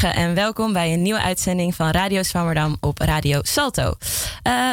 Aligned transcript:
En 0.00 0.34
welkom 0.34 0.72
bij 0.72 0.92
een 0.92 1.02
nieuwe 1.02 1.22
uitzending 1.22 1.74
van 1.74 1.90
Radio 1.90 2.22
Swammerdam 2.22 2.76
op 2.80 2.98
Radio 2.98 3.40
Salto. 3.42 3.82
Uh, 3.82 3.92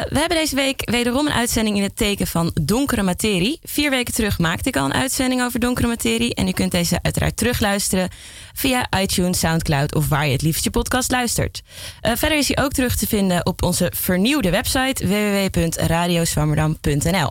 we 0.08 0.18
hebben 0.18 0.36
deze 0.36 0.54
week 0.54 0.90
wederom 0.90 1.26
een 1.26 1.32
uitzending 1.32 1.76
in 1.76 1.82
het 1.82 1.96
teken 1.96 2.26
van 2.26 2.50
donkere 2.62 3.02
materie. 3.02 3.58
Vier 3.62 3.90
weken 3.90 4.14
terug 4.14 4.38
maakte 4.38 4.68
ik 4.68 4.76
al 4.76 4.84
een 4.84 4.94
uitzending 4.94 5.42
over 5.42 5.60
donkere 5.60 5.86
materie. 5.86 6.34
En 6.34 6.48
u 6.48 6.50
kunt 6.50 6.70
deze 6.70 6.98
uiteraard 7.02 7.36
terugluisteren 7.36 8.08
via 8.52 8.86
iTunes, 9.00 9.38
Soundcloud 9.38 9.94
of 9.94 10.08
waar 10.08 10.26
je 10.26 10.32
het 10.32 10.42
liefst 10.42 10.64
je 10.64 10.70
podcast 10.70 11.10
luistert. 11.10 11.62
Uh, 12.02 12.12
verder 12.16 12.38
is 12.38 12.52
hij 12.52 12.64
ook 12.64 12.72
terug 12.72 12.96
te 12.96 13.06
vinden 13.06 13.46
op 13.46 13.62
onze 13.62 13.92
vernieuwde 13.96 14.50
website 14.50 15.06
www.radioswammerdam.nl. 15.06 17.30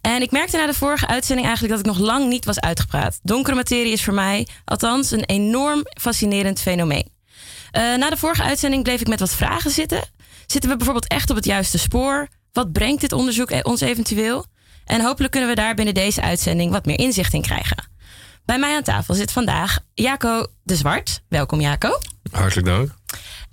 En 0.00 0.22
ik 0.22 0.30
merkte 0.30 0.56
na 0.56 0.66
de 0.66 0.74
vorige 0.74 1.06
uitzending 1.06 1.46
eigenlijk 1.46 1.76
dat 1.76 1.86
ik 1.86 1.92
nog 1.96 2.06
lang 2.06 2.28
niet 2.28 2.44
was 2.44 2.60
uitgepraat. 2.60 3.18
Donkere 3.22 3.56
materie 3.56 3.92
is 3.92 4.04
voor 4.04 4.14
mij, 4.14 4.46
althans, 4.64 5.10
een 5.10 5.24
enorm 5.24 5.82
fascinerend 6.00 6.60
fenomeen. 6.60 7.18
Uh, 7.72 7.96
na 7.96 8.10
de 8.10 8.16
vorige 8.16 8.42
uitzending 8.42 8.82
bleef 8.82 9.00
ik 9.00 9.08
met 9.08 9.20
wat 9.20 9.34
vragen 9.34 9.70
zitten. 9.70 10.02
Zitten 10.46 10.70
we 10.70 10.76
bijvoorbeeld 10.76 11.08
echt 11.08 11.30
op 11.30 11.36
het 11.36 11.44
juiste 11.44 11.78
spoor? 11.78 12.28
Wat 12.52 12.72
brengt 12.72 13.00
dit 13.00 13.12
onderzoek 13.12 13.50
e- 13.50 13.60
ons 13.62 13.80
eventueel? 13.80 14.46
En 14.84 15.00
hopelijk 15.00 15.32
kunnen 15.32 15.48
we 15.48 15.54
daar 15.54 15.74
binnen 15.74 15.94
deze 15.94 16.22
uitzending 16.22 16.70
wat 16.70 16.86
meer 16.86 16.98
inzicht 16.98 17.32
in 17.32 17.42
krijgen. 17.42 17.88
Bij 18.44 18.58
mij 18.58 18.76
aan 18.76 18.82
tafel 18.82 19.14
zit 19.14 19.32
vandaag 19.32 19.78
Jaco 19.94 20.46
de 20.62 20.76
Zwart. 20.76 21.22
Welkom 21.28 21.60
Jaco. 21.60 21.98
Hartelijk 22.30 22.66
dank. 22.66 22.94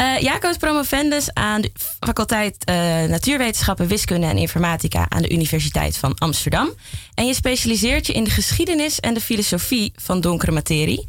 Uh, 0.01 0.19
Jaco 0.19 0.49
is 0.49 0.57
promovendus 0.57 1.33
aan 1.33 1.61
de 1.61 1.71
faculteit 1.99 2.69
uh, 2.69 2.75
Natuurwetenschappen, 3.03 3.87
Wiskunde 3.87 4.27
en 4.27 4.37
Informatica 4.37 5.05
aan 5.09 5.21
de 5.21 5.31
Universiteit 5.31 5.97
van 5.97 6.13
Amsterdam. 6.17 6.69
En 7.13 7.27
je 7.27 7.33
specialiseert 7.33 8.07
je 8.07 8.13
in 8.13 8.23
de 8.23 8.29
geschiedenis 8.29 8.99
en 8.99 9.13
de 9.13 9.21
filosofie 9.21 9.91
van 9.95 10.21
donkere 10.21 10.51
materie. 10.51 11.07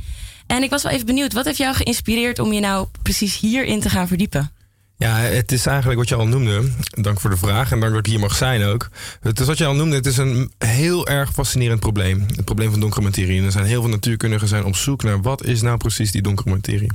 En 0.49 0.63
ik 0.63 0.71
was 0.71 0.83
wel 0.83 0.93
even 0.93 1.07
benieuwd, 1.07 1.33
wat 1.33 1.45
heeft 1.45 1.59
jou 1.59 1.75
geïnspireerd 1.75 2.39
om 2.39 2.53
je 2.53 2.61
nou 2.61 2.87
precies 3.03 3.41
hierin 3.41 3.81
te 3.81 3.91
gaan 3.91 4.09
verdiepen? 4.09 4.53
Ja, 4.97 5.17
het 5.17 5.53
is 5.53 5.67
eigenlijk 5.67 5.99
wat 5.99 6.09
je 6.09 6.15
al 6.15 6.27
noemde. 6.27 6.71
Dank 6.91 7.21
voor 7.21 7.31
de 7.31 7.37
vraag 7.37 7.73
en 7.73 7.81
dank 7.81 7.93
dat 7.93 8.07
ik 8.07 8.13
hier 8.13 8.21
mag 8.21 8.35
zijn 8.35 8.63
ook. 8.63 8.89
Het 9.21 9.41
is 9.41 9.47
wat 9.47 9.59
je 9.59 9.65
al 9.65 9.75
noemde, 9.75 9.97
het 9.97 10.07
is 10.07 10.17
een 10.17 10.53
heel 10.59 11.09
erg 11.09 11.33
fascinerend 11.33 11.81
probleem. 11.81 12.27
Het 12.37 12.45
probleem 12.45 12.71
van 12.71 12.81
donkere 12.81 13.03
materie. 13.03 13.39
En 13.39 13.45
er 13.45 13.53
zijn 13.53 13.65
heel 13.65 13.81
veel 13.81 13.91
natuurkundigen 13.91 14.49
zijn 14.49 14.65
op 14.65 14.77
zoek 14.77 15.03
naar 15.03 15.23
wat 15.23 15.45
is 15.45 15.63
nou 15.63 15.77
precies 15.77 16.13
die 16.13 16.23
donkere 16.23 16.51
materie. 16.51 16.91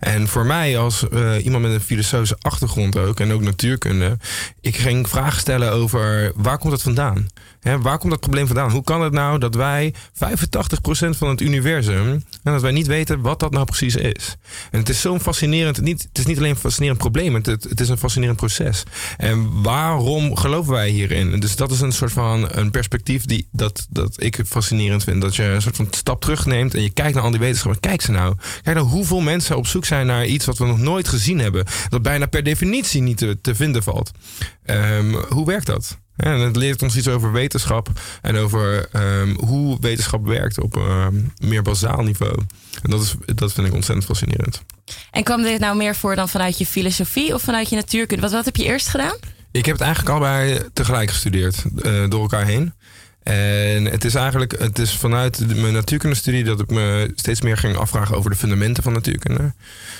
En 0.00 0.28
voor 0.28 0.46
mij 0.46 0.78
als 0.78 1.04
uh, 1.12 1.44
iemand 1.44 1.62
met 1.62 1.72
een 1.72 1.80
filosofische 1.80 2.38
achtergrond 2.40 2.96
ook 2.96 3.20
en 3.20 3.32
ook 3.32 3.42
natuurkunde, 3.42 4.18
ik 4.60 4.76
ging 4.76 5.08
vragen 5.08 5.40
stellen 5.40 5.72
over 5.72 6.32
waar 6.34 6.58
komt 6.58 6.72
dat 6.72 6.82
vandaan? 6.82 7.26
Hè, 7.64 7.80
waar 7.80 7.98
komt 7.98 8.10
dat 8.10 8.20
probleem 8.20 8.46
vandaan? 8.46 8.70
Hoe 8.70 8.84
kan 8.84 9.02
het 9.02 9.12
nou 9.12 9.38
dat 9.38 9.54
wij 9.54 9.94
85% 9.94 9.96
van 11.10 11.28
het 11.28 11.40
universum 11.40 12.10
en 12.42 12.52
dat 12.52 12.62
wij 12.62 12.72
niet 12.72 12.86
weten 12.86 13.20
wat 13.20 13.40
dat 13.40 13.50
nou 13.50 13.64
precies 13.64 13.96
is? 13.96 14.36
En 14.70 14.78
het 14.78 14.88
is 14.88 15.00
zo'n 15.00 15.20
fascinerend, 15.20 15.76
het 15.76 16.08
is 16.12 16.26
niet 16.26 16.38
alleen 16.38 16.50
een 16.50 16.56
fascinerend 16.56 16.98
probleem, 16.98 17.34
het, 17.34 17.46
het, 17.46 17.80
is 17.80 17.88
een 17.88 17.98
fascinerend 17.98 18.36
proces. 18.36 18.82
En 19.16 19.62
waarom 19.62 20.36
geloven 20.36 20.72
wij 20.72 20.88
hierin? 20.88 21.40
Dus 21.40 21.56
dat 21.56 21.70
is 21.70 21.80
een 21.80 21.92
soort 21.92 22.12
van 22.12 22.48
een 22.50 22.70
perspectief 22.70 23.24
die, 23.24 23.48
dat, 23.52 23.86
dat 23.90 24.22
ik 24.22 24.40
fascinerend 24.46 25.04
vind. 25.04 25.20
Dat 25.20 25.36
je 25.36 25.42
een 25.42 25.62
soort 25.62 25.76
van 25.76 25.86
stap 25.90 26.20
terugneemt 26.20 26.74
en 26.74 26.82
je 26.82 26.90
kijkt 26.90 27.14
naar 27.14 27.24
al 27.24 27.30
die 27.30 27.40
wetenschappen. 27.40 27.80
Kijk 27.80 28.00
ze 28.00 28.10
nou. 28.10 28.34
Kijk 28.62 28.76
nou 28.76 28.88
hoeveel 28.88 29.20
mensen 29.20 29.56
op 29.56 29.66
zoek 29.66 29.84
zijn 29.84 30.06
naar 30.06 30.26
iets 30.26 30.44
wat 30.44 30.58
we 30.58 30.66
nog 30.66 30.78
nooit 30.78 31.08
gezien 31.08 31.38
hebben. 31.38 31.64
Dat 31.88 32.02
bijna 32.02 32.26
per 32.26 32.42
definitie 32.42 33.02
niet 33.02 33.16
te, 33.16 33.38
te 33.40 33.54
vinden 33.54 33.82
valt. 33.82 34.10
Um, 34.64 35.14
hoe 35.14 35.46
werkt 35.46 35.66
dat? 35.66 36.02
En 36.16 36.40
het 36.40 36.56
leert 36.56 36.82
ons 36.82 36.96
iets 36.96 37.08
over 37.08 37.32
wetenschap 37.32 37.88
en 38.22 38.36
over 38.36 38.88
um, 39.20 39.36
hoe 39.38 39.76
wetenschap 39.80 40.26
werkt 40.26 40.60
op 40.60 40.76
een 40.76 41.32
meer 41.38 41.62
bazaal 41.62 42.02
niveau. 42.02 42.38
En 42.82 42.90
dat, 42.90 43.02
is, 43.02 43.14
dat 43.34 43.52
vind 43.52 43.66
ik 43.66 43.74
ontzettend 43.74 44.06
fascinerend. 44.06 44.62
En 45.10 45.22
kwam 45.22 45.42
dit 45.42 45.60
nou 45.60 45.76
meer 45.76 45.94
voor 45.94 46.16
dan 46.16 46.28
vanuit 46.28 46.58
je 46.58 46.66
filosofie 46.66 47.34
of 47.34 47.42
vanuit 47.42 47.68
je 47.68 47.76
natuurkunde? 47.76 48.22
Wat, 48.22 48.32
wat 48.32 48.44
heb 48.44 48.56
je 48.56 48.64
eerst 48.64 48.88
gedaan? 48.88 49.16
Ik 49.50 49.66
heb 49.66 49.74
het 49.74 49.84
eigenlijk 49.84 50.16
allebei 50.16 50.60
tegelijk 50.72 51.10
gestudeerd, 51.10 51.64
uh, 51.76 52.08
door 52.08 52.20
elkaar 52.20 52.44
heen. 52.44 52.72
En 53.22 53.84
het 53.84 54.04
is 54.04 54.14
eigenlijk 54.14 54.58
het 54.58 54.78
is 54.78 54.96
vanuit 54.96 55.56
mijn 55.56 55.72
natuurkundestudie 55.72 56.44
dat 56.44 56.60
ik 56.60 56.70
me 56.70 57.12
steeds 57.14 57.40
meer 57.40 57.56
ging 57.56 57.76
afvragen 57.76 58.16
over 58.16 58.30
de 58.30 58.36
fundamenten 58.36 58.82
van 58.82 58.92
natuurkunde. 58.92 59.52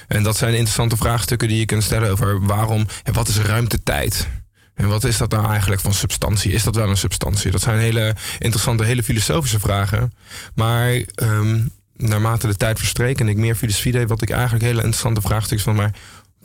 En 0.08 0.22
dat 0.22 0.36
zijn 0.36 0.53
interessante 0.53 0.97
vraagstukken 0.97 1.48
die 1.48 1.58
je 1.58 1.66
kunt 1.66 1.82
stellen 1.82 2.10
over 2.10 2.47
waarom 2.47 2.86
en 3.03 3.12
wat 3.12 3.28
is 3.28 3.38
ruimte-tijd? 3.38 4.28
En 4.74 4.88
wat 4.88 5.04
is 5.04 5.16
dat 5.16 5.30
nou 5.30 5.48
eigenlijk 5.48 5.80
van 5.80 5.94
substantie? 5.94 6.52
Is 6.52 6.62
dat 6.62 6.74
wel 6.74 6.88
een 6.88 6.96
substantie? 6.96 7.50
Dat 7.50 7.60
zijn 7.60 7.78
hele 7.78 8.14
interessante, 8.38 8.84
hele 8.84 9.02
filosofische 9.02 9.60
vragen. 9.60 10.12
Maar 10.54 11.02
um, 11.22 11.70
naarmate 11.96 12.46
de 12.46 12.56
tijd 12.56 12.78
verstreek 12.78 13.20
en 13.20 13.28
ik 13.28 13.36
meer 13.36 13.54
filosofie 13.54 13.92
deed, 13.92 14.08
wat 14.08 14.22
ik 14.22 14.30
eigenlijk 14.30 14.64
hele 14.64 14.82
interessante 14.82 15.20
vraagstukken 15.20 15.66
van, 15.66 15.76
maar 15.76 15.94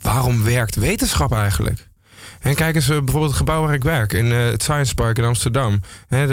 waarom 0.00 0.44
werkt 0.44 0.74
wetenschap 0.74 1.32
eigenlijk? 1.32 1.88
En 2.40 2.54
kijk 2.54 2.74
eens 2.74 2.86
bijvoorbeeld 2.86 3.24
het 3.24 3.36
gebouw 3.36 3.62
waar 3.62 3.74
ik 3.74 3.82
werk, 3.82 4.12
in 4.12 4.26
uh, 4.26 4.44
het 4.44 4.62
Science 4.62 4.94
Park 4.94 5.18
in 5.18 5.24
Amsterdam. 5.24 5.80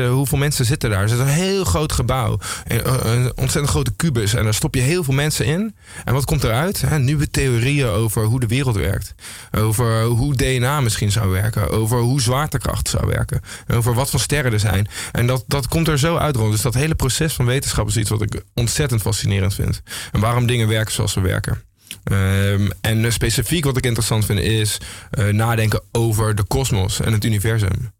Hoeveel 0.09 0.37
mensen 0.37 0.65
zitten 0.65 0.89
daar? 0.89 1.01
Er 1.01 1.09
zit 1.09 1.19
een 1.19 1.27
heel 1.27 1.63
groot 1.63 1.91
gebouw, 1.91 2.39
een, 2.67 3.09
een, 3.09 3.31
ontzettend 3.35 3.69
grote 3.69 3.95
kubus. 3.95 4.33
En 4.33 4.43
daar 4.43 4.53
stop 4.53 4.75
je 4.75 4.81
heel 4.81 5.03
veel 5.03 5.13
mensen 5.13 5.45
in. 5.45 5.75
En 6.05 6.13
wat 6.13 6.25
komt 6.25 6.43
eruit? 6.43 6.81
He, 6.81 6.99
nieuwe 6.99 7.29
theorieën 7.29 7.87
over 7.87 8.23
hoe 8.23 8.39
de 8.39 8.47
wereld 8.47 8.75
werkt. 8.75 9.15
Over 9.51 10.03
hoe 10.03 10.35
DNA 10.35 10.81
misschien 10.81 11.11
zou 11.11 11.29
werken. 11.29 11.69
Over 11.69 11.99
hoe 11.99 12.21
zwaartekracht 12.21 12.89
zou 12.89 13.07
werken. 13.07 13.41
Over 13.73 13.93
wat 13.93 14.09
voor 14.09 14.19
sterren 14.19 14.53
er 14.53 14.59
zijn. 14.59 14.87
En 15.11 15.27
dat, 15.27 15.43
dat 15.47 15.67
komt 15.67 15.87
er 15.87 15.99
zo 15.99 16.17
uit 16.17 16.35
rond. 16.35 16.51
Dus 16.51 16.61
dat 16.61 16.73
hele 16.73 16.95
proces 16.95 17.33
van 17.33 17.45
wetenschap 17.45 17.87
is 17.87 17.97
iets 17.97 18.09
wat 18.09 18.21
ik 18.21 18.43
ontzettend 18.53 19.01
fascinerend 19.01 19.53
vind. 19.53 19.81
En 20.11 20.19
waarom 20.19 20.45
dingen 20.45 20.67
werken 20.67 20.93
zoals 20.93 21.11
ze 21.11 21.21
werken. 21.21 21.66
Um, 22.11 22.69
en 22.81 23.13
specifiek 23.13 23.63
wat 23.63 23.77
ik 23.77 23.85
interessant 23.85 24.25
vind 24.25 24.39
is 24.39 24.77
uh, 25.19 25.33
nadenken 25.33 25.81
over 25.91 26.35
de 26.35 26.43
kosmos 26.43 27.01
en 27.01 27.13
het 27.13 27.25
universum. 27.25 27.91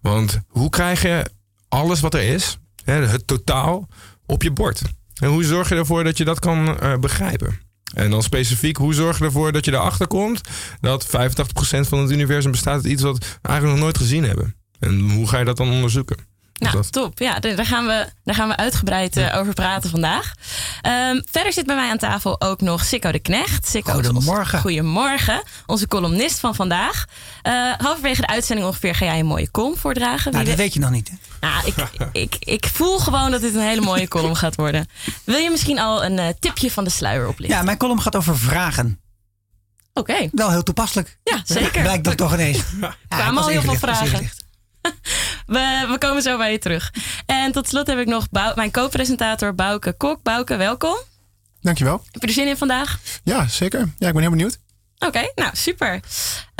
Want 0.00 0.40
hoe 0.46 0.70
krijg 0.70 1.02
je 1.02 1.26
alles 1.68 2.00
wat 2.00 2.14
er 2.14 2.22
is, 2.22 2.58
hè, 2.84 3.06
het 3.06 3.26
totaal, 3.26 3.88
op 4.26 4.42
je 4.42 4.50
bord? 4.50 4.82
En 5.14 5.28
hoe 5.28 5.44
zorg 5.44 5.68
je 5.68 5.74
ervoor 5.74 6.04
dat 6.04 6.16
je 6.16 6.24
dat 6.24 6.38
kan 6.38 6.68
uh, 6.82 6.96
begrijpen? 6.96 7.60
En 7.94 8.10
dan 8.10 8.22
specifiek, 8.22 8.76
hoe 8.76 8.94
zorg 8.94 9.18
je 9.18 9.24
ervoor 9.24 9.52
dat 9.52 9.64
je 9.64 9.72
erachter 9.72 10.06
komt 10.06 10.40
dat 10.80 11.06
85% 11.06 11.10
van 11.80 11.98
het 11.98 12.10
universum 12.10 12.50
bestaat 12.50 12.74
uit 12.74 12.84
iets 12.84 13.02
wat 13.02 13.18
we 13.18 13.24
eigenlijk 13.42 13.76
nog 13.76 13.84
nooit 13.84 13.98
gezien 13.98 14.24
hebben? 14.24 14.54
En 14.78 15.10
hoe 15.10 15.28
ga 15.28 15.38
je 15.38 15.44
dat 15.44 15.56
dan 15.56 15.70
onderzoeken? 15.70 16.16
Nou, 16.52 16.84
top. 16.90 17.18
Ja, 17.18 17.38
daar 17.38 17.66
gaan 17.66 17.86
we, 17.86 18.06
daar 18.24 18.34
gaan 18.34 18.48
we 18.48 18.56
uitgebreid 18.56 19.16
uh, 19.16 19.36
over 19.36 19.54
praten 19.54 19.90
vandaag. 19.90 20.32
Um, 20.86 21.22
verder 21.30 21.52
zit 21.52 21.66
bij 21.66 21.74
mij 21.74 21.90
aan 21.90 21.98
tafel 21.98 22.40
ook 22.40 22.60
nog 22.60 22.84
Sikko 22.84 23.12
de 23.12 23.18
Knecht. 23.18 23.68
Sikko 23.68 23.92
goedemorgen. 23.92 24.60
goedemorgen. 24.60 25.42
Onze 25.66 25.86
columnist 25.86 26.38
van 26.38 26.54
vandaag. 26.54 27.04
Uh, 27.42 27.72
halverwege 27.78 28.20
de 28.20 28.26
uitzending 28.26 28.68
ongeveer 28.68 28.94
ga 28.94 29.04
jij 29.04 29.18
een 29.18 29.26
mooie 29.26 29.50
column 29.50 29.76
voordragen. 29.76 30.32
Nou, 30.32 30.44
dat 30.44 30.54
weet 30.54 30.74
je 30.74 30.80
nog 30.80 30.90
niet. 30.90 31.08
Hè? 31.08 31.16
Nou, 31.40 31.66
ik, 31.66 31.74
ik, 32.12 32.36
ik 32.38 32.66
voel 32.72 32.98
gewoon 32.98 33.30
dat 33.30 33.40
dit 33.40 33.54
een 33.54 33.60
hele 33.60 33.80
mooie 33.80 34.08
column 34.08 34.36
gaat 34.36 34.56
worden. 34.56 34.86
Wil 35.24 35.38
je 35.38 35.50
misschien 35.50 35.78
al 35.78 36.04
een 36.04 36.18
uh, 36.18 36.26
tipje 36.38 36.70
van 36.70 36.84
de 36.84 36.90
sluier 36.90 37.28
oplichten? 37.28 37.58
Ja, 37.58 37.64
mijn 37.64 37.78
column 37.78 38.00
gaat 38.00 38.16
over 38.16 38.38
vragen. 38.38 39.00
Oké. 39.94 40.12
Okay. 40.12 40.28
Wel 40.32 40.50
heel 40.50 40.62
toepasselijk. 40.62 41.18
Ja, 41.24 41.42
zeker. 41.44 41.82
Blijkt 41.82 42.04
dat 42.04 42.16
toch 42.16 42.32
ineens. 42.32 42.58
Ja, 42.80 42.96
kwamen 43.08 43.42
al 43.42 43.48
heel 43.48 43.62
veel 43.62 43.74
vragen. 43.74 44.30
We, 45.46 45.86
we, 45.88 45.96
komen 45.98 46.22
zo 46.22 46.36
bij 46.36 46.52
je 46.52 46.58
terug. 46.58 46.92
En 47.26 47.52
tot 47.52 47.68
slot 47.68 47.86
heb 47.86 47.98
ik 47.98 48.06
nog 48.06 48.26
mijn 48.54 48.70
co-presentator 48.70 49.54
Bouke 49.54 49.92
Kok. 49.92 50.22
Bouke, 50.22 50.56
welkom. 50.56 50.96
Dankjewel. 51.60 52.02
Heb 52.10 52.22
je 52.22 52.26
er 52.26 52.32
zin 52.32 52.48
in 52.48 52.56
vandaag? 52.56 53.00
Ja, 53.24 53.48
zeker. 53.48 53.78
Ja, 53.98 54.06
ik 54.06 54.12
ben 54.12 54.22
heel 54.22 54.30
benieuwd. 54.30 54.58
Oké, 54.98 55.06
okay, 55.06 55.32
nou 55.34 55.50
super. 55.52 56.00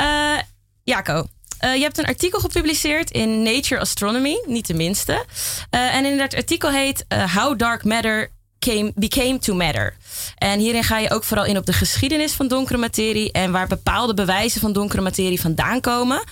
Uh, 0.01 0.39
Jaco, 0.85 1.27
uh, 1.65 1.75
je 1.75 1.83
hebt 1.83 1.99
een 1.99 2.05
artikel 2.05 2.41
gepubliceerd 2.41 3.11
in 3.11 3.43
Nature 3.43 3.81
Astronomy, 3.81 4.43
niet 4.47 4.67
de 4.67 4.75
minste. 4.75 5.25
Uh, 5.71 5.95
en 5.95 6.05
in 6.05 6.19
dat 6.19 6.35
artikel 6.35 6.71
heet 6.71 7.05
How 7.35 7.59
Dark 7.59 7.85
Matter 7.85 8.31
came, 8.59 8.93
Became 8.95 9.39
to 9.39 9.55
Matter. 9.55 9.97
En 10.39 10.59
hierin 10.59 10.85
ga 10.85 10.99
je 10.99 11.11
ook 11.11 11.25
vooral 11.25 11.47
in 11.47 11.57
op 11.57 11.67
de 11.67 11.73
geschiedenis 11.73 12.33
van 12.33 12.49
donkere 12.49 12.79
materie 12.79 13.33
en 13.33 13.53
waar 13.53 13.67
bepaalde 13.67 14.15
bewijzen 14.15 14.61
van 14.61 14.73
donkere 14.73 15.03
materie 15.03 15.41
vandaan 15.41 15.81
komen. 15.81 16.23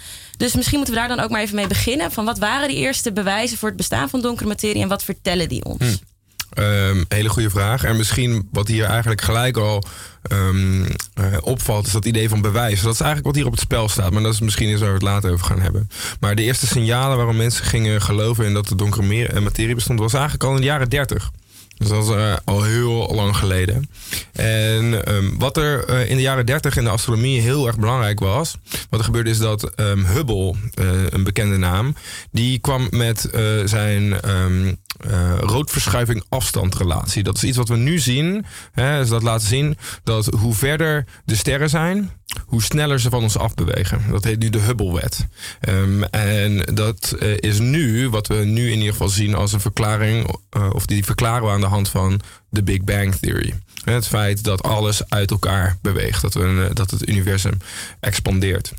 Dus 0.41 0.55
misschien 0.55 0.77
moeten 0.77 0.95
we 0.95 1.01
daar 1.01 1.09
dan 1.09 1.21
ook 1.21 1.31
maar 1.31 1.41
even 1.41 1.55
mee 1.55 1.67
beginnen. 1.67 2.13
Van 2.13 2.25
wat 2.25 2.39
waren 2.39 2.69
die 2.69 2.77
eerste 2.77 3.13
bewijzen 3.13 3.59
voor 3.59 3.69
het 3.69 3.77
bestaan 3.77 4.09
van 4.09 4.21
donkere 4.21 4.49
materie 4.49 4.83
en 4.83 4.89
wat 4.89 5.05
vertellen 5.05 5.49
die 5.49 5.65
ons? 5.65 6.01
Hm. 6.55 7.05
Hele 7.09 7.29
goede 7.29 7.51
vraag. 7.51 7.85
En 7.85 7.97
misschien 7.97 8.49
wat 8.53 8.69
hier 8.69 8.85
eigenlijk 8.85 9.21
gelijk 9.21 9.57
al 9.57 9.85
um, 10.33 10.83
uh, 10.83 10.89
opvalt, 11.41 11.87
is 11.87 11.93
dat 11.93 12.05
idee 12.05 12.29
van 12.29 12.41
bewijs. 12.41 12.81
Dat 12.81 12.93
is 12.93 13.01
eigenlijk 13.01 13.27
wat 13.27 13.37
hier 13.37 13.47
op 13.47 13.53
het 13.53 13.61
spel 13.61 13.89
staat. 13.89 14.11
Maar 14.11 14.23
dat 14.23 14.33
is 14.33 14.41
misschien 14.41 14.69
eens 14.69 14.81
waar 14.81 14.89
we 14.89 14.95
het 14.95 15.03
later 15.03 15.33
over 15.33 15.47
gaan 15.47 15.61
hebben. 15.61 15.89
Maar 16.21 16.35
de 16.35 16.43
eerste 16.43 16.67
signalen 16.67 17.17
waarom 17.17 17.37
mensen 17.37 17.65
gingen 17.65 18.03
geloven 18.03 18.45
in 18.45 18.55
dat 18.55 18.69
de 18.69 18.75
donkere 18.75 19.41
materie 19.41 19.75
bestond, 19.75 19.99
was 19.99 20.13
eigenlijk 20.13 20.45
al 20.45 20.55
in 20.55 20.61
de 20.61 20.67
jaren 20.67 20.89
30. 20.89 21.31
Dus 21.81 21.89
dat 21.89 22.05
is 22.05 22.11
eh, 22.11 22.37
al 22.45 22.63
heel 22.63 23.11
lang 23.15 23.37
geleden. 23.37 23.91
En 24.33 25.05
ehm, 25.05 25.39
wat 25.39 25.57
er 25.57 25.85
eh, 25.85 26.11
in 26.11 26.17
de 26.17 26.23
jaren 26.23 26.47
30 26.47 26.77
in 26.77 26.85
de 26.85 26.91
astronomie 26.91 27.41
heel 27.41 27.67
erg 27.67 27.79
belangrijk 27.79 28.21
was. 28.21 28.57
Wat 28.91 29.01
er 29.01 29.05
gebeurde 29.05 29.31
is 29.31 29.39
dat 29.39 29.75
ehm, 29.75 30.05
Hubble, 30.05 30.55
eh, 30.75 30.87
een 31.11 31.25
bekende 31.25 31.57
naam, 31.57 31.95
die 32.31 32.59
kwam 32.59 32.87
met 32.91 33.29
zijn 33.65 34.21
ehm, 34.21 34.75
eh, 34.99 35.39
roodverschuiving 35.39 36.25
afstandrelatie. 36.29 37.23
Dat 37.23 37.37
is 37.37 37.45
iets 37.45 37.57
wat 37.57 37.69
we 37.69 37.77
nu 37.77 37.99
zien. 37.99 38.45
Hè, 38.73 39.07
dat 39.07 39.23
laat 39.23 39.43
zien 39.43 39.77
dat 40.05 40.27
hoe 40.27 40.55
verder 40.55 41.05
de 41.25 41.35
sterren 41.35 41.71
zijn, 41.71 42.11
hoe 42.47 42.63
sneller 42.63 43.01
ze 43.01 43.11
van 43.11 43.23
ons 43.23 43.39
afbewegen. 43.39 44.03
Dat 44.11 44.25
heet 44.25 44.39
nu 44.39 44.51
de 44.51 44.59
Hubble-wet. 44.59 45.27
Ehm, 45.61 46.03
en 46.03 46.75
dat 46.75 47.17
eh, 47.19 47.37
is 47.37 47.59
nu, 47.59 48.09
wat 48.09 48.27
we 48.27 48.35
nu 48.35 48.71
in 48.71 48.79
ieder 48.79 48.93
geval 48.93 49.09
zien 49.09 49.35
als 49.35 49.53
een 49.53 49.61
verklaring, 49.61 50.37
eh, 50.51 50.71
of 50.73 50.87
die 50.87 51.05
verklaren 51.05 51.47
we 51.47 51.53
aan 51.53 51.61
de 51.61 51.67
hand 51.67 51.89
van 51.89 52.21
de 52.49 52.63
Big 52.63 52.85
Bang 52.85 53.15
Theory. 53.15 53.55
Het 53.85 54.07
feit 54.07 54.45
dat 54.45 54.63
alles 54.63 55.09
uit 55.09 55.31
elkaar 55.31 55.79
beweegt, 55.83 56.23
dat, 56.23 56.35
we, 56.35 56.71
dat 56.73 56.91
het 56.91 57.09
universum 57.09 57.57
expandeert. 58.01 58.73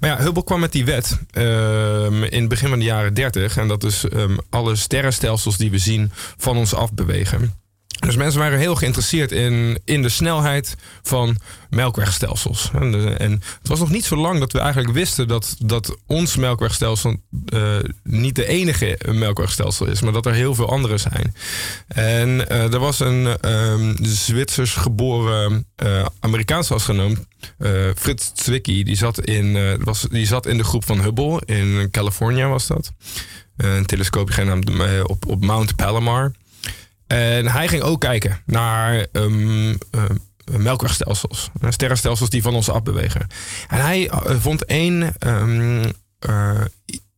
Maar 0.00 0.10
ja, 0.10 0.18
Hubble 0.18 0.44
kwam 0.44 0.60
met 0.60 0.72
die 0.72 0.84
wet 0.84 1.18
ehm, 1.30 2.22
in 2.22 2.40
het 2.40 2.48
begin 2.48 2.68
van 2.68 2.78
de 2.78 2.84
jaren 2.84 3.14
30. 3.14 3.56
En 3.56 3.68
dat 3.68 3.84
is 3.84 4.04
ehm, 4.04 4.36
alle 4.50 4.76
sterrenstelsels 4.76 5.56
die 5.56 5.70
we 5.70 5.78
zien 5.78 6.10
van 6.36 6.56
ons 6.56 6.74
afbewegen. 6.74 7.59
Dus 8.00 8.16
mensen 8.16 8.40
waren 8.40 8.58
heel 8.58 8.74
geïnteresseerd 8.74 9.32
in, 9.32 9.80
in 9.84 10.02
de 10.02 10.08
snelheid 10.08 10.76
van 11.02 11.36
melkwegstelsels. 11.70 12.70
En, 12.72 12.92
de- 12.92 13.10
en 13.10 13.32
het 13.32 13.68
was 13.68 13.78
nog 13.78 13.90
niet 13.90 14.04
zo 14.04 14.16
lang 14.16 14.38
dat 14.38 14.52
we 14.52 14.58
eigenlijk 14.58 14.92
wisten 14.94 15.28
dat, 15.28 15.56
dat 15.58 15.96
ons 16.06 16.36
melkwegstelsel 16.36 17.16
eh, 17.46 17.76
niet 18.04 18.34
de 18.34 18.46
enige 18.46 18.98
melkwegstelsel 19.12 19.86
is, 19.86 20.00
maar 20.00 20.12
dat 20.12 20.26
er 20.26 20.32
heel 20.34 20.54
veel 20.54 20.70
andere 20.70 20.98
zijn. 20.98 21.34
En 21.88 22.48
eh, 22.48 22.72
er 22.72 22.78
was 22.78 23.00
een 23.00 23.26
ehm, 23.40 23.94
Zwitsers 24.02 24.74
geboren 24.74 25.66
eh, 25.76 26.06
Amerikaanse 26.20 26.74
astronoom, 26.74 27.26
eh, 27.58 27.70
Frits 27.96 28.30
Zwicky, 28.34 28.82
die 28.82 28.96
zat, 28.96 29.20
in, 29.20 29.56
eh, 29.56 29.72
was, 29.84 30.06
die 30.10 30.26
zat 30.26 30.46
in 30.46 30.56
de 30.56 30.64
groep 30.64 30.84
van 30.84 31.00
Hubble 31.00 31.42
in 31.44 31.88
Californië 31.90 32.44
was 32.44 32.66
dat. 32.66 32.92
Een 33.56 33.86
telescoop 33.86 34.30
genaamd 34.30 34.70
eh, 34.70 35.00
op, 35.06 35.26
op 35.26 35.44
Mount 35.44 35.76
Palomar. 35.76 36.32
En 37.10 37.46
hij 37.46 37.68
ging 37.68 37.82
ook 37.82 38.00
kijken 38.00 38.42
naar 38.46 39.06
ehm, 39.12 39.74
melkwegstelsels. 40.58 41.50
Sterrenstelsels 41.68 42.30
die 42.30 42.42
van 42.42 42.54
ons 42.54 42.70
afbewegen. 42.70 43.26
En 43.68 43.80
hij 43.80 44.08
eh, 44.08 44.36
vond 44.40 44.64
één 44.64 45.14
ehm, 45.18 45.84
eh, 46.18 46.60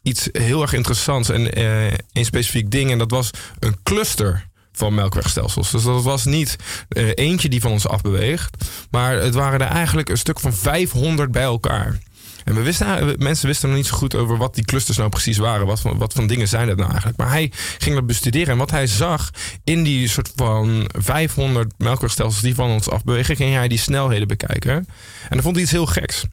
iets 0.02 0.28
heel 0.32 0.62
erg 0.62 0.72
interessants. 0.72 1.28
En 1.28 1.52
eh, 1.52 1.84
één 2.12 2.24
specifiek 2.24 2.70
ding. 2.70 2.90
En 2.90 2.98
dat 2.98 3.10
was 3.10 3.30
een 3.58 3.76
cluster 3.82 4.46
van 4.72 4.94
melkwegstelsels. 4.94 5.70
Dus 5.70 5.82
dat 5.82 6.02
was 6.02 6.24
niet 6.24 6.56
eentje 7.14 7.48
die 7.48 7.60
van 7.60 7.70
ons 7.70 7.88
afbeweegt. 7.88 8.64
Maar 8.90 9.12
het 9.12 9.34
waren 9.34 9.60
er 9.60 9.66
eigenlijk 9.66 10.08
een 10.08 10.18
stuk 10.18 10.40
van 10.40 10.52
500 10.52 11.30
bij 11.32 11.42
elkaar. 11.42 11.98
En 12.44 12.54
we 12.54 12.62
wisten, 12.62 13.14
mensen 13.18 13.46
wisten 13.46 13.68
nog 13.68 13.76
niet 13.76 13.86
zo 13.86 13.96
goed 13.96 14.14
over 14.14 14.36
wat 14.36 14.54
die 14.54 14.64
clusters 14.64 14.96
nou 14.96 15.08
precies 15.08 15.38
waren. 15.38 15.66
Wat 15.66 15.80
voor, 15.80 15.98
wat 15.98 16.12
voor 16.12 16.26
dingen 16.26 16.48
zijn 16.48 16.66
dat 16.66 16.76
nou 16.76 16.88
eigenlijk? 16.88 17.18
Maar 17.18 17.30
hij 17.30 17.52
ging 17.78 17.94
dat 17.94 18.06
bestuderen. 18.06 18.48
En 18.48 18.58
wat 18.58 18.70
hij 18.70 18.86
zag 18.86 19.30
in 19.64 19.82
die 19.82 20.08
soort 20.08 20.32
van 20.36 20.90
500 20.98 21.72
melkwegstelsels 21.78 22.42
die 22.42 22.54
van 22.54 22.70
ons 22.70 22.90
afbewegen, 22.90 23.36
ging 23.36 23.54
hij 23.54 23.68
die 23.68 23.78
snelheden 23.78 24.28
bekijken. 24.28 24.72
En 24.72 24.86
dan 25.28 25.42
vond 25.42 25.54
hij 25.54 25.64
iets 25.64 25.72
heel 25.72 25.86
geks. 25.86 26.24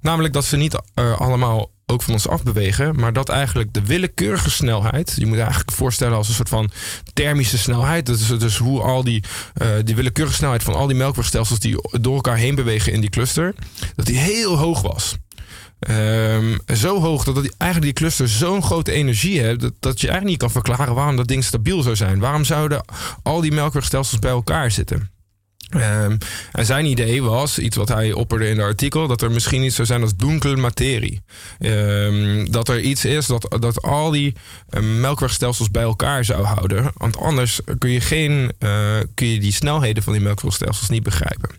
Namelijk 0.00 0.34
dat 0.34 0.44
ze 0.44 0.56
niet 0.56 0.80
eh, 0.94 1.20
allemaal 1.20 1.72
ook 1.86 2.02
van 2.02 2.12
ons 2.12 2.28
afbewegen, 2.28 3.00
maar 3.00 3.12
dat 3.12 3.28
eigenlijk 3.28 3.72
de 3.72 3.82
willekeurige 3.82 4.50
snelheid, 4.50 5.12
je 5.16 5.26
moet 5.26 5.36
je 5.36 5.42
eigenlijk 5.42 5.72
voorstellen 5.72 6.16
als 6.16 6.28
een 6.28 6.34
soort 6.34 6.48
van 6.48 6.70
thermische 7.12 7.58
snelheid, 7.58 8.06
dat 8.06 8.18
is 8.18 8.26
dus 8.26 8.56
hoe 8.56 8.80
al 8.80 9.04
die, 9.04 9.22
eh, 9.54 9.68
die 9.84 9.94
willekeurige 9.94 10.36
snelheid 10.36 10.62
van 10.62 10.74
al 10.74 10.86
die 10.86 10.96
melkwegstelsels 10.96 11.58
die 11.58 11.76
door 12.00 12.14
elkaar 12.14 12.36
heen 12.36 12.54
bewegen 12.54 12.92
in 12.92 13.00
die 13.00 13.10
cluster, 13.10 13.54
dat 13.96 14.06
die 14.06 14.18
heel 14.18 14.58
hoog 14.58 14.82
was. 14.82 15.16
Ehm, 15.86 16.56
zo 16.74 17.00
hoog 17.00 17.24
dat 17.24 17.36
het 17.36 17.54
eigenlijk 17.56 17.92
die 17.92 18.04
cluster 18.04 18.28
zo'n 18.28 18.62
grote 18.62 18.92
energie 18.92 19.40
heeft 19.40 19.60
dat, 19.60 19.72
dat 19.80 20.00
je 20.00 20.08
eigenlijk 20.08 20.40
niet 20.40 20.52
kan 20.52 20.62
verklaren 20.62 20.94
waarom 20.94 21.16
dat 21.16 21.28
ding 21.28 21.44
stabiel 21.44 21.82
zou 21.82 21.96
zijn. 21.96 22.18
Waarom 22.18 22.44
zouden 22.44 22.84
al 23.22 23.40
die 23.40 23.52
melkwegstelsels 23.52 24.18
bij 24.18 24.30
elkaar 24.30 24.70
zitten? 24.70 25.12
Ehm, 25.68 26.16
en 26.52 26.66
zijn 26.66 26.84
idee 26.86 27.22
was, 27.22 27.58
iets 27.58 27.76
wat 27.76 27.88
hij 27.88 28.12
opperde 28.12 28.48
in 28.48 28.56
het 28.56 28.66
artikel, 28.66 29.06
dat 29.06 29.22
er 29.22 29.30
misschien 29.30 29.62
iets 29.62 29.74
zou 29.74 29.86
zijn 29.86 30.02
als 30.02 30.16
donkere 30.16 30.56
materie. 30.56 31.22
Ehm, 31.58 32.44
dat 32.50 32.68
er 32.68 32.80
iets 32.80 33.04
is 33.04 33.26
dat, 33.26 33.56
dat 33.60 33.82
al 33.82 34.10
die 34.10 34.34
eh, 34.68 34.82
melkwegstelsels 34.82 35.70
bij 35.70 35.82
elkaar 35.82 36.24
zou 36.24 36.44
houden. 36.44 36.92
Want 36.94 37.16
anders 37.16 37.60
kun 37.78 37.90
je, 37.90 38.00
geen, 38.00 38.52
eh, 38.58 38.98
kun 39.14 39.26
je 39.26 39.40
die 39.40 39.52
snelheden 39.52 40.02
van 40.02 40.12
die 40.12 40.22
melkwegstelsels 40.22 40.88
niet 40.88 41.02
begrijpen. 41.02 41.50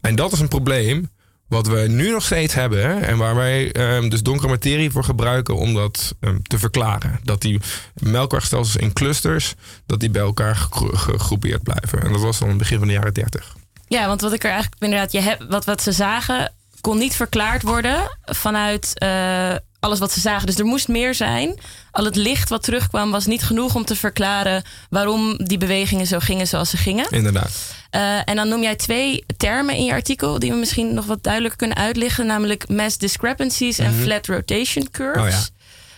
En 0.00 0.14
dat 0.14 0.32
is 0.32 0.40
een 0.40 0.48
probleem 0.48 1.10
wat 1.52 1.66
we 1.66 1.80
nu 1.88 2.10
nog 2.10 2.22
steeds 2.22 2.54
hebben. 2.54 3.02
En 3.02 3.16
waar 3.16 3.34
wij 3.34 3.72
ehm, 3.72 4.08
dus 4.08 4.22
donkere 4.22 4.48
materie 4.48 4.90
voor 4.90 5.04
gebruiken 5.04 5.56
om 5.56 5.74
dat 5.74 6.14
ehm, 6.20 6.36
te 6.42 6.58
verklaren. 6.58 7.20
Dat 7.22 7.40
die 7.40 7.60
melkwegstelsels 7.94 8.76
in 8.76 8.92
clusters, 8.92 9.54
dat 9.86 10.00
die 10.00 10.10
bij 10.10 10.22
elkaar 10.22 10.56
gegro- 10.56 10.96
gegroepeerd 10.96 11.62
blijven. 11.62 12.02
En 12.02 12.12
dat 12.12 12.20
was 12.20 12.38
dan 12.38 12.48
het 12.48 12.58
begin 12.58 12.78
van 12.78 12.86
de 12.86 12.92
jaren 12.92 13.14
30. 13.14 13.56
Ja, 13.88 14.06
want 14.06 14.20
wat 14.20 14.32
ik 14.32 14.44
er 14.44 14.50
eigenlijk 14.50 14.82
inderdaad, 14.82 15.12
je 15.12 15.20
hebt, 15.20 15.44
wat, 15.48 15.64
wat 15.64 15.82
ze 15.82 15.92
zagen, 15.92 16.52
kon 16.80 16.98
niet 16.98 17.16
verklaard 17.16 17.62
worden 17.62 18.18
vanuit 18.22 18.98
eh, 18.98 19.54
alles 19.82 19.98
wat 19.98 20.12
ze 20.12 20.20
zagen. 20.20 20.46
Dus 20.46 20.58
er 20.58 20.64
moest 20.64 20.88
meer 20.88 21.14
zijn. 21.14 21.58
Al 21.90 22.04
het 22.04 22.16
licht 22.16 22.48
wat 22.48 22.62
terugkwam 22.62 23.10
was 23.10 23.26
niet 23.26 23.42
genoeg 23.42 23.74
om 23.74 23.84
te 23.84 23.96
verklaren 23.96 24.62
waarom 24.90 25.36
die 25.36 25.58
bewegingen 25.58 26.06
zo 26.06 26.18
gingen 26.18 26.46
zoals 26.46 26.70
ze 26.70 26.76
gingen. 26.76 27.06
Inderdaad. 27.10 27.50
Eh, 27.90 28.28
en 28.28 28.36
dan 28.36 28.48
noem 28.48 28.62
jij 28.62 28.76
twee 28.76 29.24
termen 29.36 29.74
in 29.74 29.84
je 29.84 29.92
artikel 29.92 30.38
die 30.38 30.50
we 30.50 30.56
misschien 30.56 30.94
nog 30.94 31.06
wat 31.06 31.22
duidelijker 31.22 31.58
kunnen 31.58 31.76
uitleggen, 31.76 32.26
namelijk 32.26 32.68
mass 32.68 32.98
discrepancies 32.98 33.78
en 33.78 33.94
flat 33.94 34.26
rotation 34.26 34.90
curves. 34.90 35.22
Oh 35.22 35.28
ja. 35.28 35.40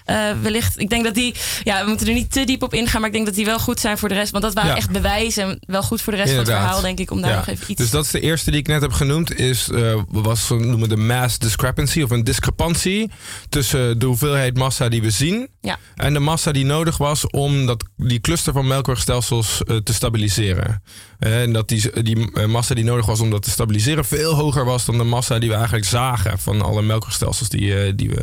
Eh, 0.04 0.30
wellicht, 0.42 0.78
ik 0.80 0.88
denk 0.90 1.04
dat 1.04 1.14
die, 1.14 1.34
ja, 1.62 1.82
we 1.82 1.88
moeten 1.88 2.06
er 2.06 2.12
niet 2.12 2.32
te 2.32 2.44
diep 2.44 2.62
op 2.62 2.74
ingaan, 2.74 3.00
maar 3.00 3.08
ik 3.08 3.14
denk 3.14 3.26
dat 3.26 3.34
die 3.34 3.44
wel 3.44 3.58
goed 3.58 3.80
zijn 3.80 3.98
voor 3.98 4.08
de 4.08 4.14
rest. 4.14 4.30
Want 4.30 4.44
dat 4.44 4.54
waren 4.54 4.70
Ja. 4.70 4.76
echt 4.76 4.90
bewijzen 4.90 5.44
en 5.44 5.58
wel 5.66 5.82
goed 5.82 6.00
voor 6.02 6.12
de 6.12 6.18
rest 6.18 6.30
van 6.30 6.38
het 6.38 6.48
verhaal, 6.48 6.80
denk 6.80 6.98
ik, 6.98 7.10
om 7.10 7.20
daar 7.20 7.30
Ja. 7.30 7.36
nog 7.36 7.46
even 7.46 7.64
iets 7.70 7.80
Dus 7.80 7.90
dat 7.90 8.04
is 8.04 8.10
de 8.10 8.20
eerste 8.20 8.50
die 8.50 8.60
ik 8.60 8.66
net 8.66 8.80
heb 8.80 8.92
genoemd. 8.92 9.38
Is, 9.38 9.68
eh, 9.70 10.00
was, 10.08 10.48
we 10.48 10.54
noemen 10.54 10.88
de 10.88 10.96
mass 10.96 11.38
discrepancy 11.38 12.02
of 12.02 12.10
een 12.10 12.24
discrepantie 12.24 13.10
tussen 13.48 13.98
de 13.98 14.06
hoeveelheid 14.06 14.56
massa 14.56 14.88
die 14.88 15.02
we 15.02 15.10
zien 15.10 15.48
Ja. 15.60 15.78
en 15.94 16.12
de 16.12 16.18
massa 16.20 16.52
die 16.52 16.64
nodig 16.64 16.96
was 16.96 17.26
om 17.30 17.66
dat, 17.66 17.84
die 17.96 18.20
cluster 18.20 18.52
van 18.52 18.66
melkwegstelsels 18.66 19.62
eh, 19.62 19.76
te 19.76 19.94
stabiliseren. 19.94 20.82
Eh, 21.18 21.42
En 21.42 21.52
dat 21.52 21.68
die, 21.68 22.02
die 22.02 22.32
eh, 22.32 22.46
massa 22.46 22.74
die 22.74 22.84
nodig 22.84 23.06
was 23.06 23.20
om 23.20 23.30
dat 23.30 23.42
te 23.42 23.50
stabiliseren 23.50 24.04
veel 24.04 24.34
hoger 24.34 24.64
was 24.64 24.84
dan 24.84 24.98
de 24.98 25.04
massa 25.04 25.38
die 25.38 25.48
we 25.48 25.54
eigenlijk 25.54 25.86
zagen 25.86 26.38
van 26.38 26.62
alle 26.62 26.82
melkwegstelsels 26.82 27.48
die, 27.48 27.82
eh, 27.84 27.92
die 27.96 28.10
we 28.10 28.22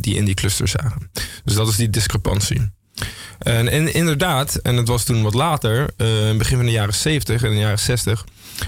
die 0.00 0.14
in 0.14 0.24
die 0.24 0.34
cluster 0.34 0.68
zagen. 0.68 1.10
Dus 1.44 1.54
dat 1.54 1.68
is 1.68 1.76
die 1.76 1.90
discrepantie. 1.90 2.72
En, 3.38 3.92
inderdaad, 3.94 4.54
en 4.54 4.76
het 4.76 4.88
was 4.88 5.04
toen 5.04 5.22
wat 5.22 5.34
later, 5.34 5.80
het 5.96 6.38
begin 6.38 6.56
van 6.56 6.66
de 6.66 6.72
jaren 6.72 6.94
70 6.94 7.42
en 7.42 7.50
de 7.50 7.56
jaren 7.56 7.78
60. 7.78 8.24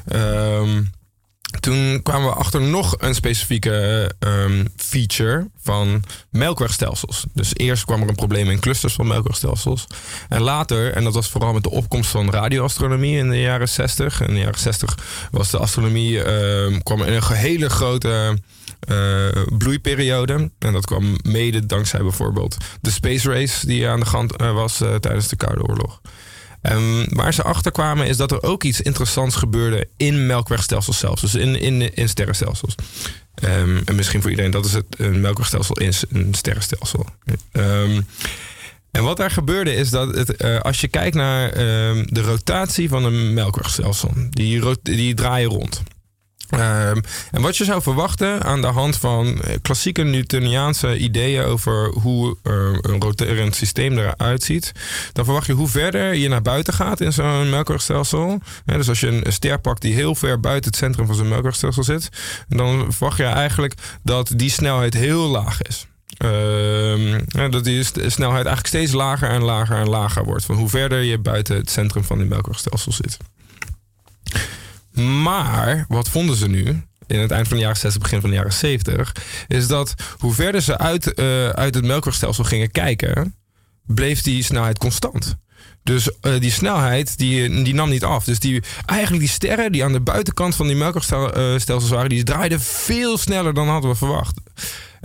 ehm, 0.09 0.83
toen 1.67 2.03
kwamen 2.03 2.29
we 2.29 2.35
achter 2.35 2.61
nog 2.61 2.95
een 2.99 3.15
specifieke 3.15 4.11
ehm, 4.19 4.65
feature 4.77 5.51
van 5.63 6.03
melkwegstelsels. 6.31 7.25
Dus 7.33 7.51
eerst 7.57 7.85
kwam 7.85 8.03
er 8.03 8.09
een 8.09 8.15
probleem 8.15 8.51
in 8.51 8.61
clusters 8.61 8.95
van 8.95 9.07
melkwegstelsels. 9.07 9.87
En 10.29 10.41
later, 10.41 10.93
en 10.93 11.05
dat 11.05 11.15
was 11.15 11.31
vooral 11.31 11.53
met 11.53 11.63
de 11.63 11.71
opkomst 11.71 12.11
van 12.11 12.31
radioastronomie 12.31 13.19
in 13.19 13.31
de 13.31 13.41
jaren 13.41 13.69
60. 13.69 14.21
In 14.21 14.35
de 14.35 14.41
jaren 14.41 14.59
60 14.59 14.99
was 15.31 15.51
de 15.51 15.59
astronomie 15.59 16.23
ehm, 16.23 16.79
kwam 16.79 17.03
in 17.03 17.13
een 17.13 17.33
hele 17.33 17.69
grote 17.69 18.39
eh, 18.81 19.43
bloeiperiode. 19.59 20.51
En 20.59 20.73
dat 20.73 20.87
kwam 20.87 21.17
mede 21.23 21.67
dankzij 21.67 22.03
bijvoorbeeld 22.03 22.57
de 22.81 22.91
space 22.91 23.33
race 23.33 23.67
die 23.67 23.89
aan 23.89 24.01
de 24.01 24.07
gang 24.07 24.33
eh, 24.33 24.53
was 24.53 24.81
eh, 24.81 24.95
tijdens 24.95 25.29
de 25.29 25.37
Koude 25.37 25.63
Oorlog. 25.63 26.01
En 26.67 27.07
waar 27.09 27.35
ze 27.35 27.43
achter 27.43 27.73
kwamen 27.73 28.07
is 28.07 28.17
dat 28.17 28.33
er 28.33 28.43
ook 28.43 28.63
iets 28.63 28.81
interessants 28.81 29.37
gebeurde 29.37 29.89
in 29.97 30.27
melkwegstelsels 30.27 30.99
zelfs. 30.99 31.21
Dus 31.21 31.35
in, 31.35 31.61
in, 31.61 31.95
in 31.95 32.09
sterrenstelsels. 32.09 32.75
Ehm, 33.35 33.81
en 33.85 33.95
misschien 33.95 34.21
voor 34.21 34.31
iedereen, 34.31 34.51
dat 34.51 34.65
is 34.65 34.73
het 34.73 34.85
een 34.97 35.21
melkwegstelsel 35.21 35.79
is 35.79 36.05
een 36.09 36.35
sterrenstelsel. 36.35 37.07
Ehm, 37.53 38.01
en 38.91 39.03
wat 39.03 39.17
daar 39.17 39.31
gebeurde 39.31 39.75
is 39.75 39.91
dat 39.91 40.15
het, 40.15 40.37
eh, 40.37 40.61
als 40.61 40.81
je 40.81 40.89
kijkt 40.89 41.15
naar 41.15 41.51
ehm, 41.51 42.05
de 42.07 42.23
rotatie 42.23 42.89
van 42.89 43.05
een 43.05 43.35
melkwegstelsel, 43.35 44.13
die, 44.31 44.63
die 44.83 45.15
draaien 45.15 45.51
rond. 45.51 45.83
Ehm, 46.49 47.01
en 47.31 47.43
wat 47.43 47.57
je 47.57 47.65
zou 47.65 47.83
verwachten 47.83 48.43
aan 48.43 48.61
de 48.61 48.67
hand 48.67 48.97
van 48.97 49.41
eh, 49.43 49.55
klassieke 49.63 50.03
Newtoniaanse 50.03 50.99
ideeën 50.99 51.45
over 51.45 51.89
hoe 51.89 52.37
eh, 52.43 52.53
een 52.81 53.01
roterend 53.01 53.55
systeem 53.55 53.99
eruit 53.99 54.43
ziet, 54.43 54.73
dan 55.13 55.25
verwacht 55.25 55.47
je 55.47 55.53
hoe 55.53 55.69
verder 55.69 56.15
je 56.15 56.29
naar 56.29 56.43
buiten 56.43 56.75
gaat 56.75 57.01
in 57.01 57.13
zo'n 57.13 57.51
melkwegstelsel. 57.51 58.41
Dus 58.65 58.89
als 58.89 59.01
je 59.01 59.07
een, 59.07 59.33
ster 59.33 59.61
pakt 59.61 59.83
die 59.83 59.95
heel 59.95 60.15
ver 60.15 60.41
buiten 60.41 60.71
het 60.71 60.79
centrum 60.79 61.07
van 61.07 61.15
zo'n 61.15 61.29
melkwegstelsel 61.29 61.85
zit, 61.85 62.09
dan 62.49 62.93
verwacht 62.93 63.17
je 63.17 63.25
eigenlijk 63.25 63.75
dat 64.03 64.33
die 64.37 64.51
snelheid 64.51 64.95
heel 64.95 65.29
laag 65.29 65.63
is. 65.63 65.87
ja, 67.27 67.49
dat 67.49 67.65
die 67.65 67.85
snelheid 67.85 68.47
eigenlijk 68.47 68.67
steeds 68.67 68.93
lager 68.93 69.29
en 69.29 69.43
lager 69.43 69.77
en 69.77 69.89
lager 69.89 70.25
wordt. 70.25 70.45
Van 70.45 70.57
hoe 70.57 70.69
verder 70.69 71.03
je 71.03 71.19
buiten 71.19 71.57
het 71.57 71.71
centrum 71.71 72.05
van 72.05 72.19
die 72.19 72.27
melkwegstelsel 72.27 72.93
zit. 72.93 73.17
Maar 75.03 75.85
wat 75.89 76.09
vonden 76.09 76.37
ze 76.37 76.49
nu? 76.49 76.83
In 77.07 77.21
het 77.21 77.31
eind 77.31 77.49
van 77.49 77.57
de 77.57 77.63
jaren 77.63 77.79
60, 77.79 78.03
begin 78.03 78.21
van 78.21 78.31
de 78.31 78.37
jaren 78.37 78.53
70, 78.53 79.15
is 79.49 79.67
dat 79.67 79.95
hoe 80.19 80.33
verder 80.33 80.63
ze 80.63 80.79
uit, 80.79 81.15
eh, 81.15 81.49
uit 81.49 81.75
het 81.75 81.85
melkwegstelsel 81.85 82.45
gingen 82.45 82.71
kijken, 82.71 83.35
bleef 83.87 84.23
die 84.23 84.43
snelheid 84.43 84.79
constant. 84.79 85.37
Dus 85.83 86.11
eh, 86.21 86.41
die 86.41 86.51
snelheid 86.51 87.19
die, 87.19 87.63
die 87.63 87.75
nam 87.75 87.89
niet 87.89 88.05
af. 88.05 88.25
Dus 88.25 88.39
die, 88.39 88.63
eigenlijk 88.87 89.23
die 89.23 89.33
sterren 89.33 89.73
die 89.73 89.85
aan 89.85 89.93
de 89.93 90.01
buitenkant 90.01 90.55
van 90.55 90.67
die 90.67 90.77
melkwegstelsels 90.77 91.91
waren, 91.91 92.09
die 92.09 92.23
draaiden 92.23 92.61
veel 92.61 93.19
sneller 93.19 93.55
dan 93.55 93.69
hadden 93.69 93.91
we 93.91 93.97
verwacht. 93.97 94.41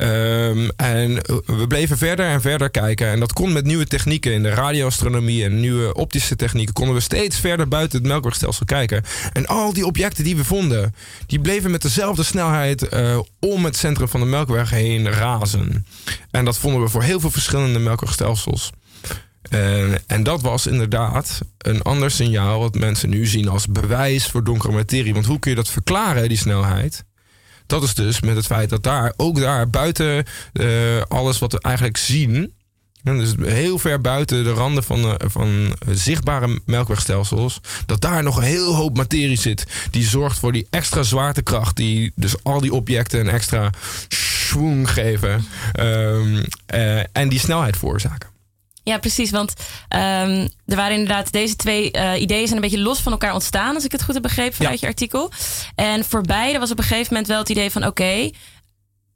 Ehm, 0.01 0.69
en 0.75 1.13
we 1.45 1.65
bleven 1.67 1.97
verder 1.97 2.25
en 2.25 2.41
verder 2.41 2.69
kijken. 2.69 3.07
En 3.07 3.19
dat 3.19 3.33
kon 3.33 3.51
met 3.51 3.65
nieuwe 3.65 3.85
technieken 3.85 4.33
in 4.33 4.43
de 4.43 4.49
radioastronomie 4.49 5.43
en 5.43 5.59
nieuwe 5.59 5.93
optische 5.93 6.35
technieken. 6.35 6.73
Konden 6.73 6.95
we 6.95 7.01
steeds 7.01 7.39
verder 7.39 7.67
buiten 7.67 7.99
het 7.99 8.07
melkwegstelsel 8.07 8.65
kijken. 8.65 9.03
En 9.33 9.47
al 9.47 9.73
die 9.73 9.85
objecten 9.85 10.23
die 10.23 10.35
we 10.35 10.43
vonden, 10.43 10.95
die 11.25 11.39
bleven 11.39 11.71
met 11.71 11.81
dezelfde 11.81 12.23
snelheid 12.23 12.87
eh, 12.87 13.19
om 13.39 13.65
het 13.65 13.77
centrum 13.77 14.07
van 14.07 14.19
de 14.19 14.25
melkweg 14.25 14.69
heen 14.69 15.09
razen. 15.09 15.85
En 16.31 16.45
dat 16.45 16.57
vonden 16.57 16.81
we 16.81 16.89
voor 16.89 17.03
heel 17.03 17.19
veel 17.19 17.31
verschillende 17.31 17.79
melkwegstelsels. 17.79 18.71
En, 19.49 20.01
en 20.07 20.23
dat 20.23 20.41
was 20.41 20.67
inderdaad 20.67 21.39
een 21.57 21.81
ander 21.81 22.11
signaal 22.11 22.59
wat 22.59 22.75
mensen 22.75 23.09
nu 23.09 23.25
zien 23.25 23.47
als 23.47 23.67
bewijs 23.67 24.27
voor 24.27 24.43
donkere 24.43 24.73
materie. 24.73 25.13
Want 25.13 25.25
hoe 25.25 25.39
kun 25.39 25.49
je 25.51 25.57
dat 25.57 25.69
verklaren, 25.69 26.29
die 26.29 26.37
snelheid? 26.37 27.03
Dat 27.71 27.83
is 27.83 27.93
dus 27.93 28.21
met 28.21 28.35
het 28.35 28.45
feit 28.45 28.69
dat 28.69 28.83
daar, 28.83 29.13
ook 29.17 29.39
daar 29.39 29.69
buiten 29.69 30.25
eh, 30.53 31.01
alles 31.07 31.39
wat 31.39 31.51
we 31.51 31.59
eigenlijk 31.61 31.97
zien. 31.97 32.53
en 33.03 33.17
Dus 33.17 33.33
heel 33.41 33.79
ver 33.79 34.01
buiten 34.01 34.43
de 34.43 34.51
randen 34.51 34.83
van, 34.83 35.17
eh, 35.17 35.29
van 35.29 35.75
zichtbare 35.89 36.59
melkwegstelsels. 36.65 37.61
Dat 37.85 38.01
daar 38.01 38.23
nog 38.23 38.37
een 38.37 38.43
heel 38.43 38.75
hoop 38.75 38.97
materie 38.97 39.37
zit. 39.37 39.65
Die 39.91 40.07
zorgt 40.07 40.39
voor 40.39 40.51
die 40.51 40.67
extra 40.69 41.03
zwaartekracht. 41.03 41.75
Die 41.75 42.11
dus 42.15 42.43
al 42.43 42.61
die 42.61 42.73
objecten 42.73 43.19
een 43.19 43.29
extra 43.29 43.69
schwung 44.07 44.91
geven. 44.91 45.45
ehm, 45.73 46.43
eh, 46.65 46.99
en 47.11 47.29
die 47.29 47.39
snelheid 47.39 47.77
veroorzaken. 47.77 48.30
Ja, 48.83 48.97
precies. 48.97 49.31
Want 49.31 49.53
ehm, 49.87 50.47
er 50.65 50.75
waren 50.75 50.93
inderdaad 50.97 51.31
deze 51.31 51.55
twee 51.55 51.91
eh, 51.91 52.21
ideeën 52.21 52.47
zijn 52.47 52.55
een 52.55 52.69
beetje 52.69 52.83
los 52.83 52.99
van 52.99 53.11
elkaar 53.11 53.33
ontstaan, 53.33 53.75
als 53.75 53.85
ik 53.85 53.91
het 53.91 54.03
goed 54.03 54.13
heb 54.13 54.23
begrepen 54.23 54.55
vanuit 54.55 54.79
je 54.79 54.87
artikel. 54.87 55.31
En 55.75 56.05
voor 56.05 56.21
beide 56.21 56.59
was 56.59 56.71
op 56.71 56.77
een 56.77 56.83
gegeven 56.83 57.07
moment 57.09 57.27
wel 57.27 57.39
het 57.39 57.49
idee 57.49 57.71
van: 57.71 57.85
oké, 57.85 58.29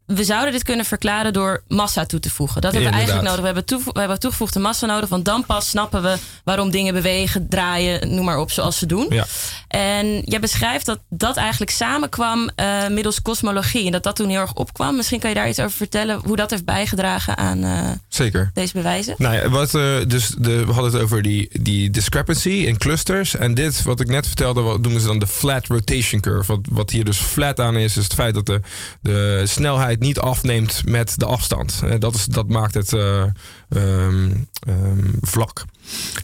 we 0.06 0.24
zouden 0.24 0.52
dit 0.52 0.64
kunnen 0.64 0.86
verklaren 0.86 1.34
door 1.34 1.64
massa 1.68 2.06
toe 2.06 2.20
te 2.20 2.30
voegen. 2.30 2.62
Dat 2.62 2.74
hebben 2.74 2.90
we 2.90 2.96
eigenlijk 2.96 3.26
nodig. 3.28 3.40
We 3.42 3.46
hebben, 3.46 3.66
toevo- 3.66 3.92
we 3.92 4.00
hebben 4.00 4.20
toegevoegde 4.20 4.60
massa 4.60 4.86
nodig, 4.86 5.10
want 5.10 5.26
dan 5.26 5.46
pas 5.46 5.70
snappen 5.70 6.02
we 6.04 6.18
waarom 6.44 6.72
dingen 6.72 6.94
bewegen, 6.94 7.50
draaien, 7.50 8.16
noem 8.16 8.26
maar 8.26 8.38
op, 8.38 8.52
zoals 8.52 8.78
ze 8.78 8.86
doen. 8.86 9.06
Ja. 9.10 9.26
En 9.68 10.20
jij 10.20 10.40
beschrijft 10.40 10.86
dat 10.86 11.00
dat 11.10 11.38
eigenlijk 11.38 11.72
samenkwam 11.72 12.50
eh, 12.56 12.88
middels 12.88 13.22
kosmologie 13.22 13.86
en 13.86 13.92
dat 13.92 14.04
dat 14.04 14.16
toen 14.16 14.30
heel 14.30 14.40
erg 14.40 14.54
opkwam. 14.54 14.96
Misschien 14.96 15.20
kan 15.20 15.30
je 15.30 15.36
daar 15.36 15.50
iets 15.50 15.60
over 15.60 15.72
vertellen, 15.78 16.20
hoe 16.24 16.36
dat 16.36 16.50
heeft 16.50 16.66
bijgedragen 16.66 17.38
aan 17.38 17.64
eh, 17.64 17.90
Zeker. 18.08 18.52
deze 18.54 18.74
bewijzen. 18.74 19.16
Nou 19.18 19.36
ja, 19.36 19.50
wat, 19.50 19.76
eh, 19.76 19.96
dus 20.08 20.28
de, 20.38 20.66
we 20.66 20.72
hadden 20.72 20.94
het 20.94 21.02
over 21.02 21.22
die, 21.22 21.50
die 21.62 21.90
discrepancy 21.90 22.50
in 22.50 22.78
clusters. 22.78 23.36
En 23.36 23.54
dit, 23.54 23.84
wat 23.84 24.00
ik 24.00 24.08
net 24.08 24.28
vertelde, 24.28 24.62
wat 24.62 24.82
noemen 24.82 25.02
ze 25.02 25.08
dan 25.08 25.20
de 25.20 25.28
flat 25.28 25.68
rotation 25.68 26.22
curve. 26.22 26.52
Wat, 26.52 26.62
wat 26.72 26.90
hier 26.90 27.06
dus 27.06 27.18
flat 27.18 27.60
aan 27.60 27.78
is, 27.78 27.98
is 27.98 28.04
het 28.04 28.14
feit 28.14 28.34
dat 28.34 28.46
de, 28.46 28.62
de 29.02 29.42
snelheid 29.46 29.95
niet 30.00 30.20
afneemt 30.20 30.82
met 30.86 31.14
de 31.20 31.26
afstand. 31.26 31.82
Eh, 31.84 32.00
dat, 32.00 32.16
is, 32.16 32.26
dat 32.26 32.48
maakt 32.48 32.74
het 32.74 32.94
eh, 32.94 33.24
ehm, 33.70 34.32
ehm, 34.60 35.10
vlak. 35.22 35.66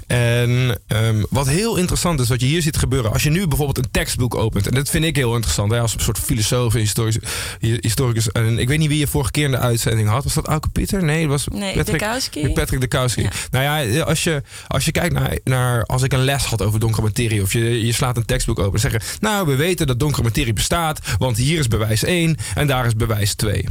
En 0.07 0.79
ehm, 0.87 1.23
wat 1.29 1.47
heel 1.47 1.75
interessant 1.75 2.19
is, 2.19 2.29
wat 2.29 2.39
je 2.39 2.45
hier 2.45 2.61
ziet 2.61 2.77
gebeuren. 2.77 3.11
Als 3.11 3.23
je 3.23 3.29
nu 3.29 3.47
bijvoorbeeld 3.47 3.77
een 3.77 3.91
tekstboek 3.91 4.35
opent. 4.35 4.67
En 4.67 4.73
dat 4.73 4.89
vind 4.89 5.05
ik 5.05 5.15
heel 5.15 5.33
interessant. 5.33 5.71
Hè, 5.71 5.79
als 5.79 5.93
een 5.93 5.99
soort 5.99 6.19
filosoof 6.19 6.73
en 6.73 6.79
historisch, 6.79 7.17
historicus. 7.59 8.31
En 8.31 8.59
ik 8.59 8.67
weet 8.67 8.79
niet 8.79 8.89
wie 8.89 8.99
je 8.99 9.07
vorige 9.07 9.31
keer 9.31 9.45
in 9.45 9.51
de 9.51 9.57
uitzending 9.57 10.09
had. 10.09 10.23
Was 10.23 10.33
dat 10.33 10.47
Auke 10.47 10.69
Pieter? 10.69 11.03
Nee, 11.03 11.21
dat 11.21 11.29
was 11.29 11.47
Nee, 11.51 11.75
Patrick, 11.75 11.99
Dekowski. 11.99 12.53
Patrick 12.53 12.79
Dekowski. 12.81 13.21
Ja. 13.21 13.29
Nou 13.51 13.63
ja, 13.63 14.01
als 14.01 14.23
je, 14.23 14.43
als 14.67 14.85
je 14.85 14.91
kijkt 14.91 15.13
naar, 15.13 15.37
naar... 15.43 15.85
Als 15.85 16.03
ik 16.03 16.13
een 16.13 16.23
les 16.23 16.43
had 16.43 16.61
over 16.61 16.79
donkere 16.79 17.01
materie... 17.01 17.41
of 17.41 17.53
je, 17.53 17.85
je 17.85 17.93
slaat 17.93 18.17
een 18.17 18.25
tekstboek 18.25 18.59
open 18.59 18.73
en 18.73 18.79
zeggen... 18.79 19.01
Nou, 19.19 19.47
we 19.47 19.55
weten 19.55 19.87
dat 19.87 19.99
donkere 19.99 20.23
materie 20.23 20.53
bestaat... 20.53 20.99
want 21.17 21.37
hier 21.37 21.59
is 21.59 21.67
bewijs 21.67 22.03
1 22.03 22.37
en 22.55 22.67
daar 22.67 22.85
is 22.85 22.95
bewijs 22.95 23.33
2. 23.33 23.65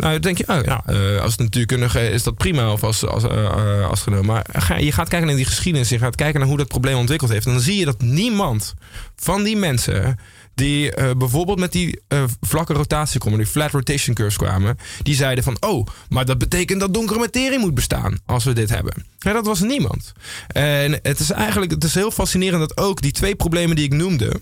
Nou, 0.00 0.12
dan 0.12 0.20
denk 0.20 0.38
je, 0.38 0.48
oh, 0.48 1.14
eh, 1.14 1.22
als 1.22 1.36
natuurkundige 1.36 2.10
is 2.10 2.22
dat 2.22 2.36
prima 2.36 2.72
of 2.72 2.82
als, 2.82 3.06
als 3.06 3.24
eh, 3.24 3.44
eh, 3.44 3.90
astronoom. 3.90 4.26
Maar 4.26 4.46
ga, 4.52 4.76
je 4.76 4.92
gaat 4.92 5.08
kijken 5.08 5.28
naar 5.28 5.36
die 5.36 5.44
geschiedenis, 5.44 5.88
je 5.88 5.98
gaat 5.98 6.16
kijken 6.16 6.40
naar 6.40 6.48
hoe 6.48 6.58
dat 6.58 6.68
probleem 6.68 6.96
ontwikkeld 6.96 7.30
heeft. 7.30 7.46
En 7.46 7.52
dan 7.52 7.60
zie 7.60 7.78
je 7.78 7.84
dat 7.84 8.00
niemand 8.02 8.74
van 9.16 9.42
die 9.42 9.56
mensen 9.56 10.18
die 10.54 10.92
bijvoorbeeld 11.16 11.58
met 11.58 11.72
die 11.72 12.00
vlakke 12.40 12.72
rotatie 12.72 13.20
komen, 13.20 13.38
die 13.38 13.46
flat 13.46 13.70
rotation 13.70 14.14
curves 14.14 14.36
kwamen, 14.36 14.78
die 15.02 15.14
zeiden 15.14 15.44
van, 15.44 15.56
oh, 15.60 15.86
maar 16.08 16.24
dat 16.24 16.38
betekent 16.38 16.80
dat 16.80 16.94
donkere 16.94 17.18
materie 17.18 17.58
moet 17.58 17.74
bestaan 17.74 18.18
als 18.26 18.44
we 18.44 18.52
dit 18.52 18.70
hebben. 18.70 19.04
Dat 19.18 19.46
was 19.46 19.60
niemand. 19.60 20.12
En 20.46 20.98
het 21.02 21.18
is 21.18 21.30
eigenlijk, 21.30 21.70
het 21.70 21.84
is 21.84 21.94
heel 21.94 22.10
fascinerend 22.10 22.68
dat 22.68 22.76
ook 22.76 23.00
die 23.02 23.12
twee 23.12 23.34
problemen 23.34 23.76
die 23.76 23.84
ik 23.84 23.92
noemde, 23.92 24.40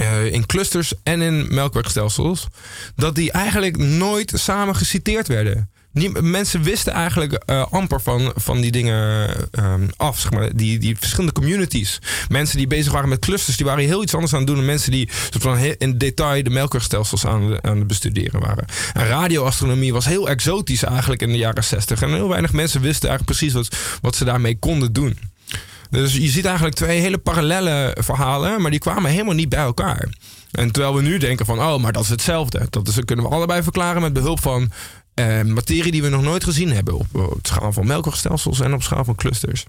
eh, 0.00 0.32
in 0.32 0.46
clusters 0.46 0.92
en 1.02 1.20
in 1.20 1.54
melkwegstelsels, 1.54 2.46
dat 2.96 3.14
die 3.14 3.32
eigenlijk 3.32 3.76
nooit 3.76 4.32
samen 4.34 4.76
geciteerd 4.76 5.28
werden. 5.28 5.70
Mensen 6.20 6.62
wisten 6.62 6.92
eigenlijk 6.92 7.32
eh, 7.32 7.66
amper 7.70 8.00
van, 8.00 8.32
van 8.34 8.60
die 8.60 8.70
dingen 8.70 9.28
ehm, 9.50 9.88
af. 9.96 10.18
Zeg 10.18 10.30
maar. 10.30 10.56
die, 10.56 10.78
die 10.78 10.96
verschillende 10.98 11.32
communities. 11.32 11.98
Mensen 12.28 12.56
die 12.56 12.66
bezig 12.66 12.92
waren 12.92 13.08
met 13.08 13.18
clusters, 13.18 13.56
die 13.56 13.66
waren 13.66 13.84
heel 13.84 14.02
iets 14.02 14.14
anders 14.14 14.32
aan 14.32 14.38
het 14.38 14.46
doen 14.46 14.56
dan 14.56 14.64
mensen 14.64 14.90
die 14.90 15.08
van 15.38 15.58
in 15.58 15.98
detail 15.98 16.42
de 16.42 16.50
melkwegstelsels 16.50 17.26
aan, 17.26 17.64
aan 17.64 17.78
het 17.78 17.86
bestuderen 17.86 18.40
waren. 18.40 18.64
En 18.92 19.06
radioastronomie 19.06 19.92
was 19.92 20.04
heel 20.04 20.28
exotisch 20.28 20.82
eigenlijk 20.82 21.22
in 21.22 21.32
de 21.32 21.38
jaren 21.38 21.64
60. 21.64 22.02
En 22.02 22.14
heel 22.14 22.28
weinig 22.28 22.52
mensen 22.52 22.80
wisten 22.80 23.08
eigenlijk 23.08 23.38
precies 23.38 23.54
wat, 23.54 23.76
wat 24.00 24.16
ze 24.16 24.24
daarmee 24.24 24.58
konden 24.58 24.92
doen. 24.92 25.18
Dus 25.90 26.16
je 26.16 26.28
ziet 26.28 26.44
eigenlijk 26.44 26.76
twee 26.76 27.00
hele 27.00 27.18
parallele 27.18 27.96
verhalen, 28.00 28.60
maar 28.62 28.70
die 28.70 28.80
kwamen 28.80 29.10
helemaal 29.10 29.34
niet 29.34 29.48
bij 29.48 29.58
elkaar. 29.58 30.08
En 30.50 30.70
terwijl 30.70 30.94
we 30.94 31.02
nu 31.02 31.18
denken 31.18 31.46
van, 31.46 31.58
oh, 31.58 31.76
maar 31.78 31.92
dat 31.92 32.02
is 32.02 32.08
hetzelfde. 32.08 32.66
Dat 32.70 33.04
kunnen 33.04 33.24
we 33.24 33.30
allebei 33.30 33.62
verklaren 33.62 34.02
met 34.02 34.12
behulp 34.12 34.40
van 34.40 34.70
eh, 35.14 35.42
materie 35.42 35.92
die 35.92 36.02
we 36.02 36.08
nog 36.08 36.22
nooit 36.22 36.44
gezien 36.44 36.72
hebben. 36.72 36.94
Op, 36.94 37.06
schaal 37.42 37.72
van 37.72 37.86
melkwegstelsels 37.86 38.60
en 38.60 38.74
op 38.74 38.82
schaal 38.82 39.04
van 39.04 39.14
clusters. 39.14 39.64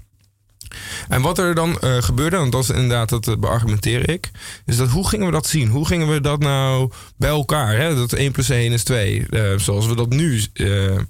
En 1.07 1.21
wat 1.21 1.37
er 1.37 1.55
dan 1.55 1.79
eh, 1.79 1.97
gebeurde, 2.01 2.37
want 2.37 2.51
dat 2.51 2.63
is 2.63 2.69
inderdaad, 2.69 3.09
dat 3.09 3.27
eh, 3.27 3.35
beargumenteer 3.35 4.09
ik, 4.09 4.31
is 4.65 4.77
dat 4.77 4.89
hoe 4.89 5.07
gingen 5.07 5.25
we 5.25 5.31
dat 5.31 5.47
zien? 5.47 5.67
Hoe 5.67 5.87
gingen 5.87 6.07
we 6.07 6.21
dat 6.21 6.39
nou 6.39 6.91
bij 7.17 7.29
elkaar? 7.29 7.77
Hè? 7.77 7.95
Dat 7.95 8.13
1 8.13 8.31
plus 8.31 8.49
1 8.49 8.71
is 8.71 8.83
2, 8.83 9.25
eh, 9.29 9.57
zoals 9.57 9.87
we 9.87 9.95
dat 9.95 10.09
nu. 10.09 10.41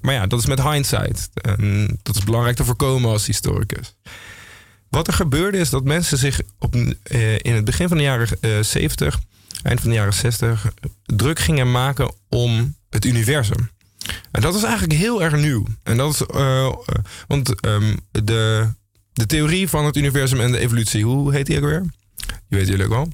maar 0.00 0.14
ja, 0.14 0.26
dat 0.26 0.38
is 0.38 0.46
met 0.46 0.62
hindsight. 0.62 1.30
Dat 2.02 2.16
is 2.16 2.24
belangrijk 2.24 2.56
te 2.56 2.64
voorkomen 2.64 3.10
als 3.10 3.26
historicus. 3.26 3.94
Wat 4.90 5.06
er 5.06 5.12
gebeurde 5.12 5.58
is 5.58 5.70
dat 5.70 5.84
mensen 5.84 6.18
zich 6.18 6.40
op, 6.58 6.74
eh, 7.02 7.38
in 7.38 7.54
het 7.54 7.64
begin 7.64 7.88
van 7.88 7.96
de 7.96 8.02
jaren 8.02 8.28
eh, 8.40 8.62
70, 8.62 9.18
eind 9.62 9.80
van 9.80 9.88
de 9.90 9.96
jaren 9.96 10.14
60, 10.14 10.72
druk 11.04 11.38
gingen 11.38 11.70
maken 11.70 12.12
om 12.28 12.76
het 12.90 13.04
universum. 13.04 13.70
En 14.30 14.40
dat 14.40 14.54
is 14.54 14.62
eigenlijk 14.62 14.98
heel 14.98 15.22
erg 15.22 15.36
nieuw. 15.36 15.64
En 15.82 15.96
dat 15.96 16.12
is, 16.12 16.26
eh, 16.26 16.72
want 17.26 17.60
ehm, 17.60 17.96
de, 18.10 18.68
de 19.12 19.26
theorie 19.26 19.68
van 19.68 19.84
het 19.84 19.96
universum 19.96 20.40
en 20.40 20.52
de 20.52 20.58
evolutie, 20.58 21.04
hoe 21.04 21.32
heet 21.32 21.46
die 21.46 21.56
ook 21.56 21.64
weer? 21.64 21.84
Je 22.48 22.56
weet 22.56 22.68
jullie 22.68 22.84
ook 22.84 22.90
wel. 22.90 23.08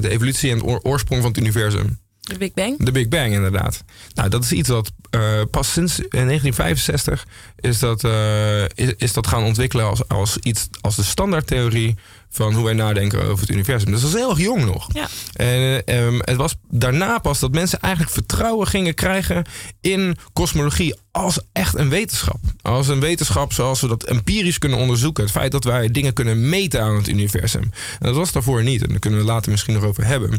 De 0.00 0.08
evolutie 0.08 0.50
en 0.50 0.62
oor- 0.62 0.80
oorsprong 0.82 1.20
van 1.22 1.30
het 1.30 1.40
universum. 1.40 1.98
De 2.24 2.38
Big 2.38 2.52
Bang. 2.52 2.84
De 2.84 2.92
Big 2.92 3.08
Bang, 3.08 3.32
inderdaad. 3.32 3.84
Nou, 4.14 4.28
dat 4.28 4.44
is 4.44 4.52
iets 4.52 4.68
wat 4.68 4.92
eh, 5.10 5.40
pas 5.50 5.72
sinds 5.72 5.98
eh, 5.98 6.08
1965 6.10 7.26
is 7.56 7.78
dat, 7.78 8.04
eh, 8.04 8.62
is, 8.62 8.94
is 8.96 9.12
dat 9.12 9.26
gaan 9.26 9.44
ontwikkelen 9.44 9.86
als, 9.86 10.08
als 10.08 10.38
iets 10.38 10.68
als 10.80 10.96
de 10.96 11.02
standaardtheorie 11.02 11.96
van 12.34 12.54
hoe 12.54 12.64
wij 12.64 12.72
nadenken 12.72 13.22
over 13.22 13.40
het 13.40 13.50
universum. 13.50 13.90
Dus 13.90 14.00
dat 14.00 14.10
is 14.10 14.16
heel 14.16 14.30
erg 14.30 14.38
jong 14.38 14.64
nog. 14.64 14.88
Ja. 14.92 15.08
En 15.32 15.84
eh, 15.84 16.06
ehm, 16.06 16.18
het 16.18 16.36
was 16.36 16.54
daarna 16.70 17.18
pas 17.18 17.38
dat 17.38 17.52
mensen 17.52 17.80
eigenlijk 17.80 18.12
vertrouwen 18.12 18.66
gingen 18.66 18.94
krijgen 18.94 19.44
in 19.80 20.16
kosmologie 20.32 20.94
als 21.10 21.38
echt 21.52 21.78
een 21.78 21.88
wetenschap. 21.88 22.40
Als 22.62 22.88
een 22.88 23.00
wetenschap 23.00 23.52
zoals 23.52 23.80
we 23.80 23.88
dat 23.88 24.04
empirisch 24.04 24.58
kunnen 24.58 24.78
onderzoeken. 24.78 25.22
Het 25.22 25.32
feit 25.32 25.52
dat 25.52 25.64
wij 25.64 25.90
dingen 25.90 26.12
kunnen 26.12 26.48
meten 26.48 26.82
aan 26.82 26.96
het 26.96 27.08
universum. 27.08 27.62
En 27.62 28.06
dat 28.06 28.14
was 28.14 28.32
daarvoor 28.32 28.62
niet. 28.62 28.82
En 28.82 28.88
daar 28.88 28.98
kunnen 28.98 29.20
we 29.20 29.26
later 29.26 29.50
misschien 29.50 29.74
nog 29.74 29.84
over 29.84 30.04
hebben. 30.06 30.30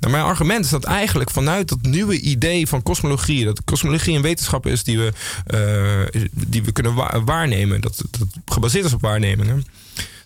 Nou, 0.00 0.12
mijn 0.12 0.24
argument 0.24 0.64
is 0.64 0.70
dat 0.70 0.84
eigenlijk 0.84 1.30
vanuit 1.30 1.68
dat 1.68 1.82
nieuwe 1.82 2.20
idee 2.20 2.66
van 2.66 2.82
kosmologie... 2.82 3.44
dat 3.44 3.64
kosmologie 3.64 4.16
een 4.16 4.22
wetenschap 4.22 4.66
is 4.66 4.84
die 4.84 4.98
we, 4.98 5.12
eh, 5.46 6.20
die 6.30 6.62
we 6.62 6.72
kunnen 6.72 6.94
wa- 6.94 7.24
waarnemen. 7.24 7.80
Dat, 7.80 8.02
dat 8.10 8.28
gebaseerd 8.46 8.84
is 8.84 8.92
op 8.92 9.00
waarnemingen. 9.00 9.66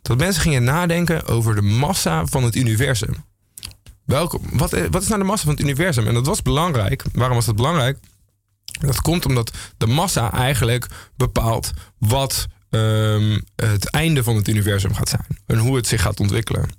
Dat 0.08 0.18
mensen 0.18 0.42
gingen 0.42 0.64
nadenken 0.64 1.26
over 1.26 1.54
de 1.54 1.62
massa 1.62 2.26
van 2.26 2.44
het 2.44 2.56
universum. 2.56 3.14
Welke, 4.04 4.38
wat, 4.52 4.70
wat 4.90 5.02
is 5.02 5.08
nou 5.08 5.20
de 5.20 5.26
massa 5.26 5.44
van 5.44 5.52
het 5.54 5.62
universum? 5.62 6.06
En 6.06 6.14
dat 6.14 6.26
was 6.26 6.42
belangrijk. 6.42 7.04
Waarom 7.12 7.36
was 7.36 7.46
dat 7.46 7.56
belangrijk? 7.56 7.98
Dat 8.80 9.00
komt 9.00 9.26
omdat 9.26 9.56
de 9.76 9.86
massa 9.86 10.32
eigenlijk 10.32 10.86
bepaalt 11.16 11.70
wat 11.98 12.46
ehm, 12.70 13.38
het 13.56 13.90
einde 13.90 14.22
van 14.22 14.36
het 14.36 14.48
universum 14.48 14.94
gaat 14.94 15.08
zijn. 15.08 15.26
En 15.46 15.58
hoe 15.58 15.76
het 15.76 15.86
zich 15.86 16.02
gaat 16.02 16.20
ontwikkelen. 16.20 16.70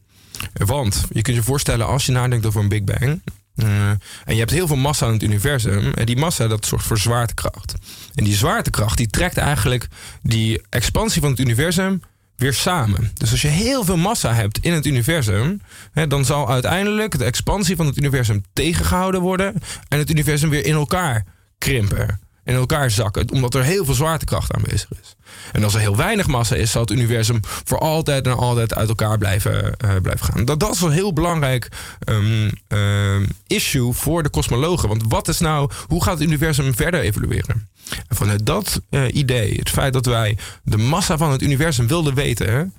Want 0.53 1.05
je 1.09 1.21
kunt 1.21 1.35
je 1.37 1.43
voorstellen 1.43 1.87
als 1.87 2.05
je 2.05 2.11
nadenkt 2.11 2.45
over 2.45 2.61
een 2.61 2.69
Big 2.69 2.83
Bang. 2.83 3.21
eh, 3.55 3.89
en 3.89 3.99
je 4.25 4.39
hebt 4.39 4.51
heel 4.51 4.67
veel 4.67 4.75
massa 4.75 5.05
in 5.05 5.13
het 5.13 5.23
universum. 5.23 5.93
En 5.93 6.05
die 6.05 6.17
massa 6.17 6.47
dat 6.47 6.65
zorgt 6.65 6.85
voor 6.85 6.97
zwaartekracht. 6.97 7.73
En 8.15 8.23
die 8.23 8.35
zwaartekracht 8.35 8.97
die 8.97 9.07
trekt 9.07 9.37
eigenlijk 9.37 9.87
die 10.21 10.61
expansie 10.69 11.21
van 11.21 11.29
het 11.31 11.39
universum 11.39 12.01
weer 12.39 12.53
samen. 12.53 13.11
Dus 13.13 13.31
als 13.31 13.41
je 13.41 13.47
heel 13.47 13.83
veel 13.83 13.97
massa 13.97 14.33
hebt 14.33 14.57
in 14.57 14.73
het 14.73 14.85
universum, 14.85 15.61
hè, 15.91 16.07
dan 16.07 16.25
zal 16.25 16.49
uiteindelijk 16.49 17.17
de 17.17 17.23
expansie 17.23 17.75
van 17.75 17.85
het 17.85 17.97
universum 17.97 18.43
tegengehouden 18.53 19.21
worden 19.21 19.55
en 19.87 19.97
het 19.97 20.09
universum 20.09 20.49
weer 20.49 20.65
in 20.65 20.73
elkaar 20.73 21.25
krimpen. 21.57 22.19
In 22.43 22.55
elkaar 22.55 22.91
zakken, 22.91 23.31
omdat 23.31 23.53
er 23.55 23.63
heel 23.63 23.85
veel 23.85 23.93
zwaartekracht 23.93 24.53
aanwezig 24.53 24.89
is. 25.01 25.15
En 25.51 25.63
als 25.63 25.73
er 25.73 25.79
heel 25.79 25.95
weinig 25.95 26.27
massa 26.27 26.55
is, 26.55 26.71
zal 26.71 26.81
het 26.81 26.91
universum 26.91 27.39
voor 27.43 27.79
altijd 27.79 28.25
en 28.25 28.37
altijd 28.37 28.75
uit 28.75 28.89
elkaar 28.89 29.17
blijven, 29.17 29.77
eh, 29.77 29.95
blijven 30.01 30.25
gaan. 30.25 30.45
Dat, 30.45 30.59
dat 30.59 30.73
is 30.73 30.81
een 30.81 30.91
heel 30.91 31.13
belangrijk 31.13 31.67
ehm, 31.99 32.49
ehm, 32.67 33.25
issue 33.47 33.93
voor 33.93 34.23
de 34.23 34.29
kosmologen. 34.29 34.89
Want 34.89 35.03
wat 35.07 35.27
is 35.27 35.39
nou, 35.39 35.71
hoe 35.87 36.03
gaat 36.03 36.19
het 36.19 36.27
universum 36.27 36.75
verder 36.75 36.99
evolueren? 36.99 37.67
En 38.07 38.15
vanuit 38.15 38.45
dat 38.45 38.81
eh, 38.89 39.01
idee, 39.11 39.53
het 39.53 39.69
feit 39.69 39.93
dat 39.93 40.05
wij 40.05 40.37
de 40.63 40.77
massa 40.77 41.17
van 41.17 41.31
het 41.31 41.41
universum 41.41 41.87
wilden 41.87 42.13
weten, 42.13 42.73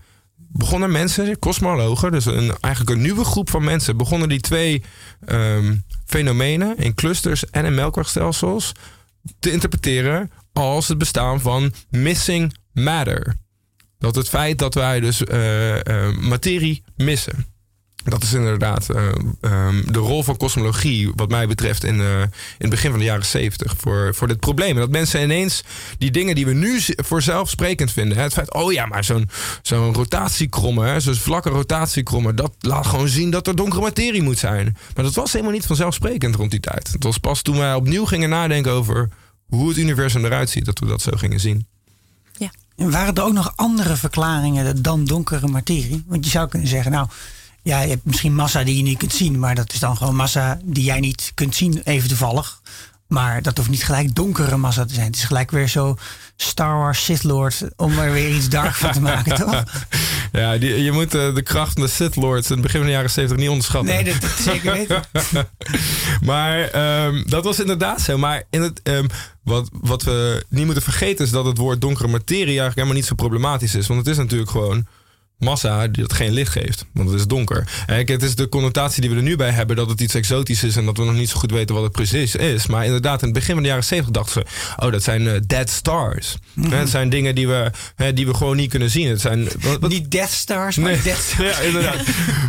begonnen 0.52 0.90
mensen, 0.90 1.38
kosmologen, 1.38 2.12
dus 2.12 2.24
een, 2.24 2.56
eigenlijk 2.60 2.96
een 2.96 3.02
nieuwe 3.02 3.24
groep 3.24 3.50
van 3.50 3.64
mensen, 3.64 3.96
begonnen 3.96 4.28
die 4.28 4.40
twee 4.40 4.82
ehm, 5.26 5.74
fenomenen 6.06 6.76
in 6.76 6.94
clusters 6.94 7.50
en 7.50 7.64
in 7.64 7.74
melkwegstelsels 7.74 8.72
te 9.38 9.52
interpreteren 9.52 10.30
als 10.52 10.88
het 10.88 10.98
bestaan 10.98 11.40
van 11.40 11.72
missing 11.90 12.54
matter. 12.72 13.36
Dat 13.98 14.14
het 14.14 14.28
feit 14.28 14.58
dat 14.58 14.74
wij 14.74 15.00
dus 15.00 15.24
eh, 15.24 15.86
eh, 15.86 16.16
materie 16.16 16.82
missen. 16.96 17.46
Dat 18.04 18.22
is 18.22 18.32
inderdaad 18.32 18.88
eh, 18.88 19.08
ehm, 19.40 19.92
de 19.92 19.98
rol 19.98 20.22
van 20.22 20.36
kosmologie, 20.36 21.12
wat 21.14 21.28
mij 21.28 21.46
betreft, 21.46 21.84
in, 21.84 22.00
in 22.00 22.30
het 22.58 22.70
begin 22.70 22.90
van 22.90 22.98
de 22.98 23.04
jaren 23.04 23.26
zeventig. 23.26 23.74
Voor, 23.76 24.14
voor 24.14 24.28
dit 24.28 24.40
probleem. 24.40 24.76
Dat 24.76 24.90
mensen 24.90 25.22
ineens 25.22 25.64
die 25.98 26.10
dingen 26.10 26.34
die 26.34 26.46
we 26.46 26.52
nu 26.52 26.80
voor 26.86 27.22
zelfsprekend 27.22 27.92
vinden. 27.92 28.16
Hè, 28.16 28.22
het 28.22 28.32
feit, 28.32 28.54
oh 28.54 28.72
ja, 28.72 28.86
maar 28.86 29.04
zo'n 29.04 29.28
zo'n 29.62 29.94
rotatiekromme, 29.94 31.00
zo'n 31.00 31.14
vlakke 31.14 31.48
rotatiekromme, 31.48 32.34
dat 32.34 32.52
laat 32.60 32.86
gewoon 32.86 33.08
zien 33.08 33.30
dat 33.30 33.46
er 33.46 33.56
donkere 33.56 33.82
materie 33.82 34.22
moet 34.22 34.38
zijn. 34.38 34.76
Maar 34.94 35.04
dat 35.04 35.14
was 35.14 35.32
helemaal 35.32 35.52
niet 35.52 35.66
vanzelfsprekend 35.66 36.34
rond 36.34 36.50
die 36.50 36.60
tijd. 36.60 36.92
Het 36.92 37.04
was 37.04 37.18
pas 37.18 37.42
toen 37.42 37.58
wij 37.58 37.74
opnieuw 37.74 38.04
gingen 38.04 38.28
nadenken 38.28 38.72
over 38.72 39.08
hoe 39.50 39.68
het 39.68 39.78
universum 39.78 40.24
eruit 40.24 40.50
ziet, 40.50 40.64
dat 40.64 40.78
we 40.78 40.86
dat 40.86 41.02
zo 41.02 41.10
gingen 41.14 41.40
zien. 41.40 41.66
En 42.80 42.90
waren 42.90 43.14
er 43.14 43.22
ook 43.22 43.32
nog 43.32 43.52
andere 43.56 43.96
verklaringen 43.96 44.82
dan 44.82 45.04
donkere 45.04 45.48
materie? 45.48 46.04
Want 46.06 46.24
je 46.24 46.30
zou 46.30 46.48
kunnen 46.48 46.68
zeggen, 46.68 46.92
nou, 46.92 47.08
ja, 47.62 47.80
je 47.80 47.88
hebt 47.88 48.04
misschien 48.04 48.34
massa 48.34 48.64
die 48.64 48.76
je 48.76 48.82
niet 48.82 48.98
kunt 48.98 49.12
zien, 49.12 49.38
maar 49.38 49.54
dat 49.54 49.72
is 49.72 49.78
dan 49.78 49.96
gewoon 49.96 50.16
massa 50.16 50.60
die 50.64 50.84
jij 50.84 51.00
niet 51.00 51.32
kunt 51.34 51.54
zien, 51.54 51.80
even 51.84 52.08
toevallig. 52.08 52.60
Maar 53.10 53.42
dat 53.42 53.56
hoeft 53.56 53.70
niet 53.70 53.84
gelijk 53.84 54.14
donkere 54.14 54.56
massa 54.56 54.84
te 54.84 54.94
zijn. 54.94 55.06
Het 55.06 55.16
is 55.16 55.24
gelijk 55.24 55.50
weer 55.50 55.68
zo 55.68 55.96
Star 56.36 56.78
Wars 56.78 57.04
Sith 57.04 57.22
Lord 57.22 57.62
om 57.76 57.98
er 57.98 58.12
weer 58.12 58.34
iets 58.36 58.48
dark 58.48 58.74
van 58.74 58.92
te 58.92 59.00
maken, 59.00 59.34
toch? 59.36 59.64
Ja, 60.32 60.58
die, 60.58 60.82
je 60.82 60.92
moet 60.92 61.14
eh, 61.14 61.34
de 61.34 61.42
kracht 61.42 61.72
van 61.72 61.82
de 61.82 61.88
Sith 61.88 62.16
Lords 62.16 62.48
in 62.48 62.52
het 62.52 62.62
begin 62.62 62.78
van 62.78 62.88
de 62.88 62.94
jaren 62.94 63.10
70 63.10 63.38
niet 63.38 63.48
onderschatten. 63.48 63.94
Nee, 63.94 64.04
dat, 64.04 64.20
dat 64.20 64.30
zeker 64.30 64.72
weten. 64.72 65.02
maar 66.30 66.60
ehm, 66.60 67.22
dat 67.26 67.44
was 67.44 67.60
inderdaad 67.60 68.00
zo. 68.00 68.18
Maar 68.18 68.42
in 68.50 68.62
het, 68.62 68.80
ehm, 68.82 69.06
wat, 69.42 69.68
wat 69.72 70.02
we 70.02 70.44
niet 70.48 70.64
moeten 70.64 70.82
vergeten 70.82 71.24
is 71.24 71.30
dat 71.30 71.44
het 71.44 71.58
woord 71.58 71.80
donkere 71.80 72.08
materie 72.08 72.44
eigenlijk 72.44 72.74
helemaal 72.74 72.96
niet 72.96 73.06
zo 73.06 73.14
problematisch 73.14 73.74
is. 73.74 73.86
Want 73.86 74.00
het 74.00 74.08
is 74.08 74.16
natuurlijk 74.16 74.50
gewoon 74.50 74.86
massa 75.40 75.88
die 75.88 76.02
dat 76.02 76.12
geen 76.12 76.32
licht 76.32 76.52
geeft. 76.52 76.84
Want 76.92 77.10
het 77.10 77.18
is 77.18 77.26
donker. 77.26 77.68
En 77.86 78.06
het 78.06 78.22
is 78.22 78.34
de 78.34 78.48
connotatie 78.48 79.00
die 79.00 79.10
we 79.10 79.16
er 79.16 79.22
nu 79.22 79.36
bij 79.36 79.50
hebben 79.50 79.76
dat 79.76 79.88
het 79.88 80.00
iets 80.00 80.14
exotisch 80.14 80.62
is 80.62 80.76
en 80.76 80.84
dat 80.84 80.96
we 80.96 81.04
nog 81.04 81.14
niet 81.14 81.28
zo 81.28 81.38
goed 81.38 81.50
weten 81.50 81.74
wat 81.74 81.84
het 81.84 81.92
precies 81.92 82.34
is. 82.34 82.66
Maar 82.66 82.84
inderdaad, 82.84 83.20
in 83.20 83.28
het 83.28 83.36
begin 83.38 83.54
van 83.54 83.62
de 83.62 83.68
jaren 83.68 83.84
70 83.84 84.14
dachten 84.14 84.32
ze, 84.46 84.74
oh, 84.86 84.92
dat 84.92 85.02
zijn 85.02 85.28
eh, 85.28 85.40
dead 85.46 85.70
stars. 85.70 86.36
Hè, 86.60 86.76
Het 86.76 86.88
zijn 86.88 87.08
dingen 87.08 87.34
die 87.34 87.48
we, 87.48 87.70
hè, 87.94 88.12
die 88.12 88.26
we 88.26 88.34
gewoon 88.34 88.56
niet 88.56 88.70
kunnen 88.70 88.90
zien. 88.90 89.08
Het 89.08 89.20
zijn, 89.20 89.44
wat, 89.60 89.78
wat- 89.80 89.90
Niet 89.90 90.10
Death 90.10 90.30
Stars, 90.30 90.76
maar 90.76 90.92
Nee. 90.92 91.02
Death 91.02 91.22
Stars. 91.34 91.56
ja, 91.58 91.62
inderdaad. 91.62 91.96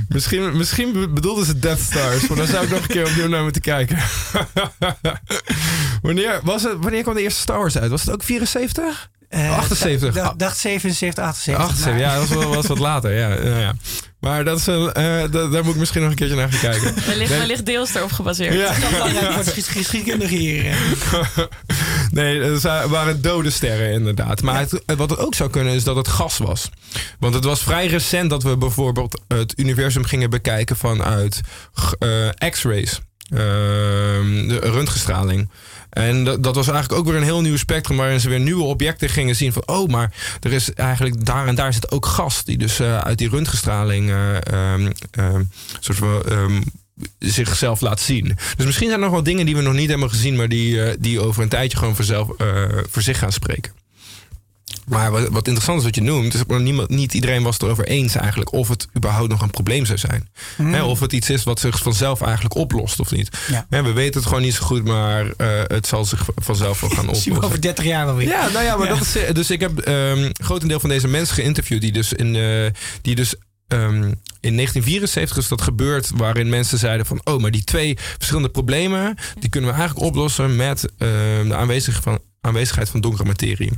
misschien, 0.10 0.58
misschien 0.58 0.92
be- 0.94 1.10
bedoelden 1.10 1.46
ze 1.46 1.60
Death 1.60 1.80
Stars. 1.80 2.28
Maar 2.28 2.38
daar 2.38 2.48
zou 2.48 2.63
ik 2.63 2.70
nog 2.70 2.82
een 2.82 2.88
keer 2.88 3.08
opnieuw 3.08 3.28
naar 3.28 3.44
moeten 3.44 3.62
kijken. 3.62 3.98
wanneer, 6.02 6.39
was 6.44 6.63
het, 6.63 6.74
wanneer 6.80 7.02
kwam 7.02 7.15
de 7.15 7.22
eerste 7.22 7.39
Star 7.42 7.58
Wars 7.58 7.78
uit? 7.78 7.92
Was 7.92 8.02
het 8.02 8.13
ook 8.13 8.24
74? 8.24 9.10
Eh, 9.32 9.58
78. 9.58 10.13
dacht- 10.13 10.39
dacht 10.39 10.58
77, 10.58 11.24
78. 11.24 11.63
78, 11.65 12.02
ja, 12.02 12.15
dat 12.20 12.28
was, 12.28 12.38
wel, 12.38 12.54
was 12.56 12.65
wat 12.67 12.80
later. 12.80 13.12
Ja, 13.13 13.30
ja, 13.44 13.60
ja. 13.60 13.74
Maar 14.20 14.44
dat 14.44 14.58
is 14.60 14.65
een, 14.67 14.91
eh, 14.94 15.04
da- 15.32 15.48
daar 15.48 15.63
moet 15.63 15.74
ik 15.74 15.80
misschien 15.80 16.02
nog 16.02 16.10
een 16.10 16.15
keertje 16.15 16.36
naar 16.36 16.52
gaan 16.52 16.72
kijken. 16.72 16.94
Wellicht, 17.08 17.30
Nee. 17.30 17.39
wellicht 17.39 17.65
deels 17.65 17.96
erop 17.96 18.12
gebaseerd. 18.12 18.54
Ja. 18.54 18.74
Ges- 18.74 19.67
geschiedkundige 19.67 20.36
hier. 20.36 20.76
Nee, 22.12 22.41
het 22.41 22.62
waren 22.89 23.22
dode 23.22 23.50
sterren 23.50 23.91
inderdaad. 23.91 24.41
Maar 24.41 24.60
het, 24.60 24.82
wat 24.98 25.10
het 25.10 25.20
ook 25.20 25.36
zou 25.36 25.50
kunnen 25.50 25.74
is 25.74 25.84
dat 25.84 25.96
het 25.96 26.08
gas 26.08 26.38
was. 26.38 26.70
Want 27.20 27.34
het 27.34 27.44
was 27.44 27.63
vrij 27.63 27.88
recent 27.88 28.30
dat 28.30 28.44
we 28.44 28.58
bijvoorbeeld 28.58 29.22
het 29.28 29.54
universum 29.60 30.04
gingen 30.06 30.30
bekijken 30.30 30.76
vanuit 30.78 31.41
eh, 32.00 32.50
x-rays. 32.50 33.00
Ehm, 33.32 34.48
de 34.48 34.60
röntgenstraling. 34.60 35.50
En 35.89 36.24
dat, 36.24 36.44
dat 36.44 36.56
was 36.56 36.67
eigenlijk 36.67 37.00
ook 37.00 37.08
weer 37.08 37.15
een 37.15 37.28
heel 37.28 37.41
nieuw 37.41 37.58
spectrum 37.58 37.98
waarin 37.98 38.20
ze 38.20 38.30
weer 38.30 38.39
nieuwe 38.39 38.63
objecten 38.63 39.10
gingen 39.10 39.36
zien 39.36 39.54
van 39.54 39.67
oh, 39.67 39.89
maar 39.89 40.13
er 40.39 40.54
is 40.54 40.74
eigenlijk 40.74 41.26
daar 41.26 41.48
en 41.48 41.56
daar 41.56 41.74
zit 41.74 41.91
ook 41.91 42.06
gas 42.06 42.44
die 42.44 42.58
dus 42.58 42.80
eh, 42.80 42.98
uit 42.98 43.17
die 43.17 43.30
röntgenstraling 43.30 44.12
ehm, 44.12 44.91
soort 45.80 45.98
van 45.98 46.24
zichzelf 47.20 47.82
laat 47.82 48.00
zien. 48.00 48.38
Dus 48.56 48.65
misschien 48.65 48.88
zijn 48.88 49.00
er 49.00 49.06
nog 49.06 49.13
wel 49.13 49.24
dingen 49.24 49.46
die 49.46 49.56
we 49.56 49.62
nog 49.62 49.74
niet 49.74 49.89
hebben 49.89 50.10
gezien, 50.10 50.36
maar 50.36 50.50
die, 50.50 50.84
eh, 50.84 50.96
die 51.00 51.20
over 51.20 51.44
een 51.44 51.50
tijdje 51.50 51.78
gewoon 51.78 51.96
eh, 52.38 52.65
voor 52.89 53.02
zich 53.02 53.20
gaan 53.20 53.32
spreken. 53.32 53.72
Maar 54.88 55.12
wat, 55.12 55.28
wat 55.30 55.46
interessant 55.48 55.78
is 55.80 55.86
wat 55.86 55.96
je 55.96 56.02
noemt, 56.02 56.34
is 56.34 56.44
dat 56.48 56.60
niemand, 56.60 56.89
niet 56.89 57.13
iedereen 57.13 57.44
was 57.44 57.54
het 57.54 57.63
erover 57.63 57.86
eens 57.88 58.15
eigenlijk 58.15 58.54
of 58.54 58.67
het 58.67 58.88
überhaupt 58.98 59.30
nog 59.30 59.41
een 59.41 59.50
probleem 59.50 59.86
zou 59.86 59.98
zijn. 59.98 60.30
Hè, 60.56 60.84
of 60.84 61.00
het 61.00 61.13
iets 61.13 61.30
is 61.30 61.44
wat 61.44 61.60
zich 61.60 61.80
vanzelf 61.82 62.22
eigenlijk 62.22 62.56
oplost 62.56 63.00
of 63.00 63.12
niet. 63.12 63.30
Ja. 63.70 63.84
We 63.84 63.91
weten 63.91 64.20
het 64.20 64.28
gewoon 64.30 64.44
niet 64.44 64.54
zo 64.54 64.65
goed, 64.65 64.86
maar 64.86 65.32
eh, 65.38 65.48
het 65.67 65.88
zal 65.88 66.06
zich 66.06 66.28
vanzelf 66.36 66.80
wel 66.82 66.89
gaan 66.89 67.00
oplossen. 67.10 67.41
over 67.41 67.62
30 67.62 67.86
jaar 67.86 68.06
wel 68.06 68.15
weer. 68.15 68.28
Ja, 68.28 68.50
nou 68.50 68.65
ja, 68.65 68.78
maar 68.78 68.88
Ja. 68.88 68.94
dat 68.94 69.02
is. 69.02 69.15
eh, 69.15 69.34
Dus 69.34 69.50
ik 69.50 69.60
heb 69.60 69.78
ehm 69.80 70.30
grotendeel 70.34 70.80
van 70.80 70.89
deze 70.89 71.08
mensen 71.08 71.36
geïnterviewd 71.36 71.82
die 71.82 71.91
dus 71.91 72.13
in 72.13 72.36
eh, 72.36 72.65
die 73.02 73.15
dus. 73.15 73.36
ehm, 73.67 74.12
in 74.39 74.56
1974 74.56 75.38
is 75.38 75.48
dat 75.48 75.62
gebeurd, 75.62 76.10
waarin 76.15 76.50
mensen 76.50 76.78
zeiden 76.78 77.06
van, 77.06 77.22
oh, 77.24 77.41
maar 77.41 77.52
die 77.52 77.63
twee 77.63 77.98
verschillende 78.17 78.50
problemen, 78.50 79.15
die 79.39 79.50
kunnen 79.50 79.70
we 79.70 79.76
eigenlijk 79.76 80.06
oplossen 80.08 80.56
met 80.56 80.86
ehm, 80.98 81.48
de 81.48 81.56
aanwezig 81.56 82.02
van, 82.02 82.20
aanwezigheid 82.41 82.89
van 82.89 83.02
donkere 83.02 83.24
materie. 83.28 83.72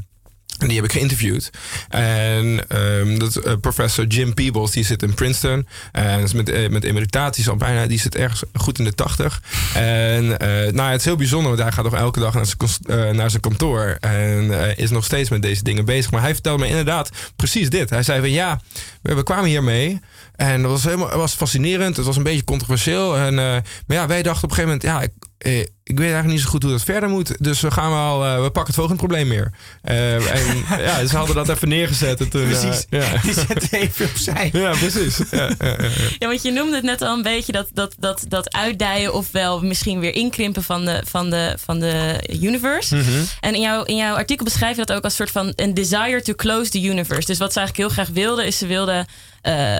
En 0.57 0.67
die 0.67 0.75
heb 0.75 0.85
ik 0.85 0.91
geïnterviewd. 0.91 1.49
En 1.89 2.67
ehm, 2.67 3.17
dat 3.17 3.35
eh, 3.35 3.53
professor 3.61 4.05
Jim 4.05 4.33
Peebles, 4.33 4.71
die 4.71 4.85
zit 4.85 5.03
in 5.03 5.13
Princeton. 5.13 5.67
En 5.91 6.19
is 6.19 6.33
met, 6.33 6.49
eh, 6.49 6.69
met 6.69 6.83
emeritaties 6.83 7.49
al 7.49 7.55
bijna, 7.55 7.85
die 7.87 7.99
zit 7.99 8.15
ergens 8.15 8.43
goed 8.53 8.79
in 8.79 8.85
de 8.85 8.93
tachtig. 8.93 9.41
En 9.73 10.39
eh, 10.39 10.73
nou, 10.73 10.91
het 10.91 10.99
is 10.99 11.05
heel 11.05 11.15
bijzonder, 11.15 11.47
want 11.47 11.61
hij 11.61 11.71
gaat 11.71 11.83
nog 11.83 11.95
elke 11.95 12.19
dag 12.19 12.33
naar 12.33 12.45
zijn, 12.45 13.15
naar 13.15 13.29
zijn 13.29 13.41
kantoor. 13.41 13.97
En 13.99 14.77
is 14.77 14.89
nog 14.89 15.05
steeds 15.05 15.29
met 15.29 15.41
deze 15.41 15.63
dingen 15.63 15.85
bezig. 15.85 16.11
Maar 16.11 16.21
hij 16.21 16.33
vertelde 16.33 16.63
me 16.63 16.69
inderdaad 16.69 17.09
precies 17.35 17.69
dit. 17.69 17.89
Hij 17.89 18.03
zei 18.03 18.19
van 18.19 18.31
ja, 18.31 18.61
we, 19.01 19.13
we 19.13 19.23
kwamen 19.23 19.45
hiermee. 19.45 19.99
En 20.35 20.61
dat 20.61 20.71
was 20.71 20.83
helemaal 20.83 21.17
was 21.17 21.33
fascinerend. 21.33 21.95
Het 21.97 22.05
was 22.05 22.17
een 22.17 22.23
beetje 22.23 22.43
controversieel. 22.43 23.17
En, 23.17 23.35
maar 23.35 23.63
ja, 23.87 24.07
wij 24.07 24.23
dachten 24.23 24.43
op 24.43 24.49
een 24.49 24.55
gegeven 24.55 24.79
moment, 24.81 24.83
ja, 24.83 25.27
ik, 25.43 25.51
eh, 25.51 25.59
ik 25.83 25.97
weet 25.97 26.11
eigenlijk 26.11 26.33
niet 26.33 26.41
zo 26.41 26.49
goed 26.49 26.63
hoe 26.63 26.71
dat 26.71 26.83
verder 26.83 27.09
moet. 27.09 27.43
Dus 27.43 27.61
we 27.61 27.71
gaan 27.71 27.91
wel, 27.91 28.25
eh, 28.25 28.35
we 28.35 28.41
pakken 28.41 28.65
het 28.65 28.75
volgende 28.75 28.99
probleem 28.99 29.27
meer. 29.27 29.51
Eh, 29.81 30.13
en 30.13 30.63
ja, 30.85 31.05
ze 31.05 31.17
hadden 31.17 31.35
dat 31.35 31.49
even 31.49 31.67
neergezet. 31.67 32.19
En 32.19 32.29
toen, 32.29 32.47
Precies. 32.47 32.85
ja. 32.89 33.17
Die 33.21 33.33
zetten 33.33 33.67
even 33.71 34.05
opzij. 34.05 34.49
ja, 34.53 34.71
precies. 34.71 35.17
Ja, 36.19 36.27
want 36.27 36.41
je 36.41 36.51
noemde 36.51 36.75
het 36.75 36.83
net 36.83 37.01
al 37.01 37.15
een 37.15 37.23
beetje 37.23 37.51
dat, 37.51 37.69
dat, 37.73 37.95
dat, 37.99 38.25
dat 38.27 38.53
uitdijen 38.53 39.13
ofwel 39.13 39.61
misschien 39.61 39.99
weer 39.99 40.15
inkrimpen 40.15 40.63
van 40.63 40.85
de, 40.85 41.01
van 41.05 41.29
de, 41.29 41.55
van 41.59 41.79
de 41.79 42.27
universe. 42.41 43.03
En 43.39 43.55
in, 43.55 43.61
jouw 43.61 43.83
in 43.83 43.95
jouw 43.95 44.15
artikel 44.15 44.45
beschrijf 44.45 44.75
je 44.77 44.85
dat 44.85 44.97
ook 44.97 45.03
als 45.03 45.15
soort 45.15 45.31
van 45.31 45.53
een 45.55 45.73
desire 45.73 46.21
to 46.21 46.33
close 46.33 46.69
the 46.69 46.81
universe. 46.81 47.27
Dus 47.27 47.37
wat 47.37 47.53
ze 47.53 47.59
eigenlijk 47.59 47.89
heel 47.89 48.03
graag 48.03 48.15
wilden, 48.15 48.45
is 48.45 48.57
ze 48.57 48.67
wilden 48.67 49.05
eh, 49.41 49.79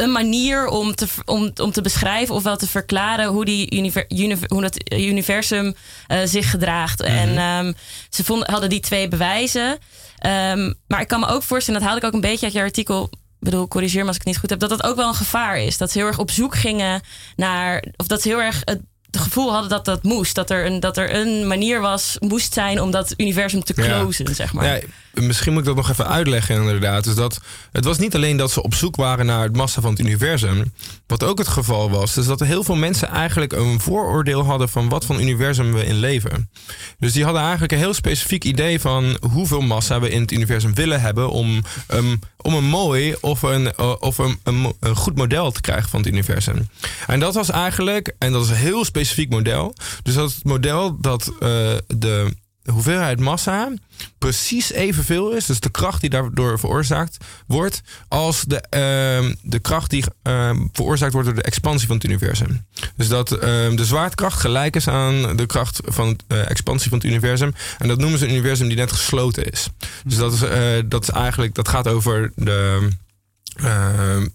een 0.00 0.12
manier 0.12 0.66
om 0.66 0.94
te, 0.94 1.06
om, 1.24 1.50
om 1.62 1.72
te 1.72 1.80
beschrijven 1.82 2.34
ofwel 2.34 2.56
te 2.56 2.66
verklaren 2.68 3.26
hoe, 3.26 3.44
die 3.44 3.76
univer, 3.76 4.04
univer- 4.08 4.48
hoe 4.48 4.62
dat 4.62 4.92
universum 4.92 5.74
eh, 6.06 6.18
zich 6.24 6.50
gedraagt. 6.50 7.00
En 7.00 7.38
ehm, 7.38 7.72
ze 8.10 8.24
vonden, 8.24 8.50
hadden 8.50 8.68
die 8.68 8.80
twee 8.80 9.08
bewijzen. 9.08 9.78
Ehm, 10.18 10.72
maar 10.86 11.00
ik 11.00 11.08
kan 11.08 11.20
me 11.20 11.26
ook 11.26 11.42
voorstellen, 11.42 11.80
dat 11.80 11.88
haalde 11.88 12.06
ik 12.06 12.12
ook 12.14 12.22
een 12.22 12.28
beetje 12.30 12.46
uit 12.46 12.54
je 12.54 12.60
artikel. 12.60 13.02
Ik 13.12 13.44
bedoel, 13.44 13.68
corrigeer 13.68 14.00
me 14.00 14.06
als 14.06 14.16
ik 14.16 14.22
het 14.22 14.30
niet 14.30 14.38
goed 14.40 14.50
heb. 14.50 14.58
Dat 14.58 14.68
dat 14.70 14.84
ook 14.84 14.96
wel 14.96 15.08
een 15.08 15.14
gevaar 15.14 15.58
is. 15.58 15.76
Dat 15.78 15.90
ze 15.90 15.98
heel 15.98 16.06
erg 16.06 16.18
op 16.18 16.30
zoek 16.30 16.56
gingen 16.56 17.00
naar. 17.36 17.84
Of 17.96 18.06
dat 18.06 18.22
ze 18.22 18.28
heel 18.28 18.42
erg 18.42 18.60
het 18.64 18.80
het 19.10 19.20
gevoel 19.20 19.50
hadden 19.52 19.68
dat 19.70 19.84
dat 19.84 20.02
moest. 20.02 20.34
Dat 20.34 20.50
er 20.50 20.66
een, 20.66 20.80
dat 20.80 20.96
er 20.96 21.14
een 21.14 21.46
manier 21.46 21.80
was, 21.80 22.16
moest 22.18 22.52
zijn 22.52 22.80
om 22.80 22.90
dat 22.90 23.14
universum 23.16 23.64
te 23.64 23.72
Ja. 23.76 23.82
closen, 23.82 24.34
zeg 24.34 24.52
maar. 24.52 24.64
Ja, 24.66 24.80
misschien 25.14 25.52
moet 25.52 25.60
ik 25.60 25.66
dat 25.66 25.76
nog 25.76 25.90
even 25.90 26.08
uitleggen 26.08 26.56
inderdaad. 26.56 27.04
Dus 27.04 27.14
dat, 27.14 27.40
het 27.72 27.84
was 27.84 27.98
niet 27.98 28.14
alleen 28.14 28.36
dat 28.36 28.50
ze 28.50 28.62
op 28.62 28.74
zoek 28.74 28.96
waren 28.96 29.26
naar 29.26 29.42
het 29.42 29.56
massa 29.56 29.80
van 29.80 29.90
het 29.90 30.00
universum. 30.00 30.72
Wat 31.06 31.24
ook 31.24 31.38
het 31.38 31.48
geval 31.48 31.90
was, 31.90 32.16
is 32.16 32.26
dat 32.26 32.40
heel 32.40 32.64
veel 32.64 32.76
mensen 32.76 33.08
eigenlijk 33.08 33.52
een 33.52 33.80
vooroordeel 33.80 34.44
hadden 34.44 34.68
van 34.68 34.88
wat 34.88 35.04
voor 35.04 35.20
universum 35.20 35.72
we 35.72 35.84
in 35.84 35.98
leven. 35.98 36.50
Dus 36.98 37.12
die 37.12 37.24
hadden 37.24 37.42
eigenlijk 37.42 37.72
een 37.72 37.78
heel 37.78 37.94
specifiek 37.94 38.44
idee 38.44 38.80
van 38.80 39.18
hoeveel 39.30 39.60
massa 39.60 40.00
we 40.00 40.10
in 40.10 40.20
het 40.20 40.32
universum 40.32 40.74
willen 40.74 41.00
hebben 41.00 41.30
om, 41.30 41.62
um, 41.94 42.18
om 42.36 42.54
een 42.54 42.64
mooi 42.64 43.14
of, 43.20 43.42
een, 43.42 43.72
uh, 43.80 43.94
of 43.98 44.18
een, 44.18 44.38
een, 44.42 44.74
goed 44.94 45.16
model 45.16 45.50
te 45.50 45.60
krijgen 45.60 45.88
van 45.88 46.00
het 46.00 46.08
universum. 46.08 46.68
En 47.06 47.20
dat 47.20 47.34
was 47.34 47.50
eigenlijk, 47.50 48.14
en 48.18 48.32
dat 48.32 48.44
is 48.44 48.50
een 48.50 48.56
heel 48.56 48.84
specifiek 48.84 49.30
model. 49.30 49.74
Dus 50.02 50.14
dat 50.14 50.28
is 50.28 50.34
het 50.34 50.44
model 50.44 51.00
dat 51.00 51.32
uh, 51.40 51.48
de 51.86 52.34
hoeveelheid 52.70 53.20
massa 53.20 53.72
precies 54.18 54.72
evenveel 54.72 55.32
is, 55.32 55.46
dus 55.46 55.60
de 55.60 55.70
kracht 55.70 56.00
die 56.00 56.10
daardoor 56.10 56.58
veroorzaakt 56.58 57.16
wordt, 57.46 57.82
als 58.08 58.44
de, 58.46 58.54
uh, 58.54 59.34
de 59.42 59.58
kracht 59.58 59.90
die 59.90 60.04
uh, 60.22 60.50
veroorzaakt 60.72 61.12
wordt 61.12 61.26
door 61.26 61.36
de 61.36 61.42
expansie 61.42 61.86
van 61.86 61.96
het 61.96 62.04
universum. 62.04 62.66
Dus 62.96 63.08
dat 63.08 63.32
uh, 63.32 63.40
de 63.40 63.84
zwaartekracht 63.84 64.40
gelijk 64.40 64.76
is 64.76 64.88
aan 64.88 65.36
de 65.36 65.46
kracht 65.46 65.80
van 65.84 66.18
de 66.26 66.34
uh, 66.34 66.50
expansie 66.50 66.88
van 66.88 66.98
het 66.98 67.06
universum. 67.06 67.54
En 67.78 67.88
dat 67.88 67.98
noemen 67.98 68.18
ze 68.18 68.24
een 68.24 68.30
universum 68.30 68.68
die 68.68 68.76
net 68.76 68.92
gesloten 68.92 69.50
is. 69.50 69.68
Dus 70.04 70.16
dat 70.16 70.32
is, 70.32 70.42
uh, 70.42 70.50
dat 70.86 71.02
is 71.02 71.10
eigenlijk, 71.10 71.54
dat 71.54 71.68
gaat 71.68 71.88
over 71.88 72.32
de. 72.34 72.88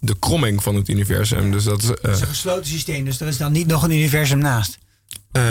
De 0.00 0.16
kromming 0.18 0.62
van 0.62 0.74
het 0.74 0.88
universum. 0.88 1.50
Dus 1.50 1.64
dat 1.64 1.82
Het 1.82 2.14
is 2.14 2.20
een 2.20 2.26
gesloten 2.26 2.66
systeem, 2.66 3.04
dus 3.04 3.20
er 3.20 3.26
is 3.26 3.36
dan 3.36 3.52
niet 3.52 3.66
nog 3.66 3.82
een 3.82 3.90
universum 3.90 4.38
naast. 4.38 4.78
Uh, 5.36 5.42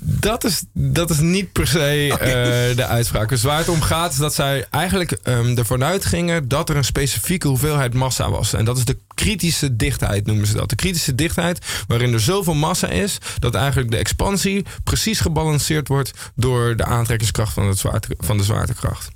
dat, 0.00 0.44
is, 0.44 0.62
dat 0.72 1.10
is 1.10 1.18
niet 1.18 1.52
per 1.52 1.66
se 1.66 2.10
okay. 2.12 2.68
uh, 2.70 2.76
de 2.76 2.86
uitspraak. 2.86 3.28
Dus 3.28 3.42
waar 3.42 3.58
het 3.58 3.68
om 3.68 3.82
gaat 3.82 4.12
is 4.12 4.18
dat 4.18 4.34
zij 4.34 4.66
eigenlijk 4.70 5.18
um, 5.24 5.58
ervan 5.58 5.84
uitgingen 5.84 6.48
dat 6.48 6.68
er 6.68 6.76
een 6.76 6.84
specifieke 6.84 7.48
hoeveelheid 7.48 7.94
massa 7.94 8.30
was. 8.30 8.52
En 8.52 8.64
dat 8.64 8.76
is 8.76 8.84
de 8.84 8.96
kritische 9.14 9.76
dichtheid, 9.76 10.26
noemen 10.26 10.46
ze 10.46 10.54
dat. 10.54 10.70
De 10.70 10.76
kritische 10.76 11.14
dichtheid 11.14 11.84
waarin 11.86 12.12
er 12.12 12.20
zoveel 12.20 12.54
massa 12.54 12.88
is 12.88 13.18
dat 13.38 13.54
eigenlijk 13.54 13.90
de 13.90 13.96
expansie 13.96 14.64
precies 14.84 15.20
gebalanceerd 15.20 15.88
wordt 15.88 16.12
door 16.34 16.76
de 16.76 16.84
aantrekkingskracht 16.84 17.52
van, 17.52 17.68
het 17.68 17.78
zwaarte, 17.78 18.08
van 18.18 18.36
de 18.36 18.44
zwaartekracht. 18.44 19.08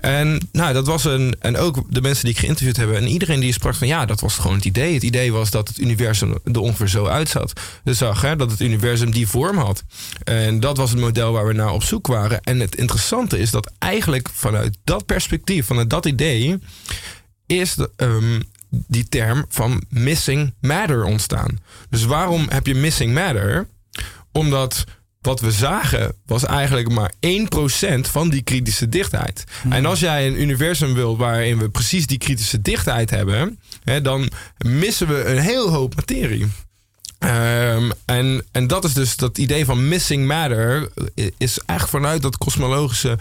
En 0.00 0.48
nou, 0.52 0.72
dat 0.72 0.86
was 0.86 1.04
een. 1.04 1.34
En 1.40 1.56
ook 1.56 1.82
de 1.88 2.00
mensen 2.00 2.24
die 2.24 2.34
ik 2.34 2.40
geïnterviewd 2.40 2.76
heb. 2.76 2.92
En 2.92 3.06
iedereen 3.06 3.40
die 3.40 3.52
sprak 3.52 3.74
van 3.74 3.86
ja, 3.86 4.06
dat 4.06 4.20
was 4.20 4.36
gewoon 4.36 4.56
het 4.56 4.64
idee. 4.64 4.94
Het 4.94 5.02
idee 5.02 5.32
was 5.32 5.50
dat 5.50 5.68
het 5.68 5.78
universum 5.78 6.38
er 6.44 6.60
ongeveer 6.60 6.88
zo 6.88 7.06
uitzag. 7.06 7.52
Dus 7.84 7.98
zag 7.98 8.20
hè, 8.20 8.36
dat 8.36 8.50
het 8.50 8.60
universum 8.60 9.10
die 9.10 9.28
vorm 9.28 9.58
had. 9.58 9.82
En 10.24 10.60
dat 10.60 10.76
was 10.76 10.90
het 10.90 11.00
model 11.00 11.32
waar 11.32 11.46
we 11.46 11.52
naar 11.52 11.72
op 11.72 11.82
zoek 11.82 12.06
waren. 12.06 12.40
En 12.40 12.60
het 12.60 12.76
interessante 12.76 13.38
is 13.38 13.50
dat 13.50 13.72
eigenlijk 13.78 14.28
vanuit 14.34 14.76
dat 14.84 15.06
perspectief, 15.06 15.66
vanuit 15.66 15.90
dat 15.90 16.06
idee, 16.06 16.58
is 17.46 17.74
de, 17.74 17.90
um, 17.96 18.42
die 18.70 19.08
term 19.08 19.44
van 19.48 19.82
missing 19.88 20.54
matter 20.60 21.04
ontstaan. 21.04 21.58
Dus 21.88 22.04
waarom 22.04 22.46
heb 22.48 22.66
je 22.66 22.74
missing 22.74 23.14
matter? 23.14 23.68
Omdat 24.32 24.84
wat 25.20 25.40
we 25.40 25.50
zagen 25.50 26.14
was 26.26 26.44
eigenlijk 26.44 26.88
maar 26.88 27.12
1% 27.26 28.00
van 28.00 28.28
die 28.28 28.42
kritische 28.42 28.88
dichtheid. 28.88 29.44
Hmm. 29.62 29.72
En 29.72 29.86
als 29.86 30.00
jij 30.00 30.26
een 30.26 30.40
universum 30.40 30.94
wilt 30.94 31.18
waarin 31.18 31.58
we 31.58 31.68
precies 31.68 32.06
die 32.06 32.18
kritische 32.18 32.62
dichtheid 32.62 33.10
hebben, 33.10 33.58
hè, 33.84 34.00
dan 34.00 34.30
missen 34.58 35.08
we 35.08 35.24
een 35.24 35.38
heel 35.38 35.70
hoop 35.70 35.94
materie. 35.94 36.46
Um, 37.18 37.92
en, 38.04 38.44
en 38.52 38.66
dat 38.66 38.84
is 38.84 38.92
dus 38.92 39.16
dat 39.16 39.38
idee 39.38 39.64
van 39.64 39.88
missing 39.88 40.26
matter, 40.26 40.88
is 41.38 41.58
echt 41.66 41.90
vanuit 41.90 42.22
dat 42.22 42.38
kosmologische 42.38 43.18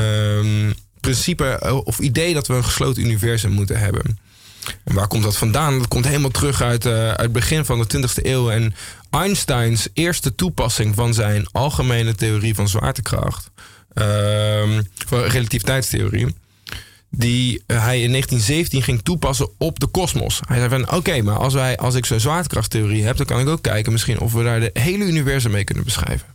um, 0.00 0.74
principe 1.00 1.82
of 1.84 1.98
idee 1.98 2.34
dat 2.34 2.46
we 2.46 2.54
een 2.54 2.64
gesloten 2.64 3.02
universum 3.02 3.50
moeten 3.50 3.78
hebben. 3.78 4.18
En 4.84 4.94
waar 4.94 5.08
komt 5.08 5.22
dat 5.22 5.36
vandaan? 5.36 5.78
Dat 5.78 5.88
komt 5.88 6.04
helemaal 6.04 6.30
terug 6.30 6.62
uit, 6.62 6.86
uh, 6.86 7.08
uit 7.08 7.20
het 7.20 7.32
begin 7.32 7.64
van 7.64 7.78
de 7.78 7.86
20e 7.86 8.26
eeuw. 8.26 8.50
En 8.50 8.74
Einsteins 9.10 9.88
eerste 9.92 10.34
toepassing 10.34 10.94
van 10.94 11.14
zijn 11.14 11.46
algemene 11.52 12.14
theorie 12.14 12.54
van 12.54 12.68
zwaartekracht, 12.68 13.50
van 15.06 15.20
relativiteitstheorie, 15.20 16.34
die 17.10 17.62
hij 17.66 18.00
in 18.00 18.10
1917 18.10 18.82
ging 18.82 19.02
toepassen 19.02 19.48
op 19.58 19.80
de 19.80 19.86
kosmos. 19.86 20.40
Hij 20.46 20.58
zei 20.58 20.68
van 20.68 20.92
oké, 20.92 21.22
maar 21.22 21.38
als, 21.38 21.54
wij, 21.54 21.76
als 21.76 21.94
ik 21.94 22.06
zo'n 22.06 22.20
zwaartekrachttheorie 22.20 23.04
heb, 23.04 23.16
dan 23.16 23.26
kan 23.26 23.40
ik 23.40 23.48
ook 23.48 23.62
kijken 23.62 23.92
misschien 23.92 24.18
of 24.18 24.32
we 24.32 24.42
daar 24.42 24.60
de 24.60 24.70
hele 24.72 25.04
universum 25.04 25.50
mee 25.50 25.64
kunnen 25.64 25.84
beschrijven. 25.84 26.26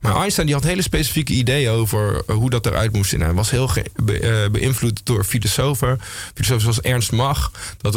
Maar 0.00 0.16
Einstein 0.16 0.46
die 0.46 0.54
had 0.54 0.64
hele 0.64 0.82
specifieke 0.82 1.32
ideeën 1.32 1.70
over 1.70 2.22
hoe 2.26 2.50
dat 2.50 2.66
eruit 2.66 2.92
moest 2.92 3.10
zien. 3.10 3.20
Hij 3.20 3.32
was 3.32 3.50
heel 3.50 3.70
be 4.02 4.48
beïnvloed 4.52 5.00
door 5.04 5.24
filosofen. 5.24 6.00
Filosofen 6.34 6.60
zoals 6.60 6.80
Ernst 6.80 7.12
Mach. 7.12 7.52
Dat 7.80 7.94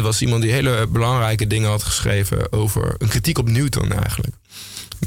was 0.00 0.22
iemand 0.22 0.42
die 0.42 0.52
hele 0.52 0.86
belangrijke 0.88 1.46
dingen 1.46 1.70
had 1.70 1.82
geschreven 1.82 2.52
over 2.52 2.94
een 2.98 3.08
kritiek 3.08 3.38
op 3.38 3.48
Newton 3.48 3.92
eigenlijk. 3.92 4.34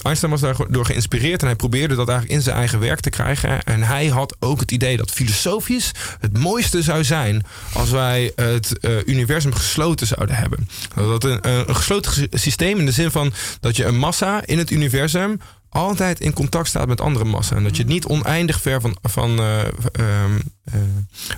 Einstein 0.03 0.31
was 0.31 0.41
daardoor 0.41 0.85
geïnspireerd 0.85 1.41
en 1.41 1.47
hij 1.47 1.55
probeerde 1.55 1.95
dat 1.95 2.07
eigenlijk 2.07 2.37
in 2.37 2.43
zijn 2.43 2.55
eigen 2.55 2.79
werk 2.79 2.99
te 2.99 3.09
krijgen. 3.09 3.63
En 3.63 3.83
hij 3.83 4.07
had 4.07 4.35
ook 4.39 4.59
het 4.59 4.71
idee 4.71 4.97
dat 4.97 5.11
filosofisch 5.11 5.91
het 6.19 6.37
mooiste 6.37 6.81
zou 6.81 7.03
zijn 7.03 7.45
als 7.73 7.89
wij 7.89 8.31
het 8.35 8.77
uh, 8.81 8.91
universum 9.05 9.53
gesloten 9.53 10.07
zouden 10.07 10.35
hebben. 10.35 10.69
Dat 10.95 11.23
een 11.23 11.75
gesloten 11.75 12.27
systeem 12.31 12.79
in 12.79 12.85
de 12.85 12.91
zin 12.91 13.11
van 13.11 13.33
dat 13.59 13.75
je 13.75 13.85
een 13.85 13.97
massa 13.97 14.45
in 14.45 14.57
het 14.57 14.71
universum 14.71 15.39
altijd 15.75 16.19
in 16.19 16.33
contact 16.33 16.67
staat 16.67 16.87
met 16.87 17.01
andere 17.01 17.25
massa. 17.25 17.55
En 17.55 17.63
dat 17.63 17.75
je 17.75 17.81
het 17.81 17.91
niet 17.91 18.05
oneindig 18.05 18.61
ver 18.61 18.81
van, 18.81 18.97
van, 19.01 19.39
uh, 19.39 19.57
uh, 19.99 20.25
uh, 20.73 20.81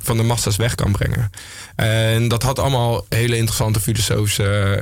van 0.01 0.17
de 0.17 0.23
massa's 0.23 0.55
weg 0.55 0.75
kan 0.75 0.91
brengen. 0.91 1.29
En 1.75 2.27
dat 2.27 2.43
had 2.43 2.59
allemaal 2.59 3.05
hele 3.09 3.37
interessante 3.37 3.79
filosofische 3.79 4.81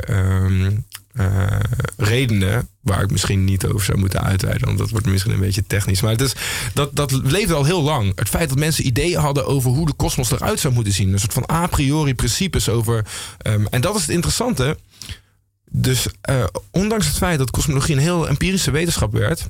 redenen. 1.98 2.68
Waar 2.82 3.04
ik 3.04 3.12
misschien 3.12 3.44
niet 3.44 3.66
over 3.66 3.86
zou 3.86 3.98
moeten 3.98 4.24
uitweiden. 4.24 4.66
Want 4.68 4.78
dat 4.78 4.90
wordt 4.90 5.06
misschien 5.06 5.34
een 5.34 5.40
beetje 5.40 5.68
technisch. 5.68 6.02
Maar 6.02 6.12
het 6.12 6.22
is, 6.22 6.36
dat, 6.74 6.96
dat 6.96 7.12
leefde 7.12 7.54
al 7.54 7.66
heel 7.66 7.82
lang. 7.82 8.12
Het 8.16 8.30
feit 8.30 8.50
dat 8.50 8.58
mensen 8.58 8.86
ideeën 8.86 9.20
hadden 9.20 9.46
over 9.46 9.72
hoe 9.72 9.86
de 9.86 9.94
kosmos 9.94 10.32
eruit 10.32 10.60
zou 10.60 10.74
moeten 10.74 10.94
zien. 10.94 11.14
Een 11.14 11.20
soort 11.20 11.34
van 11.34 11.50
a 11.52 11.68
priori 11.68 12.16
principes 12.16 12.70
over. 12.70 13.06
Um, 13.48 13.68
en 13.68 13.82
dat 13.82 13.96
is 13.96 14.02
het 14.02 14.10
interessante. 14.10 14.78
Dus 15.78 16.08
uh, 16.30 16.44
ondanks 16.72 17.06
het 17.06 17.18
feit 17.18 17.38
dat 17.38 17.52
kosmologie 17.52 17.96
een 17.96 18.02
heel 18.02 18.28
empirische 18.28 18.72
wetenschap 18.72 19.12
werd, 19.12 19.48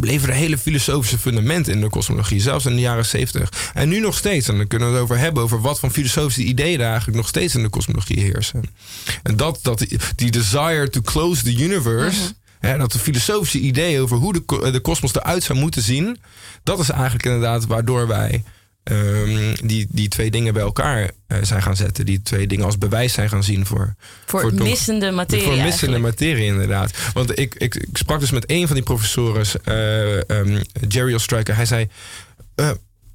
bleven 0.00 0.28
er 0.28 0.34
hele 0.34 0.58
filosofische 0.58 1.18
fundamenten 1.18 1.72
in 1.72 1.80
de 1.80 1.88
kosmologie, 1.88 2.40
zelfs 2.40 2.66
in 2.66 2.74
de 2.74 2.80
jaren 2.80 3.06
70. 3.06 3.70
En 3.74 3.88
nu 3.88 4.00
nog 4.00 4.16
steeds, 4.16 4.48
en 4.48 4.56
dan 4.56 4.66
kunnen 4.66 4.88
we 4.88 4.94
het 4.94 5.02
over 5.02 5.18
hebben, 5.18 5.42
over 5.42 5.60
wat 5.60 5.80
van 5.80 5.92
filosofische 5.92 6.42
ideeën 6.42 6.80
er 6.80 6.86
eigenlijk 6.86 7.16
nog 7.16 7.28
steeds 7.28 7.54
in 7.54 7.62
de 7.62 7.68
kosmologie 7.68 8.20
heersen. 8.20 8.62
En 9.22 9.36
dat, 9.36 9.58
dat 9.62 9.86
die 10.16 10.30
desire 10.30 10.88
to 10.88 11.00
close 11.00 11.42
the 11.42 11.62
universe. 11.62 12.18
Mm 12.18 12.24
-hmm. 12.24 12.40
Hè, 12.60 12.78
dat 12.78 12.92
de 12.92 12.98
filosofische 12.98 13.58
idee 13.58 14.00
over 14.00 14.16
hoe 14.16 14.32
de, 14.32 14.70
de 14.70 14.80
kosmos 14.80 15.14
eruit 15.14 15.42
zou 15.42 15.58
moeten 15.58 15.82
zien, 15.82 16.18
dat 16.62 16.78
is 16.78 16.88
eigenlijk 16.90 17.24
inderdaad 17.24 17.66
waardoor 17.66 18.06
wij 18.06 18.42
Um, 18.84 19.54
die, 19.62 19.86
die 19.90 20.08
twee 20.08 20.30
dingen 20.30 20.52
bij 20.52 20.62
elkaar 20.62 21.00
uh, 21.02 21.38
zijn 21.42 21.62
gaan 21.62 21.76
zetten. 21.76 22.06
Die 22.06 22.22
twee 22.22 22.46
dingen 22.46 22.64
als 22.64 22.78
bewijs 22.78 23.12
zijn 23.12 23.28
gaan 23.28 23.44
zien 23.44 23.66
voor... 23.66 23.94
Voor, 24.26 24.40
voor 24.40 24.54
missende 24.54 25.10
materie 25.10 25.44
Voor 25.44 25.56
missende 25.56 25.98
materie, 25.98 26.44
inderdaad. 26.44 26.92
Want 27.12 27.38
ik, 27.38 27.54
ik, 27.54 27.74
ik, 27.74 27.88
sprak 27.92 28.20
dus 28.20 28.30
met 28.30 28.50
een 28.50 28.66
van 28.66 28.76
die 28.76 28.84
professoren, 28.84 29.46
uh, 29.64 30.38
um, 30.38 30.60
Jerry 30.88 31.14
Ostriker. 31.14 31.56
Hij 31.56 31.66
zei... 31.66 31.88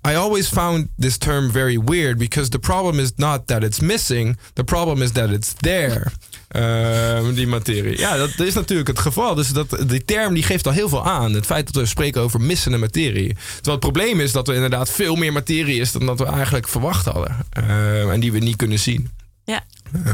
I 0.08 0.16
always 0.16 0.48
found 0.48 0.88
this 0.98 1.18
term 1.18 1.52
very 1.52 1.78
weird 1.78 2.18
because 2.18 2.50
the 2.50 2.60
problem 2.60 3.00
is 3.00 3.12
not 3.16 3.48
that 3.48 3.64
it's 3.64 3.80
missing, 3.80 4.38
the 4.54 4.64
problem 4.64 5.02
is 5.02 5.12
that 5.12 5.30
it's 5.30 5.54
there. 5.54 6.12
Uh, 6.56 7.36
die 7.36 7.48
materie. 7.48 7.98
Ja, 7.98 8.18
dat 8.18 8.40
is 8.40 8.54
natuurlijk 8.54 8.88
het 8.88 9.00
geval. 9.00 9.36
Dus 9.36 9.50
dat, 9.50 9.78
die 9.88 10.06
term 10.06 10.34
die 10.34 10.44
geeft 10.44 10.68
al 10.68 10.74
heel 10.74 10.90
veel 10.90 11.06
aan. 11.06 11.34
Het 11.34 11.46
feit 11.46 11.66
dat 11.66 11.82
we 11.82 11.88
spreken 11.88 12.22
over 12.22 12.42
missende 12.42 12.78
materie. 12.78 13.36
Terwijl 13.56 13.76
het 13.76 13.80
probleem 13.80 14.20
is 14.20 14.32
dat 14.32 14.48
er 14.48 14.56
inderdaad 14.56 14.90
veel 14.90 15.16
meer 15.16 15.34
materie 15.34 15.80
is 15.80 15.92
dan 15.92 16.06
dat 16.06 16.20
we 16.20 16.26
eigenlijk 16.26 16.68
verwacht 16.68 17.06
hadden. 17.06 17.36
Uh, 17.60 18.12
en 18.12 18.20
die 18.20 18.32
we 18.32 18.40
niet 18.40 18.56
kunnen 18.56 18.80
zien. 18.80 19.10
Ja. 19.46 19.66
Uh. 19.96 20.12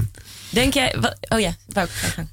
Denk 0.50 0.74
jij. 0.74 0.96
Wat, 1.00 1.16
oh 1.28 1.40
ja, 1.40 1.56
wou 1.68 1.88
ik 1.88 1.94
gaan. 1.94 2.30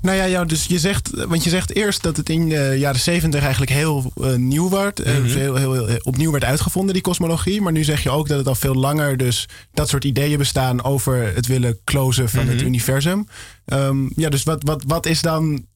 Nou 0.00 0.16
ja, 0.16 0.24
ja, 0.24 0.44
dus 0.44 0.64
je 0.64 0.78
zegt, 0.78 1.10
want 1.10 1.44
je 1.44 1.50
zegt 1.50 1.74
eerst 1.74 2.02
dat 2.02 2.16
het 2.16 2.28
in 2.28 2.48
de 2.48 2.74
jaren 2.78 3.00
zeventig 3.00 3.40
eigenlijk 3.40 3.70
heel 3.70 4.12
uh, 4.16 4.34
nieuw 4.34 4.70
werd. 4.70 4.98
Mm 4.98 5.04
-hmm. 5.04 5.24
heel, 5.24 5.54
heel, 5.54 5.86
heel, 5.86 5.98
opnieuw 6.02 6.30
werd 6.30 6.44
uitgevonden, 6.44 6.94
die 6.94 7.02
kosmologie. 7.02 7.60
Maar 7.60 7.72
nu 7.72 7.84
zeg 7.84 8.02
je 8.02 8.10
ook 8.10 8.28
dat 8.28 8.38
het 8.38 8.46
al 8.46 8.54
veel 8.54 8.74
langer 8.74 9.16
dus 9.16 9.48
dat 9.72 9.88
soort 9.88 10.04
ideeën 10.04 10.38
bestaan 10.38 10.84
over 10.84 11.34
het 11.34 11.46
willen 11.46 11.78
closen 11.84 12.28
van 12.28 12.40
mm 12.40 12.46
-hmm. 12.46 12.56
het 12.56 12.66
universum. 12.66 13.28
Um, 13.66 14.12
ja, 14.16 14.28
dus 14.28 14.42
wat, 14.42 14.62
wat, 14.64 14.84
wat 14.86 15.06
is 15.06 15.20
dan 15.20 15.66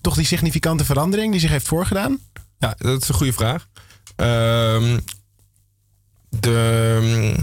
toch 0.00 0.14
die 0.14 0.26
significante 0.26 0.84
verandering 0.84 1.30
die 1.32 1.40
zich 1.40 1.50
heeft 1.50 1.66
voorgedaan? 1.66 2.18
Ja, 2.58 2.74
dat 2.78 3.02
is 3.02 3.08
een 3.08 3.14
goede 3.14 3.32
vraag. 3.32 3.68
Um, 4.16 5.00
de. 6.28 7.34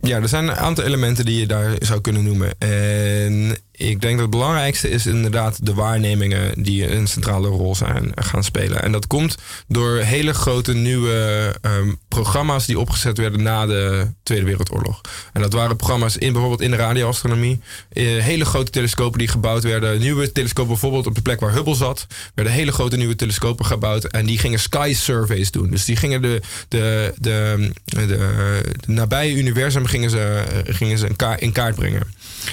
Ja, 0.00 0.16
er 0.16 0.28
zijn 0.28 0.48
een 0.48 0.56
aantal 0.56 0.84
elementen 0.84 1.24
die 1.24 1.40
je 1.40 1.46
daar 1.46 1.74
zou 1.78 2.00
kunnen 2.00 2.24
noemen. 2.24 2.58
En 2.58 3.56
ik 3.90 4.00
denk 4.00 4.12
dat 4.12 4.20
het 4.20 4.30
belangrijkste 4.30 4.88
is 4.88 5.06
inderdaad 5.06 5.66
de 5.66 5.74
waarnemingen 5.74 6.62
die 6.62 6.90
een 6.90 7.06
centrale 7.06 7.48
rol 7.48 7.74
zijn, 7.74 8.12
gaan 8.14 8.44
spelen. 8.44 8.82
En 8.82 8.92
dat 8.92 9.06
komt 9.06 9.36
door 9.68 9.96
hele 9.96 10.34
grote 10.34 10.74
nieuwe 10.74 11.54
ehm, 11.60 11.92
programma's 12.08 12.66
die 12.66 12.78
opgezet 12.78 13.18
werden 13.18 13.42
na 13.42 13.66
de 13.66 14.06
Tweede 14.22 14.44
Wereldoorlog. 14.44 15.00
En 15.32 15.40
dat 15.42 15.52
waren 15.52 15.76
programma's 15.76 16.16
in 16.16 16.32
bijvoorbeeld 16.32 16.60
in 16.60 16.70
de 16.70 16.76
radioastronomie. 16.76 17.60
Eh, 17.92 18.04
hele 18.04 18.44
grote 18.44 18.70
telescopen 18.70 19.18
die 19.18 19.28
gebouwd 19.28 19.62
werden. 19.62 20.00
Nieuwe 20.00 20.32
telescopen 20.32 20.70
bijvoorbeeld 20.70 21.06
op 21.06 21.14
de 21.14 21.22
plek 21.22 21.40
waar 21.40 21.52
Hubble 21.52 21.74
zat. 21.74 22.06
werden 22.34 22.52
hele 22.52 22.72
grote 22.72 22.96
nieuwe 22.96 23.16
telescopen 23.16 23.64
gebouwd. 23.64 24.04
En 24.04 24.26
die 24.26 24.38
gingen 24.38 24.58
sky 24.58 24.94
surveys 24.94 25.50
doen. 25.50 25.70
Dus 25.70 25.84
die 25.84 25.96
gingen 25.96 26.22
de, 26.22 26.40
de, 26.68 27.14
de, 27.16 27.70
de, 27.84 28.60
nabije 28.86 29.34
universum 29.34 29.86
gingen 29.86 30.10
ze, 30.10 30.44
gingen 30.64 30.98
ze 30.98 31.08
in 31.38 31.52
kaart 31.52 31.74
brengen. 31.74 32.02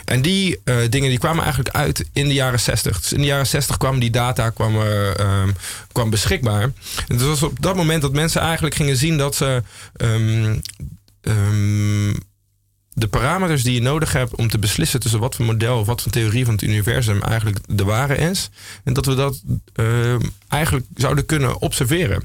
En 0.06 0.22
die 0.22 0.60
uh, 0.66 0.76
dingen 0.90 1.10
die 1.10 1.20
kwamen 1.20 1.44
eigenlijk 1.44 1.76
uit 1.76 2.06
in 2.14 2.28
de 2.28 2.34
jaren 2.34 2.60
60. 2.60 3.02
Dus 3.02 3.14
in 3.14 3.20
de 3.20 3.26
jaren 3.26 3.48
60 3.48 3.78
kwam 3.78 4.00
die 4.00 4.10
data 4.10 4.50
kwam, 4.50 4.76
uh, 4.76 5.44
kwam 5.92 6.10
beschikbaar. 6.10 6.62
En 6.62 6.74
het 7.08 7.22
was 7.22 7.44
op 7.44 7.62
dat 7.62 7.76
moment 7.76 8.02
dat 8.02 8.14
mensen 8.14 8.42
eigenlijk 8.42 8.76
gingen 8.76 8.98
zien 8.98 9.18
dat 9.18 9.36
ze 9.36 9.64
um, 9.98 10.62
um, 11.22 12.18
de 12.94 13.08
parameters 13.08 13.64
die 13.64 13.74
je 13.74 13.82
nodig 13.82 14.14
hebt 14.14 14.36
om 14.36 14.50
te 14.50 14.60
beslissen 14.60 15.00
tussen 15.00 15.20
wat 15.20 15.36
voor 15.36 15.46
model 15.46 15.80
of 15.80 15.86
wat 15.86 16.02
voor 16.02 16.12
theorie 16.12 16.46
van 16.46 16.54
het 16.54 16.64
universum 16.64 17.22
eigenlijk 17.22 17.58
de 17.68 17.84
ware 17.84 18.16
is. 18.16 18.50
En 18.84 18.94
dat 18.94 19.06
we 19.06 19.16
dat 19.16 19.42
eigenlijk 20.48 20.86
zouden 20.96 21.26
kunnen 21.26 21.62
observeren. 21.62 22.24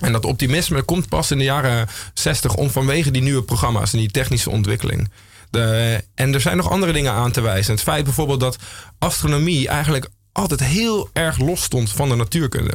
En 0.00 0.12
dat 0.12 0.24
optimisme 0.24 0.82
komt 0.82 1.08
pas 1.08 1.30
in 1.30 1.38
de 1.38 1.44
jaren 1.44 1.88
60 2.14 2.54
om 2.54 2.70
vanwege 2.70 3.10
die 3.10 3.22
nieuwe 3.22 3.42
programma's 3.42 3.92
en 3.92 3.98
die 3.98 4.10
technische 4.10 4.50
ontwikkeling. 4.50 5.10
De, 5.50 6.00
en 6.14 6.34
er 6.34 6.40
zijn 6.40 6.56
nog 6.56 6.70
andere 6.70 6.92
dingen 6.92 7.12
aan 7.12 7.32
te 7.32 7.40
wijzen. 7.40 7.72
Het 7.72 7.82
feit 7.82 8.04
bijvoorbeeld 8.04 8.40
dat 8.40 8.58
astronomie 8.98 9.68
eigenlijk 9.68 10.08
altijd 10.32 10.60
heel 10.60 11.10
erg 11.12 11.38
los 11.38 11.62
stond 11.62 11.90
van 11.92 12.08
de 12.08 12.14
natuurkunde. 12.14 12.74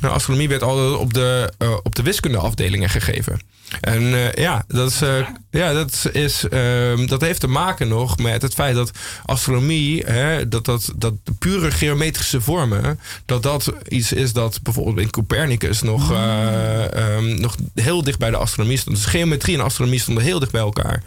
Nou, 0.00 0.14
astronomie 0.14 0.48
werd 0.48 0.62
altijd 0.62 0.96
op 0.96 1.14
de, 1.14 1.52
uh, 1.58 1.76
op 1.82 1.94
de 1.94 2.02
wiskundeafdelingen 2.02 2.90
gegeven. 2.90 3.40
En 3.80 4.02
uh, 4.02 4.32
ja, 4.32 4.64
dat, 4.68 4.90
is, 4.90 5.02
uh, 5.02 5.28
ja 5.50 5.72
dat, 5.72 6.08
is, 6.12 6.44
uh, 6.50 7.06
dat 7.06 7.20
heeft 7.20 7.40
te 7.40 7.46
maken 7.46 7.88
nog 7.88 8.18
met 8.18 8.42
het 8.42 8.54
feit 8.54 8.74
dat 8.74 8.90
astronomie, 9.24 10.04
hè, 10.04 10.48
dat, 10.48 10.64
dat, 10.64 10.92
dat 10.96 11.14
de 11.24 11.32
pure 11.32 11.70
geometrische 11.70 12.40
vormen, 12.40 13.00
dat 13.26 13.42
dat 13.42 13.72
iets 13.88 14.12
is 14.12 14.32
dat 14.32 14.62
bijvoorbeeld 14.62 14.98
in 14.98 15.10
Copernicus 15.10 15.82
nog, 15.82 16.10
um, 16.10 17.40
nog 17.40 17.56
heel 17.74 18.02
dicht 18.02 18.18
bij 18.18 18.30
de 18.30 18.36
astronomie 18.36 18.78
stond. 18.78 18.96
Dus 18.96 19.04
geometrie 19.06 19.58
en 19.58 19.64
astronomie 19.64 20.00
stonden 20.00 20.24
heel 20.24 20.38
dicht 20.38 20.52
bij 20.52 20.60
elkaar. 20.60 21.02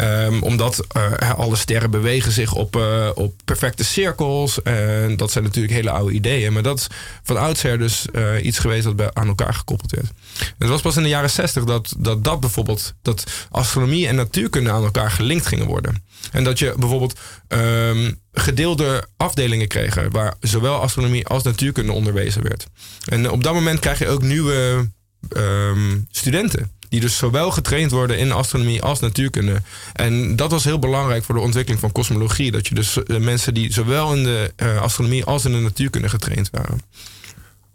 Um, 0.00 0.42
omdat 0.42 0.86
uh, 0.96 1.32
alle 1.34 1.56
sterren 1.56 1.90
bewegen 1.90 2.32
zich 2.32 2.52
op, 2.52 2.76
uh, 2.76 3.10
op 3.14 3.34
perfecte 3.44 3.84
cirkels. 3.84 4.62
En 4.62 5.16
dat 5.16 5.30
zijn 5.32 5.44
natuurlijk 5.44 5.74
hele 5.74 5.90
oude 5.90 6.14
ideeën. 6.14 6.52
Maar 6.52 6.62
dat 6.62 6.78
is 6.78 6.86
van 7.22 7.36
oudsher 7.36 7.78
dus 7.78 8.06
uh, 8.12 8.44
iets 8.44 8.58
geweest 8.58 8.84
dat 8.84 8.96
bij, 8.96 9.10
aan 9.12 9.26
elkaar 9.26 9.54
gekoppeld 9.54 9.90
werd. 9.90 10.08
En 10.38 10.54
het 10.58 10.68
was 10.68 10.80
pas 10.80 10.96
in 10.96 11.02
de 11.02 11.08
jaren 11.08 11.30
zestig 11.30 11.64
dat, 11.64 11.94
dat 11.98 12.24
dat 12.24 12.40
bijvoorbeeld... 12.40 12.94
dat 13.02 13.24
astronomie 13.50 14.08
en 14.08 14.14
natuurkunde 14.14 14.70
aan 14.70 14.84
elkaar 14.84 15.10
gelinkt 15.10 15.46
gingen 15.46 15.66
worden. 15.66 16.04
En 16.32 16.44
dat 16.44 16.58
je 16.58 16.74
bijvoorbeeld 16.78 17.18
um, 17.48 18.20
gedeelde 18.32 19.08
afdelingen 19.16 19.68
kreeg... 19.68 20.08
waar 20.10 20.34
zowel 20.40 20.80
astronomie 20.80 21.26
als 21.26 21.42
natuurkunde 21.42 21.92
onderwezen 21.92 22.42
werd. 22.42 22.66
En 23.04 23.30
op 23.30 23.42
dat 23.42 23.54
moment 23.54 23.78
krijg 23.78 23.98
je 23.98 24.08
ook 24.08 24.22
nieuwe 24.22 24.88
um, 25.36 26.06
studenten 26.10 26.70
die 26.88 27.00
dus 27.00 27.16
zowel 27.16 27.50
getraind 27.50 27.90
worden 27.90 28.18
in 28.18 28.32
astronomie 28.32 28.82
als 28.82 29.00
natuurkunde. 29.00 29.62
En 29.92 30.36
dat 30.36 30.50
was 30.50 30.64
heel 30.64 30.78
belangrijk 30.78 31.24
voor 31.24 31.34
de 31.34 31.40
ontwikkeling 31.40 31.80
van 31.80 31.92
kosmologie. 31.92 32.50
Dat 32.50 32.66
je 32.66 32.74
dus 32.74 32.98
mensen 33.06 33.54
die 33.54 33.72
zowel 33.72 34.14
in 34.14 34.24
de 34.24 34.52
uh, 34.56 34.80
astronomie 34.80 35.24
als 35.24 35.44
in 35.44 35.52
de 35.52 35.58
natuurkunde 35.58 36.08
getraind 36.08 36.50
waren. 36.50 36.80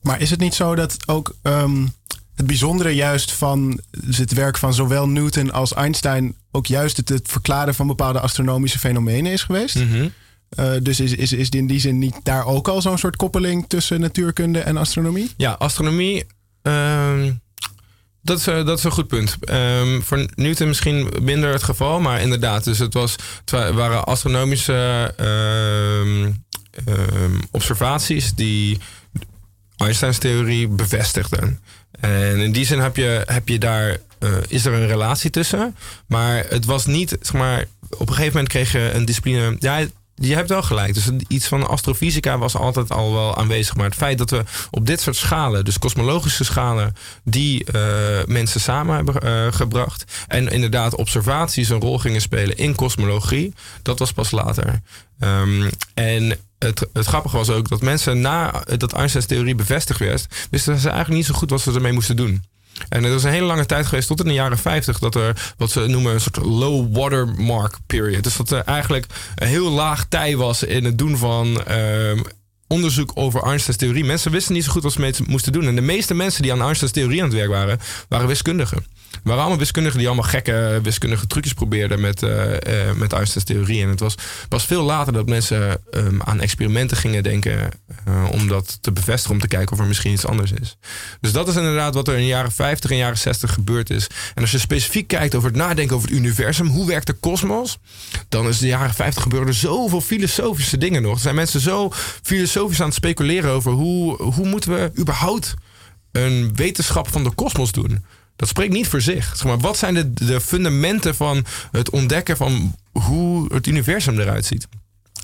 Maar 0.02 0.22
is 0.22 0.30
het 0.30 0.40
niet 0.40 0.54
zo 0.54 0.76
dat 0.76 0.98
ook 1.06 1.36
um, 1.44 1.94
het 2.36 2.48
bijzondere 2.48 2.90
juist 2.90 3.32
van 3.32 3.80
het 4.12 4.34
werk 4.34 4.58
van 4.58 4.74
zowel 4.74 5.08
Newton 5.08 5.52
als 5.52 5.74
Einstein 5.74 6.36
ook 6.52 6.66
juist 6.66 6.98
het, 6.98 7.10
het 7.10 7.28
verklaren 7.28 7.76
van 7.76 7.88
bepaalde 7.88 8.20
astronomische 8.20 8.80
fenomenen 8.80 9.32
is 9.32 9.44
geweest? 9.44 9.76
Mhm. 9.76 9.86
Mm 9.86 9.92
-hmm. 9.92 10.12
uh, 10.60 10.82
dus 10.82 11.00
is, 11.00 11.16
is, 11.16 11.34
is 11.34 11.50
in 11.50 11.68
die 11.68 11.80
zin 11.80 11.98
niet 11.98 12.16
daar 12.24 12.46
ook 12.46 12.68
al 12.68 12.82
zo'n 12.82 12.98
soort 12.98 13.16
koppeling 13.16 13.66
tussen 13.68 14.00
natuurkunde 14.00 14.60
en 14.60 14.78
astronomie? 14.78 15.32
Ja, 15.38 15.52
astronomie. 15.52 16.26
Uh, 16.64 17.26
dat 18.22 18.38
is, 18.38 18.44
dat 18.44 18.78
is 18.78 18.84
een 18.84 18.92
goed 18.92 19.08
punt. 19.08 19.38
Um, 19.50 20.04
voor 20.04 20.28
Newton 20.36 20.68
misschien 20.68 21.10
minder 21.22 21.54
het 21.54 21.64
geval, 21.64 22.00
maar 22.00 22.22
inderdaad. 22.22 22.64
Dus 22.64 22.80
het, 22.80 22.94
was, 22.94 23.16
waren 23.52 24.04
astronomische 24.04 25.14
uh, 25.20 26.34
um, 26.88 27.40
observaties 27.52 28.34
die 28.34 28.80
Einsteins 29.78 30.18
theorie 30.18 30.68
bevestigden. 30.68 31.60
En 32.00 32.38
in 32.38 32.52
die 32.52 32.66
zin 32.66 32.80
heb 32.80 32.96
je, 32.96 33.24
heb 33.26 33.48
je 33.48 33.60
daar, 33.60 33.98
uh, 34.20 34.30
is 34.48 34.66
er 34.66 34.74
een 34.74 34.88
relatie 34.88 35.30
tussen. 35.30 35.76
Maar 36.08 36.46
het 36.50 36.66
was 36.66 36.86
niet, 36.86 37.18
zeg 37.22 37.34
maar, 37.34 37.66
op 37.90 38.00
een 38.00 38.08
gegeven 38.08 38.34
moment 38.34 38.48
kreeg 38.48 38.72
je 38.72 38.92
een 38.94 39.06
discipline. 39.06 39.56
Ja, 39.60 39.86
je 40.22 40.36
hebt 40.36 40.50
wel 40.50 40.62
gelijk. 40.64 40.94
Dus 40.94 41.10
iets 41.28 41.48
van 41.48 41.68
astrofysica 41.68 42.38
was 42.38 42.56
altijd 42.56 42.92
al 42.92 43.14
wel 43.14 43.38
aanwezig. 43.38 43.76
Maar 43.76 43.86
het 43.86 43.96
feit 43.96 44.18
dat 44.18 44.30
we 44.30 44.44
op 44.72 44.86
dit 44.86 45.02
soort 45.02 45.16
schalen, 45.16 45.66
dus 45.66 45.80
kosmologische 45.80 46.44
schalen, 46.44 46.96
die 47.24 47.66
uh, 47.76 47.82
mensen 48.26 48.62
samen 48.62 48.96
hebben 48.96 49.16
uh, 49.24 49.54
gebracht. 49.54 50.26
En 50.28 50.48
inderdaad 50.48 50.96
observaties 50.96 51.70
een 51.70 51.82
rol 51.82 52.00
gingen 52.00 52.22
spelen 52.22 52.58
in 52.58 52.76
kosmologie, 52.76 53.54
dat 53.82 54.00
was 54.00 54.14
pas 54.14 54.32
later. 54.32 54.82
Um, 55.20 55.70
en 55.94 56.38
het, 56.60 56.88
het 56.94 57.06
grappige 57.06 57.38
was 57.38 57.50
ook 57.50 57.70
dat 57.70 57.82
mensen 57.82 58.22
na 58.22 58.64
dat 58.78 58.94
Einsteins 58.94 59.28
theorie 59.28 59.56
bevestigd 59.56 60.00
werd, 60.00 60.28
wisten 60.50 60.80
ze 60.80 60.90
eigenlijk 60.90 61.18
niet 61.18 61.26
zo 61.26 61.34
goed 61.34 61.50
wat 61.50 61.62
ze 61.62 61.72
ermee 61.72 61.92
moesten 61.92 62.16
doen. 62.16 62.44
En 62.90 63.04
er 63.04 63.16
is 63.16 63.24
een 63.24 63.32
hele 63.32 63.46
lange 63.46 63.66
tijd 63.66 63.86
geweest, 63.86 64.08
tot 64.08 64.20
in 64.20 64.28
de 64.28 64.34
jaren 64.34 64.58
50, 64.58 65.00
dat 65.00 65.16
er 65.16 65.54
wat 65.58 65.72
ze 65.72 65.80
noemen 65.80 66.14
een 66.14 66.22
soort 66.22 66.38
low 66.38 66.96
watermark 66.96 67.78
period. 67.88 68.24
Dus 68.24 68.38
dat 68.38 68.52
er 68.52 68.64
eigenlijk 68.64 69.06
een 69.36 69.48
heel 69.48 69.70
laag 69.70 70.06
tij 70.10 70.38
was 70.38 70.64
in 70.64 70.86
het 70.86 70.98
doen 70.98 71.18
van 71.18 71.62
um, 71.72 72.24
onderzoek 72.72 73.12
over 73.14 73.44
Einsteins 73.44 73.80
theorie. 73.80 74.06
Mensen 74.06 74.32
wisten 74.32 74.54
niet 74.54 74.64
zo 74.64 74.72
goed 74.72 74.84
wat 74.84 74.92
ze 74.92 75.00
mee 75.00 75.14
moesten 75.26 75.52
doen. 75.52 75.68
En 75.68 75.76
de 75.76 75.82
meeste 75.82 76.14
mensen 76.14 76.42
die 76.42 76.52
aan 76.52 76.62
Einsteins 76.62 76.94
theorie 76.94 77.22
aan 77.22 77.28
het 77.28 77.38
werk 77.38 77.50
waren, 77.50 77.80
waren 78.08 78.28
wiskundigen. 78.28 78.86
Waren 79.24 79.42
allemaal 79.42 79.60
wiskundigen 79.60 79.98
die 79.98 80.08
allemaal 80.08 80.30
gekke 80.30 80.80
wiskundige 80.84 81.28
trucjes 81.28 81.54
probeerden 81.54 82.02
met, 82.02 82.22
uh, 82.22 82.32
met 82.96 83.14
Einsteins 83.14 83.44
theorie. 83.44 83.84
En 83.84 83.90
het 83.90 84.00
was 84.00 84.16
pas 84.50 84.66
veel 84.66 84.84
later 84.84 85.14
dat 85.14 85.30
mensen 85.30 85.82
um, 85.92 86.22
aan 86.22 86.42
experimenten 86.42 86.98
gingen 86.98 87.24
denken 87.24 87.70
uh, 88.08 88.32
om 88.32 88.48
dat 88.48 88.78
te 88.82 88.92
bevestigen, 88.92 89.36
om 89.36 89.42
te 89.42 89.48
kijken 89.48 89.72
of 89.72 89.80
er 89.80 89.86
misschien 89.86 90.12
iets 90.12 90.26
anders 90.26 90.52
is. 90.52 90.78
Dus 91.22 91.32
dat 91.32 91.48
is 91.48 91.56
inderdaad 91.56 91.94
wat 91.94 92.08
er 92.08 92.14
in 92.14 92.20
de 92.20 92.28
jaren 92.28 92.52
50 92.52 92.90
en 92.90 92.98
jaren 92.98 93.18
60 93.18 93.54
gebeurd 93.54 93.90
is. 93.90 94.08
En 94.36 94.42
als 94.42 94.52
je 94.52 94.58
specifiek 94.58 95.08
kijkt 95.08 95.36
over 95.36 95.50
het 95.50 95.58
nadenken 95.58 95.96
over 95.96 96.10
het 96.10 96.18
universum, 96.18 96.68
hoe 96.68 96.88
werkt 96.88 97.08
de 97.08 97.14
kosmos, 97.14 97.78
dan 98.30 98.48
is 98.48 98.60
de 98.60 98.68
jaren 98.68 98.94
50 98.94 99.24
gebeurden 99.24 99.50
er 99.50 99.56
zoveel 99.56 100.02
filosofische 100.02 100.78
dingen 100.78 101.02
nog. 101.02 101.14
Er 101.14 101.20
zijn 101.20 101.36
mensen 101.36 101.60
zo 101.60 101.92
filosofisch 102.22 102.80
aan 102.80 102.88
het 102.88 102.96
speculeren 102.96 103.52
over 103.52 103.72
hoe, 103.72 104.24
hoe 104.24 104.48
moeten 104.48 104.72
we 104.72 104.92
überhaupt 105.00 105.54
een 106.12 106.56
wetenschap 106.56 107.12
van 107.12 107.24
de 107.24 107.32
kosmos 107.32 107.72
doen. 107.72 108.04
Dat 108.36 108.50
spreekt 108.50 108.74
niet 108.74 108.88
voor 108.88 109.02
zich. 109.02 109.44
Maar, 109.44 109.60
wat 109.60 109.78
zijn 109.78 109.94
de, 109.94 110.14
de 110.14 110.42
fundamenten 110.42 111.16
van 111.16 111.46
het 111.72 111.90
ontdekken 111.90 112.38
van 112.38 112.76
hoe 112.92 113.54
het 113.54 113.68
universum 113.68 114.20
eruit 114.20 114.46
ziet? 114.46 114.68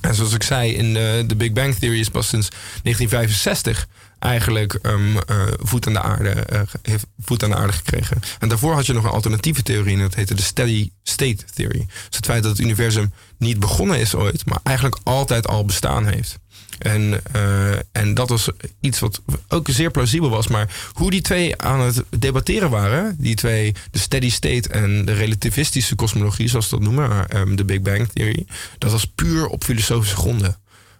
En 0.01 0.15
zoals 0.15 0.33
ik 0.33 0.43
zei, 0.43 0.73
in 0.73 0.93
de, 0.93 1.23
de 1.27 1.35
Big 1.35 1.51
Bang 1.51 1.75
Theory 1.75 1.99
is 1.99 2.09
pas 2.09 2.27
sinds 2.27 2.49
1965 2.83 3.87
eigenlijk 4.19 4.79
um, 4.81 5.15
uh, 5.15 5.21
voet, 5.59 5.87
aan 5.87 5.93
de 5.93 6.01
aarde, 6.01 6.47
uh, 6.53 6.61
heeft 6.81 7.05
voet 7.19 7.43
aan 7.43 7.49
de 7.49 7.55
aarde 7.55 7.73
gekregen. 7.73 8.19
En 8.39 8.49
daarvoor 8.49 8.73
had 8.73 8.85
je 8.85 8.93
nog 8.93 9.03
een 9.03 9.09
alternatieve 9.09 9.63
theorie 9.63 9.95
en 9.95 10.01
dat 10.01 10.15
heette 10.15 10.33
de 10.33 10.41
Steady 10.41 10.89
State 11.03 11.43
Theory. 11.53 11.85
Dus 11.87 12.15
het 12.15 12.25
feit 12.25 12.43
dat 12.43 12.51
het 12.51 12.61
universum 12.61 13.13
niet 13.37 13.59
begonnen 13.59 13.99
is 13.99 14.15
ooit, 14.15 14.45
maar 14.45 14.59
eigenlijk 14.63 14.97
altijd 15.03 15.47
al 15.47 15.65
bestaan 15.65 16.07
heeft. 16.07 16.39
En, 16.77 17.21
uh, 17.35 17.71
en 17.91 18.13
dat 18.13 18.29
was 18.29 18.49
iets 18.79 18.99
wat 18.99 19.21
ook 19.47 19.67
zeer 19.69 19.91
plausibel 19.91 20.29
was. 20.29 20.47
Maar 20.47 20.91
hoe 20.93 21.11
die 21.11 21.21
twee 21.21 21.61
aan 21.61 21.79
het 21.79 22.03
debatteren 22.19 22.69
waren, 22.69 23.15
die 23.19 23.35
twee, 23.35 23.73
de 23.91 23.99
steady 23.99 24.29
state 24.29 24.69
en 24.69 25.05
de 25.05 25.13
relativistische 25.13 25.95
kosmologie, 25.95 26.47
zoals 26.47 26.69
ze 26.69 26.75
dat 26.75 26.83
noemen, 26.83 27.37
um, 27.37 27.55
de 27.55 27.65
Big 27.65 27.81
Bang 27.81 28.07
Theory, 28.13 28.45
dat 28.77 28.91
was 28.91 29.05
puur 29.05 29.47
op 29.47 29.63
filosofische 29.63 30.15
gronden. 30.15 30.57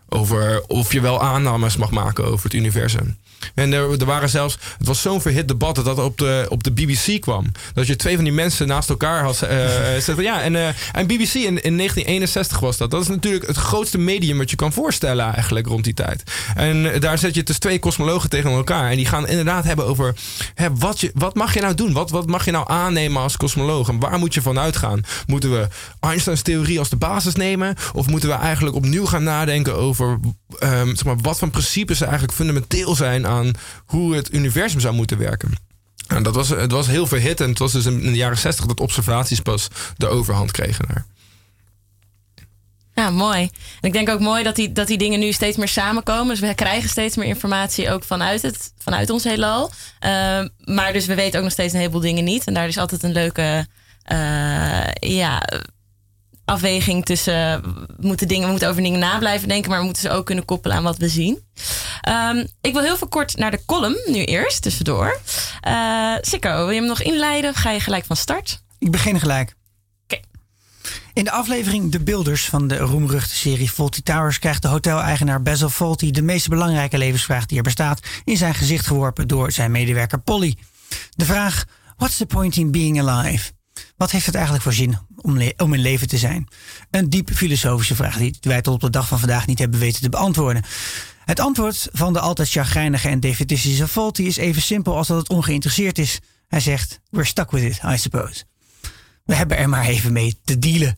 Over 0.10 0.64
of 0.68 0.94
je 0.94 1.02
wel 1.02 1.22
aannames 1.22 1.78
mag 1.78 1.92
maken 1.92 2.26
over 2.26 2.44
het 2.44 2.54
universum. 2.54 3.18
En 3.54 3.74
er, 3.74 4.00
er 4.00 4.06
waren 4.06 4.30
zelfs, 4.30 4.58
het 4.78 4.88
was 4.88 5.02
zo'n 5.02 5.22
verhit 5.22 5.48
debat 5.48 5.76
dat 5.76 5.86
dat 5.86 6.00
op 6.00 6.18
de, 6.18 6.46
op 6.50 6.64
de 6.64 6.72
BBC 6.72 7.22
kwam. 7.22 7.52
Dat 7.74 7.88
je 7.88 7.96
twee 7.96 8.16
van 8.16 8.24
die 8.24 8.34
mensen 8.34 8.68
naast 8.68 8.90
elkaar 8.90 9.24
had. 9.24 9.46
Uh, 9.58 10.24
ja, 10.24 10.42
en, 10.42 10.54
uh, 10.54 10.68
en 10.68 11.08
BBC 11.08 11.34
in, 11.34 11.62
in 11.64 11.78
1961 11.78 12.60
was 12.60 12.78
dat. 12.78 12.92
Dat 12.92 13.02
is 13.02 13.08
natuurlijk 13.08 13.48
het 13.48 13.56
grootste 13.56 13.98
medium 13.98 14.38
wat 14.38 14.50
je 14.50 14.56
kan 14.56 14.74
voorstellen 14.74 15.34
eigenlijk 15.34 15.68
rond 15.68 15.84
die 15.84 15.94
tijd. 15.94 16.24
En 16.56 17.00
daar 17.00 17.18
zet 17.18 17.36
je 17.36 17.44
dus 17.44 17.58
twee 17.58 17.80
kosmologen 17.80 18.30
tegen 18.30 18.52
elkaar. 18.52 18.90
En 18.90 18.96
die 18.96 19.06
gaan 19.06 19.28
inderdaad 19.28 19.64
hebben 19.64 19.86
over 19.86 20.16
hè, 20.56 20.76
wat, 20.76 21.00
je, 21.00 21.12
wat 21.14 21.36
mag 21.36 21.54
je 21.54 21.62
nou 21.62 21.74
doen? 21.74 21.94
Wat, 21.94 22.10
wat 22.10 22.28
mag 22.28 22.46
je 22.46 22.52
nou 22.52 22.70
aannemen 22.70 23.22
als 23.22 23.38
kosmoloog? 23.38 23.90
En 23.90 24.00
waar 24.00 24.20
moet 24.20 24.34
je 24.34 24.42
van 24.42 24.60
uitgaan? 24.60 25.02
Moeten 25.26 25.52
we 25.52 25.68
Einsteins 26.00 26.42
theorie 26.42 26.80
als 26.80 26.90
de 26.90 26.96
basis 26.96 27.36
nemen? 27.36 27.76
Of 27.94 28.08
moeten 28.08 28.30
we 28.30 28.36
eigenlijk 28.36 28.76
opnieuw 28.76 29.06
gaan 29.06 29.24
nadenken 29.24 29.76
over 29.76 30.20
um, 30.60 30.96
zeg 30.96 31.04
maar, 31.04 31.18
wat 31.22 31.40
van 31.40 31.50
principes 31.50 32.02
eigenlijk 32.02 32.34
fundamenteel 32.34 32.96
zijn 32.96 33.27
aan 33.28 33.52
hoe 33.86 34.16
het 34.16 34.34
universum 34.34 34.80
zou 34.80 34.94
moeten 34.94 35.18
werken? 35.18 35.52
En 36.08 36.24
dat 36.24 36.36
was, 36.36 36.50
het 36.50 36.72
was 36.72 36.88
heel 36.88 37.08
verhit 37.08 37.42
en 37.42 37.50
het 37.50 37.60
was 37.60 37.72
dus 37.72 37.86
in 37.86 38.00
de 38.00 38.16
jaren 38.16 38.38
60 38.38 38.66
dat 38.66 38.80
observaties 38.80 39.40
pas 39.40 39.68
de 39.98 40.08
overhand 40.08 40.52
kregen 40.52 40.88
daar. 40.88 41.06
Ja, 42.94 43.10
mooi. 43.10 43.42
En 43.82 43.88
ik 43.88 43.94
denk 43.94 44.10
ook 44.10 44.20
mooi 44.20 44.44
dat 44.44 44.56
die, 44.56 44.72
dat 44.72 44.88
die 44.88 44.98
dingen 44.98 45.20
nu 45.20 45.32
steeds 45.32 45.58
meer 45.58 45.68
samenkomen. 45.68 46.28
Dus 46.28 46.40
we 46.40 46.56
krijgen 46.56 46.90
steeds 46.90 47.16
meer 47.16 47.28
informatie 47.28 47.92
ook 47.92 48.04
vanuit, 48.04 48.42
het, 48.42 48.74
vanuit 48.78 49.10
ons 49.10 49.24
heelal. 49.24 49.72
Uh, 50.06 50.46
maar 50.64 50.94
dus 50.94 51.06
we 51.06 51.16
weten 51.16 51.38
ook 51.38 51.44
nog 51.44 51.54
steeds 51.54 51.74
een 51.74 51.80
heleboel 51.80 52.02
dingen 52.02 52.24
niet. 52.24 52.48
En 52.48 52.54
daar 52.54 52.68
is 52.68 52.78
altijd 52.78 53.04
een 53.04 53.12
leuke 53.12 53.68
uh, 54.12 54.88
ja, 55.00 55.42
afweging 56.48 57.06
tussen... 57.06 57.62
We 57.62 58.08
moeten, 58.08 58.28
dingen, 58.28 58.44
we 58.44 58.52
moeten 58.52 58.70
over 58.70 58.82
dingen 58.82 59.00
na 59.00 59.18
blijven 59.18 59.48
denken... 59.48 59.70
maar 59.70 59.80
we 59.80 59.86
moeten 59.86 60.02
ze 60.02 60.10
ook 60.10 60.26
kunnen 60.26 60.46
koppelen 60.46 60.78
aan 60.78 60.84
wat 60.84 60.98
we 60.98 61.10
zien. 61.10 61.40
Um, 62.10 62.48
ik 62.62 62.74
wil 62.74 62.82
heel 62.82 62.98
veel 62.98 63.08
kort 63.08 63.38
naar 63.38 63.52
de 63.52 63.66
column 63.66 63.98
nu 64.06 64.24
eerst, 64.24 64.62
tussendoor. 64.62 65.20
Uh, 65.68 66.16
Sikko, 66.22 66.56
wil 66.56 66.70
je 66.70 66.80
hem 66.80 66.88
nog 66.88 67.02
inleiden 67.02 67.50
of 67.50 67.56
ga 67.56 67.72
je 67.72 67.80
gelijk 67.80 68.06
van 68.06 68.16
start? 68.16 68.62
Ik 68.80 68.92
begin 68.92 69.20
gelijk. 69.20 69.56
In 71.14 71.24
de 71.24 71.32
aflevering 71.32 71.92
De 71.92 72.04
Builders 72.04 72.46
van 72.46 72.68
de 72.68 72.78
roemruchte 72.78 73.36
serie 73.36 73.70
Faulty 73.70 74.02
Towers 74.02 74.40
krijgt 74.40 74.62
de 74.62 74.68
hoteleigenaar 74.68 75.42
Basil 75.42 75.70
Faulty 75.70 76.12
de 76.12 76.22
meest 76.22 76.48
belangrijke 76.48 76.98
levensvraag 76.98 77.46
die 77.46 77.58
er 77.58 77.64
bestaat 77.64 78.00
in 78.24 78.38
zijn 78.38 78.54
gezicht 78.54 78.88
geworpen 78.88 79.28
door 79.28 79.52
zijn 79.52 79.72
medewerker 79.72 80.20
Polly. 80.20 80.58
De 81.10 81.26
vraag: 81.26 81.66
What's 81.98 82.18
the 82.18 82.26
point 82.26 82.56
in 82.56 82.72
being 82.72 83.08
alive? 83.08 83.52
Wat 83.98 84.12
heeft 84.12 84.26
het 84.26 84.36
eigenlijk 84.36 84.64
voor 84.64 84.74
zin 84.74 84.98
om, 85.16 85.42
om 85.58 85.74
in 85.74 85.80
leven 85.80 86.08
te 86.08 86.18
zijn? 86.18 86.48
Een 86.92 87.10
diep 87.10 87.30
filosofische 87.34 87.96
vraag 87.96 88.18
die 88.18 88.38
wij 88.42 88.62
tot 88.62 88.74
op 88.74 88.82
de 88.82 88.90
dag 88.90 89.08
van 89.08 89.20
vandaag 89.20 89.48
niet 89.48 89.60
hebben 89.60 89.80
weten 89.80 90.02
te 90.02 90.10
beantwoorden. 90.10 90.64
Het 91.26 91.40
antwoord 91.40 91.90
van 91.92 92.14
de 92.14 92.20
altijd 92.20 92.50
chagrijnige 92.50 93.10
en 93.10 93.20
defetistische 93.20 93.88
Faulty 93.88 94.24
is 94.24 94.38
even 94.38 94.62
simpel 94.62 94.96
als 94.98 95.08
dat 95.08 95.18
het 95.18 95.30
ongeïnteresseerd 95.30 95.98
is. 95.98 96.20
Hij 96.48 96.60
zegt: 96.60 97.00
We're 97.10 97.26
stuck 97.26 97.52
with 97.52 97.64
it, 97.64 97.82
I 97.94 97.98
suppose. 97.98 98.44
We 99.24 99.36
hebben 99.36 99.58
er 99.58 99.70
maar 99.70 99.86
even 99.86 100.14
mee 100.14 100.40
te 100.44 100.60
dealen. 100.60 100.98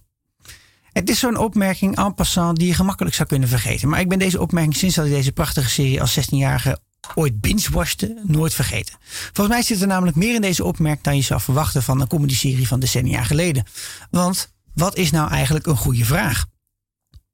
Het 0.91 1.09
is 1.09 1.19
zo'n 1.19 1.37
opmerking 1.37 1.97
en 1.97 2.13
passant 2.13 2.57
die 2.57 2.67
je 2.67 2.73
gemakkelijk 2.73 3.15
zou 3.15 3.27
kunnen 3.27 3.49
vergeten. 3.49 3.89
Maar 3.89 3.99
ik 3.99 4.09
ben 4.09 4.19
deze 4.19 4.41
opmerking 4.41 4.75
sinds 4.75 4.95
dat 4.95 5.05
ik 5.05 5.11
deze 5.11 5.31
prachtige 5.31 5.69
serie 5.69 6.01
als 6.01 6.19
16-jarige 6.19 6.79
ooit 7.15 7.41
binge-watchte, 7.41 8.21
nooit 8.23 8.53
vergeten. 8.53 8.95
Volgens 9.33 9.55
mij 9.55 9.61
zit 9.63 9.81
er 9.81 9.87
namelijk 9.87 10.17
meer 10.17 10.35
in 10.35 10.41
deze 10.41 10.63
opmerking 10.63 11.03
dan 11.03 11.15
je 11.15 11.21
zou 11.21 11.41
verwachten 11.41 11.83
van 11.83 12.01
een 12.01 12.07
comedy-serie 12.07 12.67
van 12.67 12.79
decennia 12.79 13.23
geleden. 13.23 13.63
Want 14.11 14.53
wat 14.73 14.95
is 14.95 15.11
nou 15.11 15.29
eigenlijk 15.29 15.65
een 15.65 15.77
goede 15.77 16.05
vraag? 16.05 16.45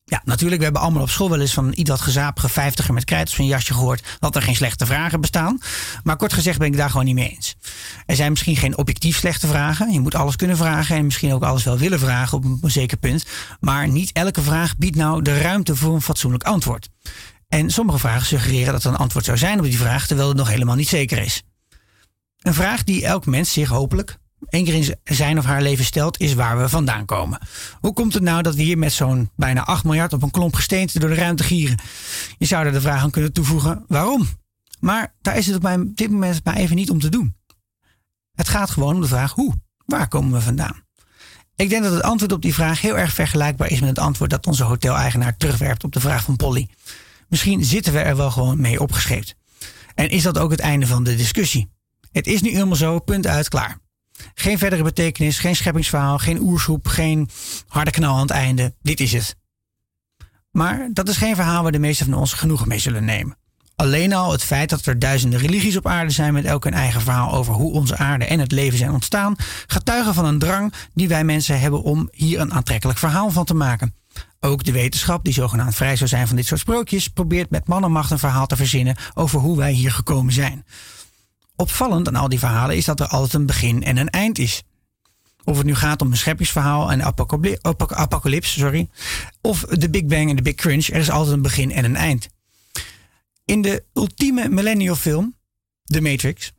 Ja, 0.08 0.22
natuurlijk, 0.26 0.58
we 0.58 0.64
hebben 0.64 0.82
allemaal 0.82 1.02
op 1.02 1.10
school 1.10 1.30
wel 1.30 1.40
eens 1.40 1.54
van 1.54 1.72
iets 1.76 1.90
wat 1.90 2.02
gezapige 2.02 2.50
vijftiger 2.50 2.94
met 2.94 3.04
krijt 3.04 3.30
of 3.30 3.38
een 3.38 3.46
jasje 3.46 3.74
gehoord 3.74 4.18
dat 4.20 4.36
er 4.36 4.42
geen 4.42 4.56
slechte 4.56 4.86
vragen 4.86 5.22
bestaan. 5.22 5.60
Maar 6.04 6.16
kort 6.16 6.34
gezegd 6.34 6.60
ben 6.60 6.68
ik 6.68 6.78
daar 6.78 6.90
gewoon 6.90 7.06
niet 7.06 7.16
mee 7.16 7.30
eens. 7.30 7.56
Er 8.06 8.16
zijn 8.16 8.30
misschien 8.30 8.56
geen 8.56 8.78
objectief 8.78 9.18
slechte 9.18 9.48
vragen. 9.48 9.92
Je 9.92 10.00
moet 10.00 10.16
alles 10.16 10.36
kunnen 10.36 10.58
vragen 10.58 10.96
en 10.96 11.06
misschien 11.06 11.34
ook 11.34 11.44
alles 11.44 11.64
wel 11.64 11.78
willen 11.78 12.00
vragen 12.00 12.38
op 12.38 12.44
een 12.44 12.72
zeker 12.72 12.98
punt. 12.98 13.26
Maar 13.60 13.88
niet 13.88 14.12
elke 14.12 14.42
vraag 14.42 14.78
biedt 14.78 14.96
nou 14.96 15.22
de 15.22 15.38
ruimte 15.38 15.76
voor 15.76 15.94
een 15.94 16.02
fatsoenlijk 16.02 16.44
antwoord. 16.44 16.90
En 17.56 17.70
sommige 17.70 18.00
vragen 18.00 18.26
suggereren 18.26 18.74
dat 18.74 18.84
er 18.84 18.90
een 18.90 18.98
antwoord 18.98 19.26
zou 19.26 19.38
zijn 19.38 19.60
op 19.60 19.66
die 19.66 19.78
vraag, 19.78 20.08
terwijl 20.08 20.28
het 20.28 20.38
nog 20.38 20.50
helemaal 20.50 20.76
niet 20.76 20.88
zeker 20.88 21.18
is. 21.18 21.44
Een 22.42 22.54
vraag 22.54 22.84
die 22.84 23.06
elk 23.06 23.26
mens 23.26 23.54
zich 23.54 23.70
hopelijk 23.70 24.18
één 24.50 24.64
keer 24.64 24.74
in 24.74 24.96
zijn 25.04 25.38
of 25.38 25.46
haar 25.46 25.62
leven 25.62 25.86
stelt, 25.86 26.20
is 26.20 26.34
waar 26.34 26.58
we 26.58 26.70
vandaan 26.70 27.06
komen. 27.06 27.40
Hoe 27.80 27.94
komt 27.94 28.14
het 28.14 28.24
nou 28.24 28.42
dat 28.42 28.56
we 28.56 28.62
hier 28.62 28.78
met 28.78 28.94
zo'n 28.94 29.30
bijna 29.36 29.66
8 29.66 29.84
miljard 29.84 30.14
op 30.14 30.24
een 30.24 30.32
klomp 30.32 30.56
gesteente 30.56 31.00
door 31.00 31.10
de 31.10 31.16
ruimte 31.16 31.44
gieren? 31.44 31.78
Je 32.38 32.46
zou 32.46 32.66
er 32.66 32.72
de 32.72 32.82
vraag 32.82 33.02
aan 33.02 33.12
kunnen 33.12 33.34
toevoegen: 33.34 33.84
waarom? 33.88 34.28
Maar 34.80 35.14
daar 35.22 35.38
is 35.38 35.48
het 35.48 35.56
op 35.56 35.96
dit 35.96 36.12
moment 36.12 36.44
maar 36.44 36.56
even 36.56 36.76
niet 36.76 36.90
om 36.90 37.00
te 37.00 37.10
doen. 37.10 37.36
Het 38.34 38.50
gaat 38.50 38.70
gewoon 38.70 38.96
om 38.96 39.02
de 39.02 39.08
vraag 39.08 39.32
hoe. 39.32 39.54
Waar 39.86 40.08
komen 40.08 40.32
we 40.32 40.42
vandaan? 40.42 40.84
Ik 41.56 41.70
denk 41.70 41.84
dat 41.84 41.94
het 41.94 42.04
antwoord 42.04 42.32
op 42.32 42.42
die 42.42 42.54
vraag 42.54 42.82
heel 42.82 42.98
erg 42.98 43.14
vergelijkbaar 43.14 43.72
is 43.72 43.80
met 43.80 43.90
het 43.90 44.00
antwoord 44.00 44.30
dat 44.30 44.48
onze 44.48 44.64
hoteleigenaar 44.64 45.38
terugwerpt 45.38 45.84
op 45.84 45.94
de 45.94 46.00
vraag 46.00 46.24
van 46.24 46.36
Polly. 46.36 46.70
Misschien 47.30 47.64
zitten 47.64 47.94
we 47.94 48.00
er 48.00 48.16
wel 48.16 48.32
gewoon 48.32 48.62
mee 48.62 48.82
opgescheept. 48.82 49.36
En 49.96 50.10
is 50.10 50.24
dat 50.24 50.38
ook 50.38 50.52
het 50.52 50.60
einde 50.60 50.88
van 50.88 51.04
de 51.04 51.16
discussie? 51.16 51.70
Het 52.12 52.28
is 52.28 52.42
nu 52.42 52.50
helemaal 52.50 52.76
zo, 52.76 53.00
punt 53.00 53.28
uit, 53.28 53.50
klaar. 53.50 53.78
Geen 54.34 54.58
verdere 54.58 54.84
betekenis, 54.84 55.40
geen 55.40 55.56
scheppingsverhaal, 55.56 56.18
geen 56.18 56.40
oersoep, 56.40 56.88
geen 56.88 57.30
harde 57.68 57.92
knal 57.92 58.16
aan 58.16 58.22
het 58.22 58.30
einde. 58.30 58.74
Dit 58.82 59.00
is 59.00 59.14
het. 59.14 59.36
Maar 60.52 60.90
dat 60.94 61.10
is 61.10 61.18
geen 61.18 61.36
verhaal 61.36 61.64
waar 61.64 61.72
de 61.72 61.80
meesten 61.80 62.06
van 62.06 62.16
ons 62.20 62.34
genoegen 62.34 62.68
mee 62.68 62.80
zullen 62.80 63.06
nemen. 63.06 63.38
Alleen 63.76 64.14
al 64.14 64.32
het 64.32 64.44
feit 64.44 64.70
dat 64.70 64.86
er 64.86 65.00
duizenden 65.00 65.40
religies 65.40 65.78
op 65.78 65.88
aarde 65.88 66.12
zijn 66.12 66.34
met 66.34 66.46
elk 66.46 66.66
een 66.66 66.74
eigen 66.74 67.02
verhaal 67.02 67.34
over 67.34 67.54
hoe 67.54 67.74
onze 67.74 67.98
aarde 67.98 68.26
en 68.26 68.40
het 68.40 68.52
leven 68.52 68.78
zijn 68.78 68.92
ontstaan, 68.92 69.36
getuigen 69.68 70.14
van 70.14 70.26
een 70.26 70.40
drang 70.40 70.74
die 70.94 71.08
wij 71.08 71.24
mensen 71.24 71.60
hebben 71.60 71.84
om 71.84 72.10
hier 72.12 72.40
een 72.40 72.54
aantrekkelijk 72.54 73.00
verhaal 73.00 73.32
van 73.32 73.46
te 73.46 73.54
maken. 73.54 73.96
Ook 74.40 74.64
de 74.64 74.72
wetenschap, 74.72 75.24
die 75.24 75.34
zogenaamd 75.34 75.76
vrij 75.76 75.96
zou 75.96 76.10
zijn 76.10 76.28
van 76.28 76.36
dit 76.36 76.46
soort 76.46 76.60
sprookjes, 76.60 77.08
probeert 77.08 77.50
met 77.50 77.68
mannenmacht 77.68 78.12
een 78.12 78.20
verhaal 78.20 78.48
te 78.48 78.56
verzinnen 78.56 78.98
over 79.14 79.40
hoe 79.40 79.58
wij 79.58 79.72
hier 79.72 79.92
gekomen 79.92 80.34
zijn 80.34 80.66
opvallend 81.56 82.08
aan 82.08 82.16
al 82.16 82.30
die 82.30 82.40
verhalen 82.40 82.76
is 82.76 82.86
dat 82.86 83.00
er 83.00 83.08
altijd 83.08 83.34
een 83.34 83.46
begin 83.46 83.84
en 83.84 83.98
een 83.98 84.10
eind 84.10 84.40
is. 84.40 84.64
Of 85.44 85.58
het 85.58 85.66
nu 85.66 85.76
gaat 85.76 86.02
om 86.02 86.12
een 86.12 86.18
scheppingsverhaal 86.18 86.92
en 86.92 87.04
apocalypse, 87.90 88.60
sorry, 88.60 88.90
of 89.42 89.62
de 89.62 89.90
Big 89.90 90.06
Bang 90.06 90.30
en 90.30 90.36
de 90.36 90.42
Big 90.42 90.56
Crunch, 90.56 90.88
er 90.88 91.00
is 91.00 91.10
altijd 91.10 91.36
een 91.36 91.42
begin 91.42 91.72
en 91.72 91.86
een 91.86 91.96
eind. 91.96 92.28
In 93.46 93.62
de 93.62 93.84
ultieme 93.94 94.50
millennial 94.50 94.96
film, 94.96 95.36
The 95.84 96.02
Matrix, 96.02 96.52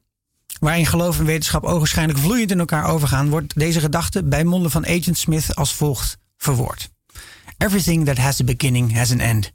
waarin 0.61 0.87
geloof 0.87 1.19
en 1.19 1.25
wetenschap 1.25 1.65
ogenschijnlijk 1.65 2.19
vloeiend 2.19 2.51
in 2.51 2.59
elkaar 2.59 2.85
overgaan, 2.85 3.29
wordt 3.29 3.59
deze 3.59 3.81
gedachte 3.81 4.25
bij 4.25 4.45
monden 4.45 4.71
van 4.71 4.87
Agent 4.87 5.19
Smith 5.19 5.57
als 5.57 5.75
volgt 5.75 6.19
verwoord. 6.37 6.91
Everything 7.59 8.05
that 8.05 8.19
has 8.19 8.41
a 8.41 8.45
beginning 8.45 8.97
has 8.97 9.13
an 9.13 9.21
end. 9.21 9.53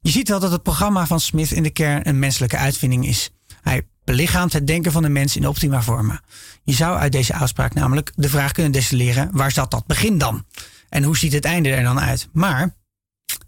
Je 0.00 0.10
ziet 0.10 0.28
wel 0.28 0.40
dat 0.40 0.52
het 0.52 0.62
programma 0.62 1.06
van 1.06 1.20
Smith 1.20 1.50
in 1.50 1.62
de 1.62 1.70
kern 1.70 2.08
een 2.08 2.18
menselijke 2.18 2.56
uitvinding 2.56 3.06
is. 3.06 3.30
Hij 3.62 3.86
belichaamt 4.04 4.52
het 4.52 4.66
denken 4.66 4.92
van 4.92 5.02
de 5.02 5.08
mens 5.08 5.36
in 5.36 5.48
optima 5.48 5.82
forma. 5.82 6.20
Je 6.62 6.72
zou 6.72 6.98
uit 6.98 7.12
deze 7.12 7.32
uitspraak 7.32 7.74
namelijk 7.74 8.12
de 8.14 8.28
vraag 8.28 8.52
kunnen 8.52 8.72
destilleren: 8.72 9.28
waar 9.32 9.52
zat 9.52 9.70
dat 9.70 9.86
begin 9.86 10.18
dan? 10.18 10.44
En 10.88 11.02
hoe 11.02 11.16
ziet 11.16 11.32
het 11.32 11.44
einde 11.44 11.70
er 11.70 11.82
dan 11.82 12.00
uit? 12.00 12.28
Maar 12.32 12.74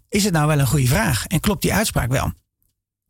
is 0.09 0.23
het 0.23 0.33
nou 0.33 0.47
wel 0.47 0.59
een 0.59 0.67
goede 0.67 0.87
vraag? 0.87 1.25
En 1.27 1.39
klopt 1.39 1.61
die 1.61 1.73
uitspraak 1.73 2.09
wel? 2.09 2.31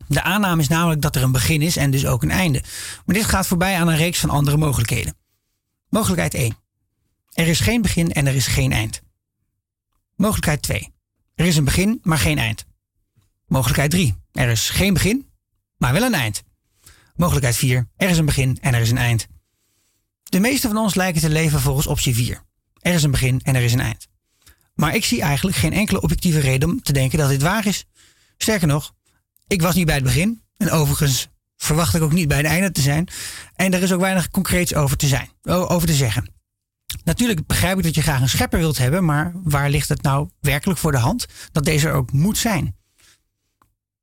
De 0.08 0.24
aanname 0.24 0.62
is 0.62 0.68
namelijk 0.68 1.02
dat 1.02 1.16
er 1.16 1.24
een 1.24 1.32
begin 1.32 1.62
is 1.62 1.78
en 1.78 1.92
dus 1.92 2.06
ook 2.06 2.24
een 2.24 2.32
einde. 2.32 2.64
Maar 3.06 3.16
dit 3.16 3.26
gaat 3.26 3.48
voorbij 3.48 3.76
aan 3.76 3.88
een 3.88 3.98
reeks 3.98 4.20
van 4.20 4.30
andere 4.30 4.58
mogelijkheden. 4.58 5.18
Mogelijkheid 5.90 6.34
1. 6.34 6.58
Er 7.34 7.48
is 7.48 7.60
geen 7.60 7.82
begin 7.82 8.12
en 8.12 8.28
er 8.28 8.36
is 8.36 8.48
geen 8.48 8.72
eind. 8.72 9.02
Mogelijkheid 10.22 10.62
2. 10.62 10.94
Er 11.36 11.46
is 11.46 11.58
een 11.58 11.64
begin, 11.64 12.00
maar 12.04 12.18
geen 12.18 12.38
eind. 12.38 12.66
Mogelijkheid 13.48 13.92
3. 13.92 14.16
Er 14.32 14.50
is 14.50 14.70
geen 14.70 14.94
begin, 14.94 15.30
maar 15.78 15.94
wel 15.94 16.04
een 16.04 16.14
eind. 16.14 16.44
Mogelijkheid 17.16 17.56
4. 17.56 17.88
Er 17.96 18.10
is 18.10 18.18
een 18.18 18.26
begin 18.26 18.58
en 18.62 18.74
er 18.74 18.82
is 18.82 18.92
een 18.92 18.98
eind. 18.98 19.28
De 20.24 20.40
meeste 20.40 20.68
van 20.68 20.78
ons 20.78 20.96
lijken 20.96 21.22
te 21.22 21.30
leven 21.30 21.60
volgens 21.60 21.88
optie 21.88 22.16
4. 22.16 22.44
Er 22.80 22.94
is 22.94 23.04
een 23.04 23.12
begin 23.12 23.42
en 23.44 23.56
er 23.56 23.62
is 23.62 23.74
een 23.74 23.80
eind. 23.80 24.08
Maar 24.76 24.96
ik 24.96 25.06
zie 25.06 25.22
eigenlijk 25.22 25.58
geen 25.58 25.74
enkele 25.74 26.02
objectieve 26.02 26.40
reden 26.40 26.70
om 26.70 26.82
te 26.82 26.94
denken 26.94 27.18
dat 27.18 27.30
dit 27.30 27.42
waar 27.42 27.68
is. 27.68 27.86
Sterker 28.38 28.68
nog, 28.68 28.94
ik 29.48 29.62
was 29.62 29.76
niet 29.76 29.86
bij 29.86 29.96
het 29.96 30.04
begin. 30.04 30.42
En 30.58 30.72
overigens 30.72 31.28
verwacht 31.58 31.96
ik 31.96 32.02
ook 32.02 32.14
niet 32.14 32.28
bij 32.28 32.38
het 32.38 32.46
einde 32.46 32.72
te 32.72 32.82
zijn. 32.82 33.08
En 33.56 33.74
er 33.74 33.84
is 33.84 33.92
ook 33.92 34.02
weinig 34.02 34.30
concreets 34.30 34.74
over 34.74 34.98
te, 34.98 35.08
zijn, 35.08 35.30
over 35.44 35.88
te 35.88 35.94
zeggen. 35.94 36.41
Natuurlijk 37.04 37.48
begrijp 37.48 37.78
ik 37.78 37.84
dat 37.84 37.96
je 37.96 38.02
graag 38.02 38.22
een 38.22 38.30
schepper 38.30 38.60
wilt 38.60 38.78
hebben, 38.78 39.06
maar 39.06 39.32
waar 39.44 39.70
ligt 39.70 39.90
het 39.90 40.02
nou 40.02 40.30
werkelijk 40.40 40.80
voor 40.80 40.92
de 40.92 40.98
hand 40.98 41.26
dat 41.52 41.66
deze 41.66 41.88
er 41.88 41.94
ook 41.94 42.12
moet 42.12 42.38
zijn? 42.38 42.76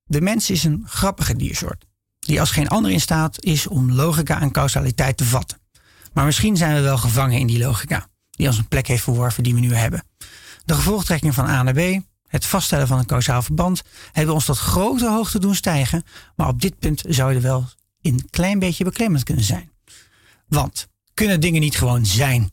De 0.04 0.20
mens 0.20 0.50
is 0.50 0.64
een 0.64 0.82
grappige 0.86 1.36
diersoort 1.36 1.86
die 2.28 2.40
als 2.40 2.50
geen 2.50 2.68
ander 2.68 2.90
in 2.90 3.00
staat 3.00 3.44
is 3.44 3.66
om 3.66 3.92
logica 3.92 4.40
en 4.40 4.50
causaliteit 4.50 5.16
te 5.16 5.24
vatten. 5.24 5.58
Maar 6.12 6.24
misschien 6.24 6.56
zijn 6.56 6.74
we 6.74 6.80
wel 6.80 6.98
gevangen 6.98 7.38
in 7.38 7.46
die 7.46 7.58
logica, 7.58 8.08
die 8.30 8.46
ons 8.46 8.58
een 8.58 8.68
plek 8.68 8.86
heeft 8.86 9.02
verworven 9.02 9.42
die 9.42 9.54
we 9.54 9.60
nu 9.60 9.74
hebben. 9.74 10.04
De 10.64 10.74
gevolgtrekking 10.74 11.34
van 11.34 11.46
A 11.46 11.62
naar 11.62 11.74
B, 11.74 12.00
het 12.26 12.46
vaststellen 12.46 12.86
van 12.86 12.98
een 12.98 13.06
kausaal 13.06 13.42
verband, 13.42 13.82
hebben 14.12 14.34
ons 14.34 14.44
tot 14.44 14.58
grote 14.58 15.08
hoogte 15.08 15.38
doen 15.38 15.54
stijgen. 15.54 16.02
Maar 16.36 16.48
op 16.48 16.60
dit 16.60 16.78
punt 16.78 17.02
zou 17.08 17.30
je 17.30 17.36
er 17.36 17.42
wel 17.42 17.66
een 18.00 18.26
klein 18.30 18.58
beetje 18.58 18.84
beklemmend 18.84 19.22
kunnen 19.22 19.44
zijn. 19.44 19.70
Want 20.48 20.88
kunnen 21.14 21.40
dingen 21.40 21.60
niet 21.60 21.78
gewoon 21.78 22.06
zijn? 22.06 22.50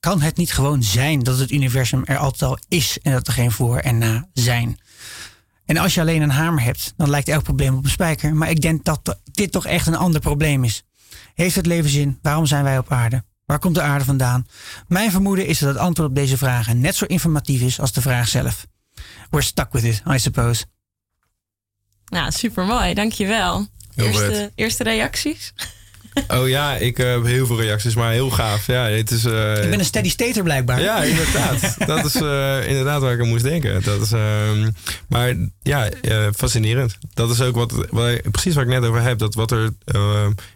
Kan 0.00 0.20
het 0.20 0.36
niet 0.36 0.52
gewoon 0.52 0.82
zijn 0.82 1.22
dat 1.22 1.38
het 1.38 1.50
universum 1.50 2.04
er 2.04 2.16
altijd 2.16 2.50
al 2.50 2.58
is 2.68 2.98
en 3.02 3.12
dat 3.12 3.26
er 3.26 3.32
geen 3.32 3.50
voor 3.50 3.78
en 3.78 3.98
na 3.98 4.28
zijn? 4.32 4.80
En 5.64 5.76
als 5.76 5.94
je 5.94 6.00
alleen 6.00 6.22
een 6.22 6.30
hamer 6.30 6.62
hebt, 6.62 6.94
dan 6.96 7.10
lijkt 7.10 7.28
elk 7.28 7.42
probleem 7.42 7.76
op 7.76 7.84
een 7.84 7.90
spijker. 7.90 8.34
Maar 8.34 8.50
ik 8.50 8.60
denk 8.60 8.84
dat 8.84 9.18
dit 9.24 9.52
toch 9.52 9.66
echt 9.66 9.86
een 9.86 9.96
ander 9.96 10.20
probleem 10.20 10.64
is. 10.64 10.84
Heeft 11.34 11.56
het 11.56 11.66
leven 11.66 11.90
zin? 11.90 12.18
Waarom 12.22 12.46
zijn 12.46 12.64
wij 12.64 12.78
op 12.78 12.92
aarde? 12.92 13.24
Waar 13.44 13.58
komt 13.58 13.74
de 13.74 13.80
aarde 13.80 14.04
vandaan? 14.04 14.46
Mijn 14.86 15.10
vermoeden 15.10 15.46
is 15.46 15.58
dat 15.58 15.68
het 15.68 15.78
antwoord 15.78 16.08
op 16.08 16.14
deze 16.14 16.36
vragen 16.36 16.80
net 16.80 16.94
zo 16.94 17.04
informatief 17.04 17.60
is 17.60 17.80
als 17.80 17.92
de 17.92 18.00
vraag 18.00 18.28
zelf. 18.28 18.66
We're 19.30 19.44
stuck 19.44 19.72
with 19.72 19.84
it, 19.84 20.02
I 20.10 20.18
suppose. 20.18 20.64
Nou, 22.04 22.30
super 22.30 22.64
mooi, 22.64 22.94
dankjewel. 22.94 23.66
Eerste, 23.94 24.52
eerste 24.54 24.82
reacties? 24.82 25.52
Oh 26.28 26.48
ja, 26.48 26.76
ik 26.76 26.96
heb 26.96 27.24
heel 27.24 27.46
veel 27.46 27.60
reacties, 27.60 27.94
maar 27.94 28.12
heel 28.12 28.30
gaaf. 28.30 28.66
Ja, 28.66 28.84
het 28.84 29.10
is, 29.10 29.24
uh, 29.24 29.62
ik 29.62 29.70
ben 29.70 29.78
een 29.78 29.84
steady 29.84 30.10
stater 30.10 30.42
blijkbaar. 30.42 30.80
Ja, 30.80 31.02
inderdaad. 31.02 31.76
dat 31.86 32.04
is 32.04 32.14
uh, 32.14 32.68
inderdaad 32.68 33.00
waar 33.00 33.12
ik 33.12 33.20
aan 33.20 33.28
moest 33.28 33.44
denken. 33.44 33.82
Dat 33.82 34.00
is, 34.00 34.12
uh, 34.12 34.20
maar 35.08 35.34
ja, 35.62 35.88
fascinerend. 36.36 36.98
Dat 37.14 37.30
is 37.30 37.40
ook 37.40 37.54
wat, 37.54 37.72
wat, 37.90 38.30
precies 38.30 38.54
waar 38.54 38.64
ik 38.64 38.70
net 38.70 38.84
over 38.84 39.02
heb. 39.02 39.18
Dat 39.18 39.34
wat 39.34 39.50
er 39.50 39.70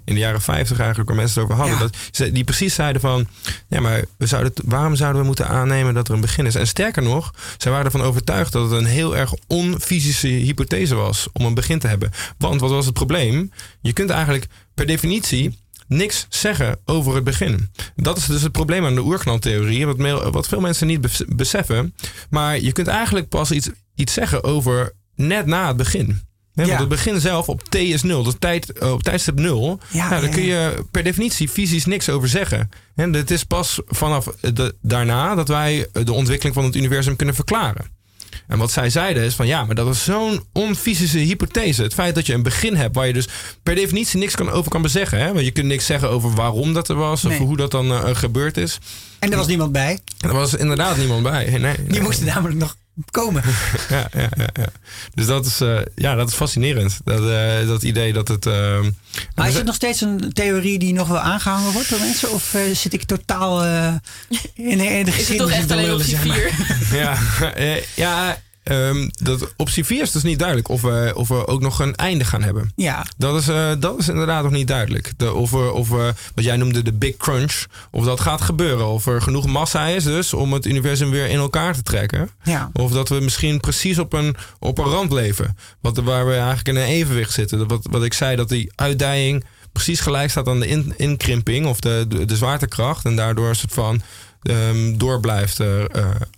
in 0.04 0.14
de 0.14 0.20
jaren 0.20 0.40
50 0.40 0.78
eigenlijk 0.78 1.08
waar 1.08 1.18
mensen 1.18 1.42
het 1.42 1.50
over 1.50 1.62
hadden. 1.62 1.78
Dat 1.78 1.96
ze, 2.10 2.32
die 2.32 2.44
precies 2.44 2.74
zeiden 2.74 3.00
van, 3.00 3.26
ja, 3.68 3.80
maar 3.80 4.04
we 4.16 4.26
zouden 4.26 4.52
waarom 4.64 4.94
zouden 4.94 5.20
we 5.20 5.26
moeten 5.26 5.48
aannemen 5.48 5.94
dat 5.94 6.08
er 6.08 6.14
een 6.14 6.20
begin 6.20 6.46
is? 6.46 6.54
En 6.54 6.66
sterker 6.66 7.02
nog, 7.02 7.34
zij 7.56 7.70
waren 7.70 7.86
ervan 7.86 8.02
overtuigd 8.02 8.52
dat 8.52 8.70
het 8.70 8.80
een 8.80 8.86
heel 8.86 9.16
erg 9.16 9.34
onfysische 9.46 10.28
hypothese 10.28 10.94
was 10.94 11.28
om 11.32 11.44
een 11.44 11.54
begin 11.54 11.78
te 11.78 11.86
hebben. 11.86 12.10
Want 12.38 12.60
wat 12.60 12.70
was 12.70 12.84
het 12.84 12.94
probleem? 12.94 13.52
Je 13.80 13.92
kunt 13.92 14.10
eigenlijk 14.10 14.48
per 14.84 14.90
definitie 14.90 15.58
niks 15.86 16.26
zeggen 16.28 16.78
over 16.84 17.14
het 17.14 17.24
begin. 17.24 17.70
Dat 17.96 18.16
is 18.16 18.26
dus 18.26 18.42
het 18.42 18.52
probleem 18.52 18.84
aan 18.84 18.94
de 18.94 19.00
oerknaltheorie, 19.00 19.86
wat, 19.86 20.30
wat 20.32 20.48
veel 20.48 20.60
mensen 20.60 20.86
niet 20.86 21.24
beseffen. 21.28 21.94
Maar 22.30 22.60
je 22.60 22.72
kunt 22.72 22.86
eigenlijk 22.86 23.28
pas 23.28 23.50
iets, 23.50 23.70
iets 23.94 24.12
zeggen 24.12 24.44
over 24.44 24.92
net 25.14 25.46
na 25.46 25.66
het 25.66 25.76
begin. 25.76 26.20
Ja. 26.52 26.66
Want 26.66 26.78
het 26.78 26.88
begin 26.88 27.20
zelf 27.20 27.48
op 27.48 27.62
t 27.62 27.74
is 27.74 28.02
nul, 28.02 28.22
dus 28.22 28.34
tijd, 28.38 28.80
op 28.80 29.02
tijdstip 29.02 29.38
nul. 29.38 29.80
Ja, 29.90 30.08
nou, 30.08 30.20
daar 30.20 30.30
kun 30.30 30.42
je 30.42 30.84
per 30.90 31.02
definitie 31.02 31.48
fysisch 31.48 31.84
niks 31.84 32.08
over 32.08 32.28
zeggen. 32.28 32.68
En 32.94 33.12
het 33.12 33.30
is 33.30 33.44
pas 33.44 33.80
vanaf 33.86 34.24
de, 34.40 34.74
daarna 34.80 35.34
dat 35.34 35.48
wij 35.48 35.88
de 35.92 36.12
ontwikkeling 36.12 36.54
van 36.54 36.64
het 36.64 36.76
universum 36.76 37.16
kunnen 37.16 37.34
verklaren. 37.34 38.00
En 38.46 38.58
wat 38.58 38.72
zij 38.72 38.90
zeiden 38.90 39.22
is 39.22 39.34
van 39.34 39.46
ja, 39.46 39.64
maar 39.64 39.74
dat 39.74 39.94
is 39.94 40.04
zo'n 40.04 40.44
onfysische 40.52 41.18
hypothese. 41.18 41.82
Het 41.82 41.94
feit 41.94 42.14
dat 42.14 42.26
je 42.26 42.34
een 42.34 42.42
begin 42.42 42.76
hebt 42.76 42.94
waar 42.94 43.06
je 43.06 43.12
dus 43.12 43.28
per 43.62 43.74
definitie 43.74 44.18
niks 44.18 44.34
kan, 44.34 44.50
over 44.50 44.70
kan 44.70 44.82
bezeggen. 44.82 45.18
Hè? 45.18 45.32
Want 45.32 45.44
je 45.44 45.50
kunt 45.50 45.66
niks 45.66 45.86
zeggen 45.86 46.10
over 46.10 46.34
waarom 46.34 46.72
dat 46.72 46.88
er 46.88 46.96
was 46.96 47.24
of 47.24 47.38
hoe 47.38 47.56
dat 47.56 47.70
dan 47.70 47.90
uh, 47.90 48.00
gebeurd 48.12 48.56
is. 48.56 48.78
En 49.18 49.30
er 49.30 49.36
was 49.36 49.46
niemand 49.46 49.72
bij? 49.72 49.98
Er 50.20 50.32
was 50.32 50.54
inderdaad 50.54 50.96
niemand 50.96 51.22
bij. 51.22 51.50
Nee, 51.50 51.58
nee. 51.58 51.76
Die 51.88 52.00
moesten 52.00 52.26
namelijk 52.26 52.58
nog 52.58 52.76
komen. 53.10 53.42
ja, 53.88 54.08
ja, 54.12 54.28
ja, 54.36 54.48
ja, 54.52 54.66
Dus 55.14 55.26
dat 55.26 55.46
is, 55.46 55.60
uh, 55.60 55.80
ja, 55.94 56.14
dat 56.14 56.28
is 56.28 56.34
fascinerend. 56.34 57.00
Dat, 57.04 57.20
uh, 57.20 57.66
dat 57.66 57.82
idee 57.82 58.12
dat 58.12 58.28
het. 58.28 58.46
Uh, 58.46 58.80
maar 59.34 59.48
is 59.48 59.54
het 59.54 59.64
nog 59.64 59.74
steeds 59.74 60.00
een 60.00 60.32
theorie 60.32 60.78
die 60.78 60.92
nog 60.92 61.08
wel 61.08 61.18
aangehangen 61.18 61.72
wordt 61.72 61.90
door 61.90 62.00
mensen? 62.00 62.32
Of 62.32 62.56
zit 62.72 62.92
ik 62.92 63.04
totaal 63.04 63.64
in, 64.54 64.80
in 64.80 65.04
de 65.04 65.12
geschiedenis? 65.12 65.18
Is 65.18 65.28
het 65.28 65.38
toch 65.38 65.50
echt 65.50 65.70
alleen 65.70 65.92
op 65.92 66.02
vier? 66.02 66.50
ja, 67.00 67.18
ja 67.94 68.38
Um, 68.64 69.10
dat 69.12 69.54
optie 69.56 69.84
4 69.84 70.02
is 70.02 70.10
dus 70.10 70.22
niet 70.22 70.38
duidelijk 70.38 70.68
of 70.68 70.82
we, 70.82 71.12
of 71.16 71.28
we 71.28 71.46
ook 71.46 71.60
nog 71.60 71.78
een 71.78 71.94
einde 71.94 72.24
gaan 72.24 72.42
hebben. 72.42 72.72
Ja. 72.76 73.06
Dat 73.16 73.40
is, 73.40 73.48
uh, 73.48 73.72
dat 73.78 73.98
is 73.98 74.08
inderdaad 74.08 74.42
nog 74.42 74.52
niet 74.52 74.66
duidelijk. 74.66 75.12
De, 75.16 75.32
of 75.32 75.50
we, 75.50 75.72
of 75.72 75.88
we, 75.88 76.14
wat 76.34 76.44
jij 76.44 76.56
noemde 76.56 76.82
de 76.82 76.92
big 76.92 77.16
crunch, 77.16 77.66
of 77.90 78.04
dat 78.04 78.20
gaat 78.20 78.40
gebeuren. 78.40 78.86
Of 78.86 79.06
er 79.06 79.22
genoeg 79.22 79.46
massa 79.46 79.86
is 79.86 80.04
dus 80.04 80.34
om 80.34 80.52
het 80.52 80.66
universum 80.66 81.10
weer 81.10 81.26
in 81.26 81.38
elkaar 81.38 81.74
te 81.74 81.82
trekken. 81.82 82.30
Ja. 82.42 82.70
Of 82.72 82.92
dat 82.92 83.08
we 83.08 83.20
misschien 83.20 83.60
precies 83.60 83.98
op 83.98 84.12
een, 84.12 84.36
op 84.58 84.78
een 84.78 84.84
rand 84.84 85.12
leven. 85.12 85.56
Wat, 85.80 85.96
waar 85.96 86.26
we 86.26 86.32
eigenlijk 86.32 86.68
in 86.68 86.76
een 86.76 86.88
evenwicht 86.88 87.32
zitten. 87.32 87.68
Wat, 87.68 87.86
wat 87.90 88.04
ik 88.04 88.12
zei, 88.12 88.36
dat 88.36 88.48
die 88.48 88.72
uitdijing 88.74 89.44
precies 89.72 90.00
gelijk 90.00 90.30
staat 90.30 90.48
aan 90.48 90.60
de 90.60 90.66
in, 90.66 90.94
inkrimping 90.96 91.66
of 91.66 91.80
de, 91.80 92.04
de, 92.08 92.24
de 92.24 92.36
zwaartekracht. 92.36 93.04
En 93.04 93.16
daardoor 93.16 93.50
is 93.50 93.62
het 93.62 93.72
van 93.72 94.02
um, 94.42 94.98
door 94.98 95.20
blijft 95.20 95.60
uh, 95.60 95.84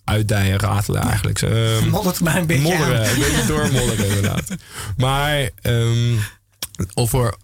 uitdijen, 0.04 0.58
ratelen 0.58 1.02
eigenlijk. 1.02 1.40
Um, 1.40 1.88
Moddert 1.90 2.20
maar 2.20 2.36
een 2.36 2.46
beetje 2.46 2.62
Modderen, 2.62 3.10
een 3.10 3.18
beetje 3.18 3.46
doormodderen 3.46 4.06
inderdaad. 4.14 4.48
Maar 4.96 5.48
um, 5.62 6.18
over, 6.94 7.34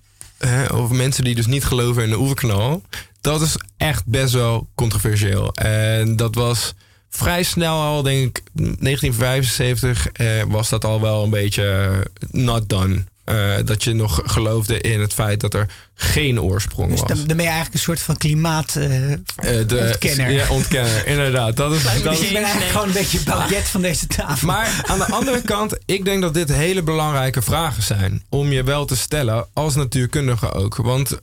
over 0.71 0.97
mensen 0.97 1.25
die 1.25 1.35
dus 1.35 1.47
niet 1.47 1.65
geloven 1.65 2.03
in 2.03 2.11
de 2.11 2.19
oerknal... 2.19 2.83
dat 3.21 3.41
is 3.41 3.57
echt 3.77 4.07
best 4.07 4.33
wel 4.33 4.69
controversieel. 4.75 5.53
En 5.53 6.17
dat 6.17 6.35
was 6.35 6.75
vrij 7.11 7.43
snel 7.43 7.81
al, 7.81 8.03
denk 8.03 8.39
ik, 8.39 8.43
1975 8.53 10.09
uh, 10.13 10.43
was 10.49 10.69
dat 10.69 10.85
al 10.85 11.01
wel 11.01 11.25
een 11.25 11.31
beetje 11.31 11.93
not 12.31 12.69
done. 12.69 13.05
Uh, 13.25 13.55
dat 13.65 13.85
je 13.85 13.93
nog 13.93 14.23
geloofde 14.25 14.81
in 14.81 15.01
het 15.01 15.15
feit 15.15 15.41
dat 15.41 15.55
er 15.55 15.67
geen 16.03 16.41
oorsprong 16.41 16.91
dus 16.91 17.01
was. 17.01 17.09
Dan, 17.09 17.27
ben 17.27 17.37
je 17.37 17.43
eigenlijk 17.43 17.75
een 17.75 17.81
soort 17.81 18.01
van 18.01 18.17
klimaat 18.17 18.75
uh, 18.79 19.11
uh, 19.11 19.17
de, 19.39 19.87
ontkenner. 19.87 20.31
Ja, 20.31 20.49
ontkenner, 20.49 21.07
inderdaad. 21.07 21.57
Dat 21.57 21.73
is, 21.73 21.83
dat 22.03 22.03
dus 22.03 22.21
ik 22.21 22.33
ben 22.33 22.43
eigenlijk 22.43 22.71
gewoon 22.71 22.87
een 22.87 22.93
beetje 22.93 23.21
baguette 23.25 23.71
van 23.71 23.83
deze 23.83 24.07
tafel. 24.07 24.47
Maar 24.47 24.83
aan 24.87 24.99
de 24.99 25.07
andere 25.07 25.43
kant, 25.43 25.79
ik 25.85 26.05
denk 26.05 26.23
dat 26.23 26.35
dit 26.35 26.53
hele 26.53 26.83
belangrijke 26.83 27.43
vragen 27.43 27.83
zijn. 27.83 28.23
Om 28.29 28.53
je 28.53 28.63
wel 28.63 28.85
te 28.85 28.97
stellen, 28.97 29.47
als 29.53 29.75
natuurkundige 29.75 30.53
ook. 30.53 30.77
Want 30.77 31.19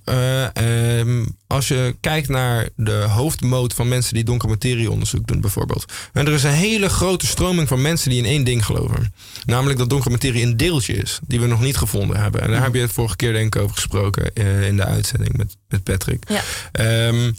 um, 0.97 1.36
als 1.47 1.67
je 1.67 1.95
kijkt 2.01 2.30
naar 2.30 2.69
de 2.75 2.91
hoofdmoot 3.09 3.73
van 3.73 3.88
mensen 3.88 4.13
die 4.13 4.23
donkere 4.23 4.51
materieonderzoek 4.51 5.28
doen 5.28 5.41
bijvoorbeeld. 5.41 5.93
En 6.13 6.28
er 6.28 6.34
is 6.34 6.43
een 6.43 6.51
hele 6.51 6.89
grote 6.89 7.25
stroming 7.28 7.67
van 7.67 7.82
mensen 7.82 8.09
die 8.09 8.19
in 8.19 8.25
één 8.25 8.43
ding 8.43 8.65
geloven. 8.65 9.13
Namelijk 9.45 9.80
dat 9.80 9.89
donkere 9.89 10.11
materie 10.11 10.43
een 10.43 10.57
deeltje 10.57 10.93
is. 10.93 11.19
Die 11.28 11.39
we 11.39 11.47
nog 11.47 11.61
niet 11.61 11.78
gevonden 11.78 12.21
hebben. 12.21 12.41
En 12.41 12.51
daar 12.51 12.63
heb 12.63 12.73
je 12.73 12.82
het 12.82 12.91
vorige 12.91 13.15
keer 13.15 13.34
denk 13.34 13.55
ik 13.55 13.61
over 13.61 13.75
gesproken 13.75 14.36
in 14.68 14.78
de 14.78 14.86
uitzending 14.86 15.38
met, 15.38 15.57
met 15.68 15.84
Patrick. 15.84 16.24
Ja. 16.28 16.41
Um, 17.07 17.36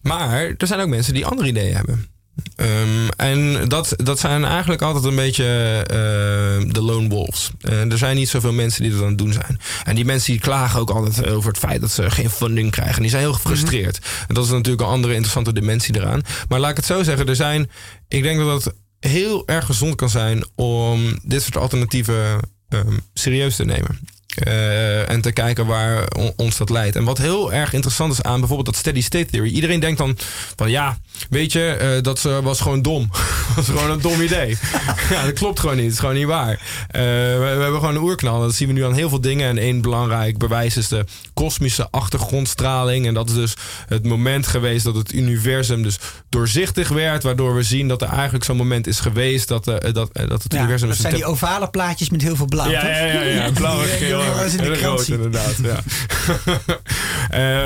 maar 0.00 0.54
er 0.58 0.66
zijn 0.66 0.80
ook 0.80 0.88
mensen 0.88 1.14
die 1.14 1.26
andere 1.26 1.48
ideeën 1.48 1.74
hebben. 1.74 2.10
Um, 2.56 3.08
en 3.08 3.68
dat, 3.68 3.94
dat 3.96 4.18
zijn 4.18 4.44
eigenlijk 4.44 4.82
altijd 4.82 5.04
een 5.04 5.14
beetje 5.14 5.44
uh, 5.82 6.72
de 6.72 6.82
lone 6.82 7.08
wolves. 7.08 7.50
Uh, 7.60 7.92
er 7.92 7.98
zijn 7.98 8.16
niet 8.16 8.28
zoveel 8.28 8.52
mensen 8.52 8.82
die 8.82 8.92
dat 8.92 9.00
aan 9.00 9.08
het 9.08 9.18
doen 9.18 9.32
zijn. 9.32 9.60
En 9.84 9.94
die 9.94 10.04
mensen 10.04 10.32
die 10.32 10.40
klagen 10.40 10.80
ook 10.80 10.90
altijd 10.90 11.26
over 11.26 11.48
het 11.48 11.58
feit 11.58 11.80
dat 11.80 11.90
ze 11.90 12.10
geen 12.10 12.30
funding 12.30 12.70
krijgen. 12.70 13.02
Die 13.02 13.10
zijn 13.10 13.22
heel 13.22 13.32
gefrustreerd. 13.32 13.98
Mm-hmm. 13.98 14.24
En 14.28 14.34
dat 14.34 14.44
is 14.44 14.50
natuurlijk 14.50 14.82
een 14.82 14.88
andere 14.88 15.12
interessante 15.12 15.52
dimensie 15.52 15.96
eraan. 15.96 16.22
Maar 16.48 16.60
laat 16.60 16.70
ik 16.70 16.76
het 16.76 16.86
zo 16.86 17.02
zeggen, 17.02 17.28
er 17.28 17.36
zijn. 17.36 17.70
Ik 18.08 18.22
denk 18.22 18.38
dat 18.38 18.64
het 18.64 18.74
heel 19.00 19.46
erg 19.46 19.66
gezond 19.66 19.94
kan 19.94 20.10
zijn 20.10 20.44
om 20.54 21.18
dit 21.22 21.42
soort 21.42 21.56
alternatieven 21.56 22.40
um, 22.68 23.00
serieus 23.14 23.56
te 23.56 23.64
nemen. 23.64 23.98
Uh, 24.46 25.10
en 25.10 25.20
te 25.20 25.32
kijken 25.32 25.66
waar 25.66 26.08
on, 26.16 26.32
ons 26.36 26.56
dat 26.56 26.70
leidt. 26.70 26.96
En 26.96 27.04
wat 27.04 27.18
heel 27.18 27.52
erg 27.52 27.72
interessant 27.72 28.12
is 28.12 28.22
aan 28.22 28.38
bijvoorbeeld 28.38 28.68
dat 28.68 28.76
steady 28.76 29.00
state 29.00 29.26
theory. 29.26 29.50
Iedereen 29.50 29.80
denkt 29.80 29.98
dan 29.98 30.16
van 30.56 30.70
ja, 30.70 30.98
weet 31.30 31.52
je, 31.52 31.94
uh, 31.96 32.02
dat 32.02 32.22
was 32.42 32.60
gewoon 32.60 32.82
dom. 32.82 33.10
dat 33.46 33.56
was 33.56 33.66
gewoon 33.66 33.90
een 33.90 34.00
dom 34.00 34.20
idee. 34.20 34.58
ja, 35.10 35.24
dat 35.24 35.32
klopt 35.32 35.60
gewoon 35.60 35.76
niet. 35.76 35.84
Het 35.84 35.92
is 35.92 35.98
gewoon 35.98 36.14
niet 36.14 36.26
waar. 36.26 36.50
Uh, 36.50 36.58
we, 36.92 37.38
we, 37.38 37.62
hebben 37.62 37.80
gewoon 37.80 37.94
een 37.94 38.02
oerknal. 38.02 38.40
Dat 38.40 38.54
zien 38.54 38.68
we 38.68 38.74
nu 38.74 38.84
aan 38.84 38.94
heel 38.94 39.08
veel 39.08 39.20
dingen. 39.20 39.48
En 39.48 39.58
één 39.58 39.80
belangrijk 39.80 40.38
bewijs 40.38 40.76
is 40.76 40.88
de 40.88 41.04
kosmische 41.34 41.88
achtergrondstraling. 41.90 43.06
En 43.06 43.14
dat 43.14 43.28
is 43.28 43.34
dus 43.34 43.54
het 43.88 44.04
moment 44.04 44.46
geweest 44.46 44.84
dat 44.84 44.94
het 44.94 45.12
universum 45.12 45.82
dus 45.82 45.98
doorzichtig 46.28 46.88
werd. 46.88 47.22
Waardoor 47.22 47.54
we 47.54 47.62
zien 47.62 47.88
dat 47.88 48.02
er 48.02 48.08
eigenlijk 48.08 48.44
zo'n 48.44 48.56
moment 48.56 48.86
is 48.86 49.00
geweest 49.00 49.48
dat, 49.48 49.64
dat, 49.64 49.92
dat 49.92 50.42
het 50.42 50.52
ja, 50.52 50.58
universum... 50.58 50.88
Dat 50.88 50.96
zijn 50.96 51.14
die 51.14 51.24
ovale 51.24 51.68
plaatjes 51.68 52.10
met 52.10 52.22
heel 52.22 52.36
veel 52.36 52.46
blauw. 52.46 52.70
Ja, 52.70 52.86
ja, 52.86 53.04
ja, 53.04 53.22
ja, 53.22 53.50
blauw 53.60 53.82
en 53.82 53.88
geel. 53.88 54.22
De 54.56 54.80
rood, 54.80 55.08
inderdaad. 55.08 55.54
Ja. 55.62 55.82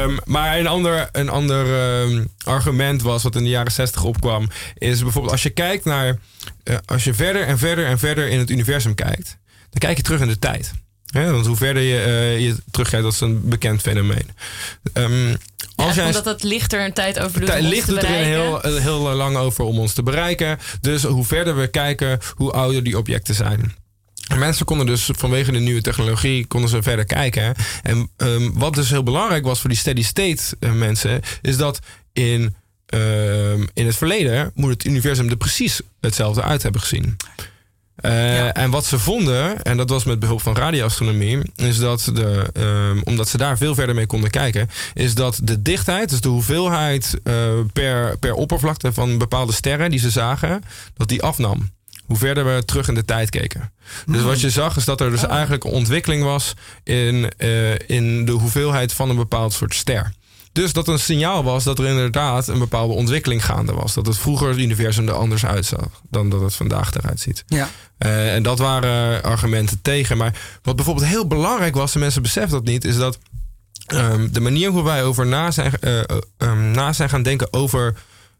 um, 0.03 0.19
maar 0.25 0.59
een 0.59 0.67
ander, 0.67 1.09
een 1.13 1.29
ander 1.29 2.01
um, 2.01 2.29
argument 2.45 3.03
was, 3.03 3.23
wat 3.23 3.36
in 3.37 3.43
de 3.43 3.49
jaren 3.49 3.73
60 3.73 4.05
opkwam, 4.05 4.49
is 4.75 5.03
bijvoorbeeld 5.03 5.33
als 5.33 5.43
je 5.43 5.51
kijkt 5.51 5.85
naar. 5.85 6.19
Uh, 6.65 6.77
als 6.85 7.05
je 7.05 7.15
verder 7.15 7.43
en 7.43 7.59
verder 7.59 7.87
en 7.87 7.99
verder 7.99 8.29
in 8.29 8.39
het 8.39 8.51
universum 8.51 8.95
kijkt, 8.95 9.37
dan 9.71 9.79
kijk 9.79 9.97
je 9.97 10.03
terug 10.03 10.21
in 10.21 10.29
de 10.29 10.39
tijd. 10.39 10.73
He, 11.07 11.33
want 11.33 11.47
hoe 11.47 11.57
verder 11.57 11.83
je, 11.83 12.05
uh, 12.07 12.39
je 12.39 12.57
terugkijkt, 12.71 13.05
dat 13.05 13.13
is 13.13 13.21
een 13.21 13.49
bekend 13.49 13.81
fenomeen. 13.81 14.31
Um, 14.93 15.37
als 15.77 15.89
ja, 15.89 15.95
jij, 15.95 16.07
omdat 16.07 16.25
het 16.25 16.43
licht 16.43 16.73
er 16.73 16.85
een 16.85 16.93
tijd 16.93 17.19
over 17.19 17.41
doet. 17.41 17.61
Licht 17.61 17.89
doet 17.89 18.03
er 18.03 18.09
heel, 18.09 18.61
heel 18.61 18.99
lang 19.01 19.37
over 19.37 19.65
om 19.65 19.79
ons 19.79 19.93
te 19.93 20.03
bereiken. 20.03 20.59
Dus 20.81 21.03
hoe 21.03 21.25
verder 21.25 21.57
we 21.57 21.67
kijken, 21.67 22.19
hoe 22.35 22.51
ouder 22.51 22.83
die 22.83 22.99
objecten 22.99 23.35
zijn. 23.35 23.75
Mensen 24.35 24.67
konden 24.67 24.87
dus 24.87 25.11
vanwege 25.17 25.53
de 25.53 25.59
nieuwe 25.59 25.81
technologie 25.81 26.47
konden 26.47 26.71
ze 26.71 26.83
verder 26.83 27.05
kijken. 27.05 27.55
En 27.83 28.11
um, 28.17 28.53
wat 28.59 28.75
dus 28.75 28.91
heel 28.91 29.03
belangrijk 29.03 29.45
was 29.45 29.61
voor 29.61 29.71
die 29.71 29.79
steady 29.79 30.03
state 30.03 30.57
mensen, 30.61 31.21
is 31.43 31.57
dat 31.57 31.79
in 32.13 32.57
ehm, 32.87 33.65
in 33.73 33.87
het 33.87 33.97
verleden 33.97 34.51
moet 34.55 34.71
het 34.71 34.85
universum 34.85 35.29
er 35.29 35.37
precies 35.37 35.81
hetzelfde 36.01 36.43
uit 36.43 36.63
hebben 36.63 36.81
gezien. 36.81 37.17
Uh, 38.01 38.57
En 38.57 38.71
wat 38.71 38.85
ze 38.85 38.99
vonden, 38.99 39.63
en 39.63 39.77
dat 39.77 39.91
was 39.91 40.05
met 40.05 40.19
behulp 40.19 40.43
van 40.43 40.57
radioastronomie, 40.57 41.39
is 41.57 41.79
dat 41.79 42.11
de, 42.15 42.51
um, 42.55 43.03
omdat 43.03 43.29
ze 43.29 43.37
daar 43.37 43.57
veel 43.57 43.75
verder 43.75 43.95
mee 43.95 44.07
konden 44.07 44.31
kijken, 44.31 44.71
is 44.95 45.15
dat 45.15 45.41
de 45.43 45.63
dichtheid, 45.63 46.11
dus 46.11 46.21
de 46.21 46.29
hoeveelheid 46.29 47.19
uh, 47.25 47.35
per, 47.73 48.19
per 48.19 48.35
oppervlakte 48.35 48.93
van 48.93 49.19
bepaalde 49.19 49.53
sterren 49.53 49.91
die 49.91 49.99
ze 49.99 50.11
zagen, 50.11 50.63
dat 50.95 51.09
die 51.09 51.23
afnam. 51.23 51.71
Hoe 52.07 52.17
verder 52.17 52.45
we 52.45 52.65
terug 52.65 52.89
in 52.89 52.95
de 52.95 53.05
tijd 53.05 53.31
keken. 53.31 53.73
Dus 54.07 54.23
wat 54.23 54.41
je 54.41 54.51
zag 54.51 54.77
is 54.77 54.85
dat 54.85 55.01
er 55.01 55.11
dus 55.11 55.25
oh. 55.25 55.31
eigenlijk 55.31 55.65
een 55.65 55.71
ontwikkeling 55.71 56.23
was 56.23 56.55
in, 56.85 57.31
uh, 57.39 57.79
in 57.87 58.25
de 58.25 58.33
hoeveelheid 58.33 58.93
van 58.93 59.11
een 59.11 59.17
bepaald 59.17 59.53
soort 59.53 59.75
ster. 59.75 60.13
Dus 60.57 60.73
dat 60.73 60.89
een 60.89 60.99
signaal 60.99 61.45
was 61.45 61.65
dat 61.65 61.79
er 61.79 61.87
inderdaad 61.87 62.49
een 62.49 62.59
bepaalde 62.59 62.95
ontwikkeling 62.95 63.45
gaande 63.45 63.73
was. 63.73 63.95
Dat 63.95 64.07
het 64.07 64.19
vroeger 64.19 64.49
het 64.49 64.59
universum 64.59 65.09
er 65.09 65.15
anders 65.15 65.47
uitzag 65.47 66.03
dan 66.11 66.29
dat 66.29 66.41
het 66.41 66.55
vandaag 66.55 66.95
eruit 66.95 67.21
ziet. 67.21 67.45
Ja. 67.47 67.69
Uh, 67.99 68.35
en 68.35 68.43
dat 68.43 68.59
waren 68.59 69.23
argumenten 69.23 69.83
tegen. 69.83 70.17
Maar 70.17 70.59
wat 70.63 70.77
bijvoorbeeld 70.77 71.07
heel 71.07 71.27
belangrijk 71.27 71.75
was, 71.75 71.95
en 71.95 72.01
mensen 72.01 72.23
beseffen 72.23 72.53
dat 72.53 72.65
niet, 72.65 72.85
is 72.85 72.97
dat 72.97 73.19
um, 73.95 74.33
de 74.33 74.41
manier 74.41 74.71
hoe 74.71 74.85
wij 74.85 75.05
over 75.05 75.27
na 75.27 75.51
zijn, 75.51 75.73
uh, 75.81 76.01
um, 76.39 76.71
na 76.71 76.93
zijn 76.93 77.09
gaan 77.09 77.23
denken 77.23 77.53
over 77.53 77.95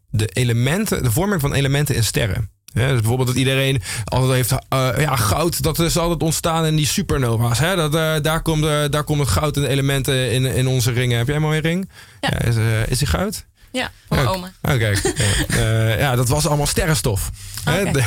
de 0.09 0.27
elementen, 0.27 1.03
de 1.03 1.11
vorming 1.11 1.41
van 1.41 1.53
elementen 1.53 1.95
in 1.95 2.03
sterren. 2.03 2.49
Ja, 2.77 2.87
dus 2.87 2.99
bijvoorbeeld 2.99 3.27
dat 3.27 3.37
iedereen 3.37 3.81
altijd 4.03 4.31
heeft 4.31 4.51
uh, 4.51 4.89
ja, 4.97 5.15
goud, 5.15 5.63
dat 5.63 5.79
is 5.79 5.97
altijd 5.97 6.23
ontstaan 6.23 6.65
in 6.65 6.75
die 6.75 6.85
supernova's. 6.85 7.59
Hè? 7.59 7.75
Dat, 7.75 7.95
uh, 7.95 8.13
daar, 8.21 8.41
komt, 8.41 8.63
uh, 8.63 8.83
daar 8.89 9.03
komt 9.03 9.19
het 9.19 9.29
goud 9.29 9.57
en 9.57 9.65
elementen 9.65 10.31
in, 10.31 10.45
in 10.45 10.67
onze 10.67 10.91
ringen. 10.91 11.17
Heb 11.17 11.27
jij 11.27 11.35
een 11.35 11.41
mooie 11.41 11.61
ring? 11.61 11.89
Ja. 12.21 12.29
ja 12.31 12.41
is, 12.41 12.55
is 12.87 12.97
die 12.97 13.07
goud? 13.07 13.45
Ja, 13.71 13.91
van 14.09 14.27
oma. 14.27 14.51
Oké, 14.61 14.73
okay. 14.73 15.97
ja, 15.99 16.15
dat 16.15 16.27
was 16.27 16.47
allemaal 16.47 16.65
sterrenstof. 16.65 17.29
Okay. 17.67 18.03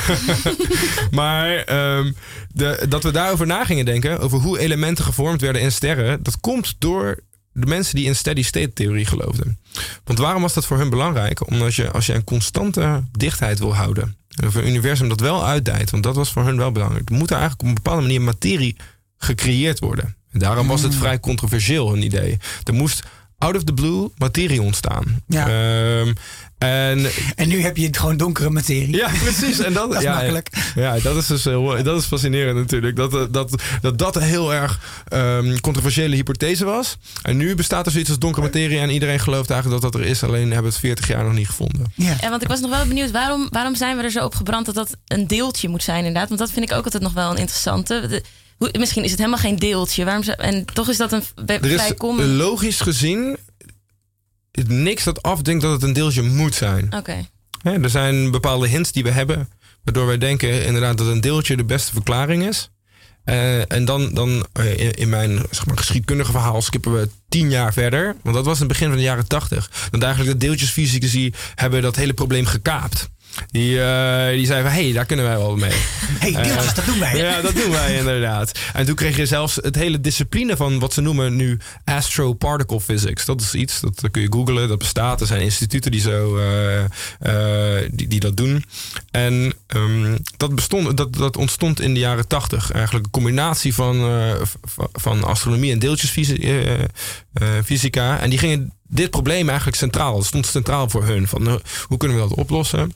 maar 1.10 1.50
um, 1.96 2.16
de, 2.52 2.86
dat 2.88 3.02
we 3.02 3.10
daarover 3.10 3.46
na 3.46 3.64
gingen 3.64 3.84
denken, 3.84 4.20
over 4.20 4.38
hoe 4.38 4.58
elementen 4.58 5.04
gevormd 5.04 5.40
werden 5.40 5.62
in 5.62 5.72
sterren, 5.72 6.22
dat 6.22 6.40
komt 6.40 6.74
door 6.78 7.18
de 7.52 7.66
mensen 7.66 7.94
die 7.94 8.06
in 8.06 8.16
steady 8.16 8.42
state 8.42 8.72
theorie 8.72 9.06
geloofden. 9.06 9.58
Want 10.04 10.18
waarom 10.18 10.42
was 10.42 10.54
dat 10.54 10.66
voor 10.66 10.78
hun 10.78 10.90
belangrijk? 10.90 11.46
Omdat 11.50 11.74
je, 11.74 11.90
als 11.90 12.06
je 12.06 12.14
een 12.14 12.24
constante 12.24 13.04
dichtheid 13.12 13.58
wil 13.58 13.74
houden, 13.74 14.16
en 14.36 14.46
of 14.46 14.54
een 14.54 14.68
universum 14.68 15.08
dat 15.08 15.20
wel 15.20 15.46
uitdijt, 15.46 15.90
want 15.90 16.02
dat 16.02 16.16
was 16.16 16.32
voor 16.32 16.44
hun 16.44 16.56
wel 16.56 16.72
belangrijk, 16.72 17.10
moet 17.10 17.30
er 17.30 17.36
eigenlijk 17.36 17.62
op 17.62 17.68
een 17.68 17.74
bepaalde 17.74 18.02
manier 18.02 18.20
materie 18.20 18.76
gecreëerd 19.18 19.78
worden. 19.78 20.16
En 20.30 20.38
daarom 20.38 20.66
was 20.66 20.82
het 20.82 20.92
hmm. 20.92 21.00
vrij 21.00 21.20
controversieel, 21.20 21.92
een 21.92 22.02
idee. 22.02 22.38
Er 22.64 22.74
moest 22.74 23.02
out 23.38 23.56
of 23.56 23.64
the 23.64 23.72
blue 23.72 24.08
materie 24.16 24.62
ontstaan. 24.62 25.22
Ja. 25.26 26.00
Um, 26.00 26.14
en, 26.60 27.10
en 27.34 27.48
nu 27.48 27.62
heb 27.62 27.76
je 27.76 27.88
gewoon 27.90 28.16
donkere 28.16 28.50
materie. 28.50 28.96
Ja, 28.96 29.08
precies. 29.22 29.58
En 29.58 29.72
dat, 29.72 29.88
dat 29.92 29.98
is 29.98 30.02
ja, 30.02 30.14
makkelijk. 30.14 30.48
Ja, 30.74 30.98
dat 30.98 31.16
is 31.16 31.26
dus 31.26 31.44
heel, 31.44 31.82
dat 31.82 31.98
is 32.00 32.04
fascinerend 32.04 32.56
natuurlijk. 32.56 32.96
Dat 32.96 33.10
dat, 33.32 33.62
dat, 33.80 33.98
dat 33.98 34.16
een 34.16 34.22
heel 34.22 34.54
erg 34.54 34.80
um, 35.12 35.60
controversiële 35.60 36.14
hypothese 36.14 36.64
was. 36.64 36.96
En 37.22 37.36
nu 37.36 37.54
bestaat 37.54 37.86
er 37.86 37.92
zoiets 37.92 38.10
als 38.10 38.18
donkere 38.18 38.44
materie. 38.44 38.78
En 38.78 38.90
iedereen 38.90 39.20
gelooft 39.20 39.50
eigenlijk 39.50 39.82
dat 39.82 39.92
dat 39.92 40.00
er 40.00 40.06
is. 40.08 40.22
Alleen 40.22 40.42
hebben 40.42 40.62
we 40.62 40.68
het 40.68 40.78
40 40.78 41.08
jaar 41.08 41.24
nog 41.24 41.32
niet 41.32 41.46
gevonden. 41.46 41.92
Ja, 41.94 42.16
ja 42.20 42.30
want 42.30 42.42
ik 42.42 42.48
was 42.48 42.60
nog 42.60 42.70
wel 42.70 42.86
benieuwd. 42.86 43.10
Waarom, 43.10 43.48
waarom 43.50 43.74
zijn 43.74 43.96
we 43.96 44.02
er 44.02 44.10
zo 44.10 44.24
op 44.24 44.34
gebrand 44.34 44.66
dat 44.66 44.74
dat 44.74 44.96
een 45.06 45.26
deeltje 45.26 45.68
moet 45.68 45.82
zijn 45.82 45.98
inderdaad? 45.98 46.28
Want 46.28 46.40
dat 46.40 46.50
vind 46.50 46.70
ik 46.70 46.76
ook 46.76 46.84
altijd 46.84 47.02
nog 47.02 47.12
wel 47.12 47.30
een 47.30 47.36
interessante. 47.36 48.22
misschien 48.58 49.04
is 49.04 49.10
het 49.10 49.18
helemaal 49.18 49.40
geen 49.40 49.56
deeltje. 49.56 50.04
Waarom, 50.04 50.22
en 50.22 50.64
toch 50.64 50.88
is 50.88 50.96
dat 50.96 51.12
een 51.12 51.22
vrij 51.46 51.94
common... 51.94 52.36
Logisch 52.36 52.80
gezien 52.80 53.36
niks 54.66 55.04
dat 55.04 55.22
afdenkt 55.22 55.62
dat 55.62 55.72
het 55.72 55.82
een 55.82 55.92
deeltje 55.92 56.22
moet 56.22 56.54
zijn. 56.54 56.94
Oké. 56.96 57.26
er 57.62 57.90
zijn 57.90 58.30
bepaalde 58.30 58.68
hints 58.68 58.92
die 58.92 59.02
we 59.02 59.10
hebben, 59.10 59.48
waardoor 59.84 60.06
wij 60.06 60.18
denken 60.18 60.64
inderdaad 60.64 60.98
dat 60.98 61.06
een 61.06 61.20
deeltje 61.20 61.56
de 61.56 61.64
beste 61.64 61.92
verklaring 61.92 62.48
is. 62.48 62.70
Uh, 63.24 63.72
en 63.72 63.84
dan, 63.84 64.14
dan 64.14 64.46
uh, 64.60 64.78
in, 64.78 64.92
in, 64.92 65.08
mijn 65.08 65.42
zeg 65.50 65.66
maar, 65.66 65.76
geschiedkundige 65.76 66.30
verhaal 66.30 66.62
skippen 66.62 66.92
we 66.92 67.08
tien 67.28 67.50
jaar 67.50 67.72
verder. 67.72 68.16
Want 68.22 68.36
dat 68.36 68.44
was 68.44 68.58
het 68.58 68.68
begin 68.68 68.88
van 68.88 68.96
de 68.96 69.02
jaren 69.02 69.26
tachtig. 69.28 69.70
Dat 69.90 70.02
eigenlijk 70.02 70.40
de 70.40 70.46
deeltjesfysici 70.46 71.32
hebben 71.54 71.82
dat 71.82 71.96
hele 71.96 72.14
probleem 72.14 72.44
gekaapt. 72.44 73.08
Die, 73.50 73.74
uh, 73.74 74.28
die 74.28 74.46
zei 74.46 74.62
van, 74.62 74.70
hé, 74.70 74.82
hey, 74.82 74.92
daar 74.92 75.06
kunnen 75.06 75.24
wij 75.24 75.36
wel 75.36 75.56
mee. 75.56 75.70
Hé, 75.70 75.76
hey, 76.32 76.42
deeltjes, 76.42 76.66
uh, 76.66 76.74
dat 76.74 76.84
doen 76.84 76.98
wij. 76.98 77.16
Ja, 77.16 77.40
dat 77.40 77.54
doen 77.54 77.70
wij 77.70 77.96
inderdaad. 77.96 78.58
En 78.72 78.86
toen 78.86 78.94
kreeg 78.94 79.16
je 79.16 79.26
zelfs 79.26 79.54
het 79.54 79.74
hele 79.74 80.00
discipline 80.00 80.56
van 80.56 80.78
wat 80.78 80.92
ze 80.92 81.00
noemen 81.00 81.36
nu 81.36 81.58
astroparticle 81.84 82.80
physics. 82.80 83.24
Dat 83.24 83.40
is 83.40 83.54
iets, 83.54 83.80
dat, 83.80 84.00
dat 84.00 84.10
kun 84.10 84.22
je 84.22 84.32
googlen, 84.32 84.68
dat 84.68 84.78
bestaat. 84.78 85.20
Er 85.20 85.26
zijn 85.26 85.40
instituten 85.40 85.90
die, 85.90 86.00
zo, 86.00 86.38
uh, 86.38 86.84
die, 87.90 88.08
die 88.08 88.20
dat 88.20 88.36
doen. 88.36 88.64
En 89.10 89.52
um, 89.66 90.18
dat, 90.36 90.54
bestond, 90.54 90.96
dat, 90.96 91.16
dat 91.16 91.36
ontstond 91.36 91.80
in 91.80 91.94
de 91.94 92.00
jaren 92.00 92.28
tachtig. 92.28 92.72
Eigenlijk 92.72 93.04
een 93.04 93.12
combinatie 93.12 93.74
van, 93.74 94.10
van 94.92 95.24
astronomie 95.24 95.72
en 95.72 95.78
deeltjesfysica. 95.78 98.20
en 98.20 98.30
die 98.30 98.38
gingen 98.38 98.72
dit 98.88 99.10
probleem 99.10 99.48
eigenlijk 99.48 99.78
centraal. 99.78 100.16
Het 100.16 100.26
stond 100.26 100.46
centraal 100.46 100.88
voor 100.88 101.04
hun. 101.04 101.28
Van, 101.28 101.60
hoe 101.86 101.98
kunnen 101.98 102.16
we 102.16 102.28
dat 102.28 102.38
oplossen? 102.38 102.92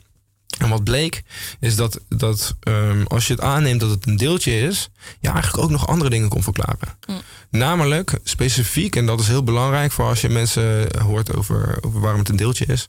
En 0.59 0.68
wat 0.68 0.84
bleek, 0.84 1.22
is 1.61 1.76
dat, 1.76 2.00
dat 2.09 2.55
um, 2.68 3.07
als 3.07 3.26
je 3.26 3.32
het 3.32 3.42
aanneemt 3.42 3.80
dat 3.80 3.90
het 3.90 4.07
een 4.07 4.16
deeltje 4.16 4.61
is, 4.61 4.90
je 5.20 5.28
eigenlijk 5.28 5.62
ook 5.64 5.70
nog 5.70 5.86
andere 5.86 6.11
dingen 6.11 6.28
kon 6.28 6.42
verklaren. 6.42 6.98
Mm. 7.07 7.20
Namelijk 7.50 8.18
specifiek, 8.24 8.96
en 8.96 9.07
dat 9.07 9.20
is 9.20 9.28
heel 9.28 9.44
belangrijk 9.44 9.92
voor 9.92 10.05
als 10.05 10.20
je 10.20 10.28
mensen 10.28 10.88
hoort 11.00 11.36
over, 11.36 11.78
over 11.80 12.00
waarom 12.00 12.20
het 12.20 12.28
een 12.28 12.36
deeltje 12.36 12.66
is, 12.66 12.88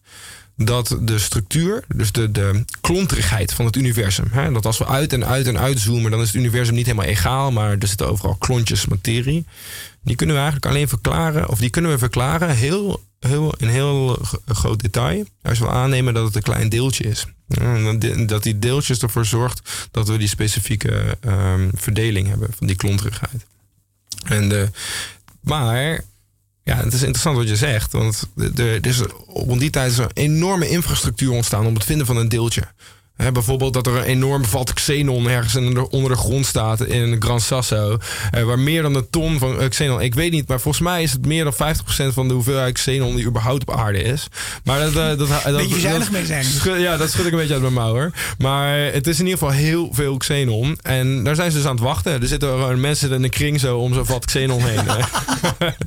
dat 0.58 0.98
de 1.02 1.20
structuur, 1.20 1.84
dus 1.96 2.12
de, 2.12 2.32
de 2.32 2.66
klonterigheid 2.82 3.54
van 3.54 3.66
het 3.66 3.76
universum, 3.76 4.28
hè, 4.32 4.52
dat 4.52 4.66
als 4.66 4.78
we 4.78 4.88
uit 4.88 5.14
en 5.14 5.26
uit 5.26 5.48
en 5.48 5.60
uitzoomen, 5.60 6.12
dan 6.12 6.22
is 6.22 6.28
het 6.28 6.36
universum 6.36 6.76
niet 6.76 6.86
helemaal 6.86 7.08
egaal, 7.08 7.52
maar 7.52 7.72
er 7.72 7.88
zitten 7.88 8.10
overal 8.10 8.36
klontjes 8.36 8.86
materie. 8.86 9.46
Die 10.04 10.16
kunnen 10.16 10.36
we 10.36 10.42
eigenlijk 10.42 10.72
alleen 10.72 10.88
verklaren, 10.88 11.50
of 11.50 11.60
die 11.60 11.70
kunnen 11.70 11.92
we 11.92 11.98
verklaren 11.98 12.56
heel, 12.56 13.04
heel, 13.26 13.54
in 13.54 13.68
heel 13.68 14.20
groot 14.46 14.82
detail, 14.82 15.26
als 15.42 15.60
we 15.60 15.70
aannemen 15.70 16.14
dat 16.14 16.26
het 16.26 16.36
een 16.36 16.42
klein 16.42 16.70
deeltje 16.70 17.04
is. 17.04 17.26
Dat 18.26 18.44
die 18.44 18.60
deeltjes 18.60 19.00
ervoor 19.00 19.26
zorgt 19.26 19.88
dat 19.92 20.08
we 20.08 20.18
die 20.18 20.28
specifieke 20.28 21.18
um, 21.26 21.72
verdeling 21.76 22.28
hebben 22.28 22.50
van 22.58 22.68
die 22.68 22.76
klonterigheid. 22.76 23.46
En 24.24 24.50
de, 24.50 24.70
maar 25.40 26.02
ja, 26.64 26.76
het 26.76 26.94
is 26.94 27.02
interessant 27.02 27.38
wat 27.38 27.48
je 27.48 27.56
zegt. 27.56 27.92
Want 27.92 28.28
er 28.56 28.86
is 28.86 29.02
rond 29.28 29.60
die 29.60 29.70
tijd 29.70 29.92
is 29.92 29.98
een 29.98 30.10
enorme 30.14 30.70
infrastructuur 30.70 31.32
ontstaan 31.32 31.66
om 31.66 31.74
het 31.74 31.84
vinden 31.84 32.06
van 32.06 32.18
een 32.18 32.30
deeltje 32.30 32.68
bijvoorbeeld 33.16 33.74
dat 33.74 33.88
er 33.88 33.96
een 33.96 34.04
enorm 34.04 34.46
vat 34.46 34.74
xenon 34.74 35.30
ergens 35.30 35.56
onder 35.90 36.12
de 36.12 36.18
grond 36.18 36.46
staat 36.46 36.82
in 36.86 37.22
Gran 37.22 37.42
Sasso. 37.42 37.98
Eh, 38.32 38.44
waar 38.44 38.60
meer 38.60 38.82
dan 38.82 38.96
een 38.96 39.10
ton 39.10 39.40
van 39.40 39.62
uh, 39.62 39.68
xenon. 39.68 40.02
Ik 40.02 40.16
weet 40.16 40.32
niet, 40.32 40.48
maar 40.48 40.60
volgens 40.60 40.84
mij 40.84 41.04
is 41.04 41.12
het 41.12 41.26
meer 41.26 41.44
dan 41.44 41.54
50% 41.54 42.14
van 42.14 42.28
de 42.28 42.34
hoeveelheid 42.34 42.74
xenon 42.74 43.16
die 43.16 43.26
überhaupt 43.26 43.62
op 43.62 43.76
aarde 43.76 44.04
is. 44.04 44.28
Maar 44.64 44.80
dat. 44.80 44.90
Uh, 44.90 44.96
dat, 44.96 45.18
dat 45.44 45.58
beetje 45.58 45.80
zuinig 45.80 46.12
mee 46.12 46.26
zijn. 46.26 46.46
ja, 46.80 46.98
dat 46.98 47.12
schud 47.12 47.26
ik 47.26 47.32
een 47.32 47.38
beetje 47.38 47.54
uit 47.54 47.62
mijn 47.62 47.74
mouw 47.74 47.94
hoor. 47.94 48.12
Maar 48.38 48.78
het 48.78 49.08
is 49.08 49.20
in 49.20 49.26
ieder 49.26 49.40
geval 49.40 49.54
heel 49.54 49.90
veel 49.92 50.18
xenon. 50.18 50.78
En 50.82 51.24
daar 51.24 51.36
zijn 51.36 51.52
ze 51.52 51.58
dus 51.58 51.66
aan 51.66 51.76
het 51.76 51.84
wachten. 51.84 52.22
Er 52.22 52.28
zitten 52.28 52.50
gewoon 52.50 52.80
mensen 52.80 53.12
in 53.12 53.24
een 53.24 53.30
kring 53.30 53.60
zo 53.60 53.78
om 53.78 53.94
zo'n 53.94 54.06
vat 54.06 54.26
xenon 54.26 54.62
heen. 54.64 54.86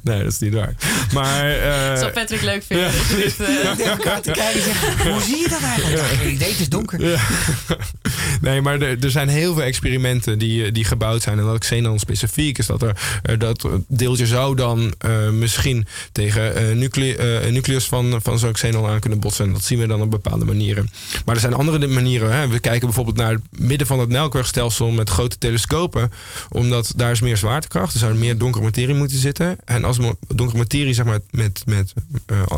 nee, 0.03 0.23
dat 0.23 0.33
is 0.33 0.39
niet 0.39 0.55
waar. 0.55 0.75
Maar. 1.13 1.57
Uh, 1.57 1.99
Zal 1.99 2.11
Patrick 2.11 2.43
leuk 2.43 2.63
vinden. 2.67 2.87
Ja. 2.87 3.75
Ja. 3.79 3.97
Hoe 5.13 5.23
zie 5.23 5.37
je 5.37 5.49
dat 5.49 5.63
eigenlijk? 5.63 6.23
Ja. 6.23 6.29
idee, 6.29 6.51
het 6.51 6.61
is 6.61 6.69
donker. 6.69 7.18
nee, 8.41 8.61
maar 8.61 8.81
er, 8.81 9.05
er, 9.05 9.11
zijn 9.11 9.29
heel 9.29 9.55
veel 9.55 9.63
experimenten 9.63 10.39
die, 10.39 10.73
die 10.73 10.85
gebouwd 10.85 11.23
zijn. 11.23 11.39
En 11.39 11.45
dat 11.45 11.59
xenon 11.59 11.99
specifiek 11.99 12.59
is 12.59 12.67
dat 12.67 12.83
er 12.83 12.97
uh, 13.31 13.39
dat 13.39 13.69
deeltje 13.89 14.27
zou 14.27 14.57
dan 14.57 14.95
uh, 15.07 15.31
misschien 15.31 15.87
tegen 16.13 16.77
uh, 16.79 17.51
nucleus 17.51 17.87
van, 17.87 18.21
van 18.23 18.39
zo'n 18.39 18.53
xenon 18.53 18.87
aan 18.87 19.01
kunnen 19.01 19.21
botsen. 19.21 19.47
En 19.47 19.53
dat 19.53 19.65
zien 19.65 19.79
we 19.79 19.87
dan 19.87 20.03
op 20.03 20.11
bepaalde 20.11 20.45
manieren. 20.45 20.91
Maar 21.25 21.35
er 21.35 21.41
zijn 21.41 21.55
andere 21.55 21.87
manieren. 21.87 22.33
Hè. 22.33 22.49
We 22.49 22.59
kijken 22.59 22.87
bijvoorbeeld 22.87 23.17
naar 23.17 23.33
het 23.33 23.43
midden 23.51 23.87
van 23.87 23.99
het 23.99 24.09
melkwegstelsel 24.09 24.91
met 24.91 25.11
grote 25.11 25.39
telescopen. 25.39 26.13
Omdat 26.49 26.93
daar 26.97 27.11
is 27.11 27.21
meer 27.21 27.37
zwaartekracht. 27.37 27.93
Er 27.93 27.99
zou 27.99 28.15
meer 28.15 28.39
donkere 28.39 28.65
materie 28.65 28.95
moeten 28.95 29.19
zitten. 29.19 29.57
En 29.65 29.85
als 29.85 29.99
donkere 30.35 30.59
materie 30.59 30.95
zeg 30.95 31.05
maar, 31.05 31.21
met, 31.31 31.63
met 31.67 31.93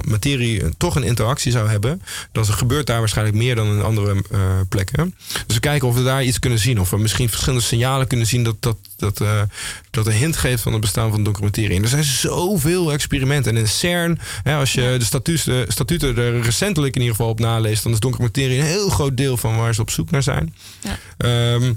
materie 0.08 0.62
toch 0.76 0.96
een 0.96 1.02
interactie 1.02 1.52
zou 1.52 1.68
hebben, 1.68 2.02
dan 2.32 2.44
gebeurt 2.44 2.86
daar 2.86 2.98
waarschijnlijk 2.98 3.36
meer 3.36 3.54
dan 3.54 3.66
in 3.66 3.82
andere 3.82 4.22
plekken. 4.68 5.14
Dus 5.46 5.54
we 5.54 5.60
kijken 5.60 5.88
of 5.88 5.94
we 5.94 6.02
daar 6.02 6.24
iets 6.24 6.38
kunnen 6.38 6.58
zien. 6.58 6.80
Of 6.80 6.90
we 6.90 6.98
misschien 6.98 7.28
verschillende 7.28 7.64
signalen 7.64 8.06
kunnen 8.06 8.26
zien 8.26 8.44
dat, 8.44 8.56
dat, 8.60 8.76
dat, 8.96 9.20
uh, 9.20 9.42
dat 9.90 10.06
een 10.06 10.12
hint 10.12 10.36
geeft 10.36 10.62
van 10.62 10.72
het 10.72 10.80
bestaan 10.80 11.10
van 11.10 11.24
donkere 11.24 11.44
materie. 11.44 11.76
En 11.76 11.82
er 11.82 11.88
zijn 11.88 12.04
zoveel 12.04 12.92
experimenten. 12.92 13.56
En 13.56 13.60
in 13.60 13.68
CERN, 13.68 14.18
hè, 14.42 14.54
als 14.56 14.72
je 14.72 14.94
de 14.98 15.04
statuten, 15.04 15.72
statuten 15.72 16.16
er 16.16 16.40
recentelijk 16.40 16.94
in 16.94 17.00
ieder 17.00 17.16
geval 17.16 17.30
op 17.30 17.40
naleest, 17.40 17.82
dan 17.82 17.92
is 17.92 18.00
donkere 18.00 18.22
materie 18.22 18.58
een 18.58 18.64
heel 18.64 18.88
groot 18.88 19.16
deel 19.16 19.36
van 19.36 19.56
waar 19.56 19.74
ze 19.74 19.80
op 19.80 19.90
zoek 19.90 20.10
naar 20.10 20.22
zijn. 20.22 20.54
Ja. 20.80 21.54
Um, 21.54 21.60
Eh, 21.60 21.70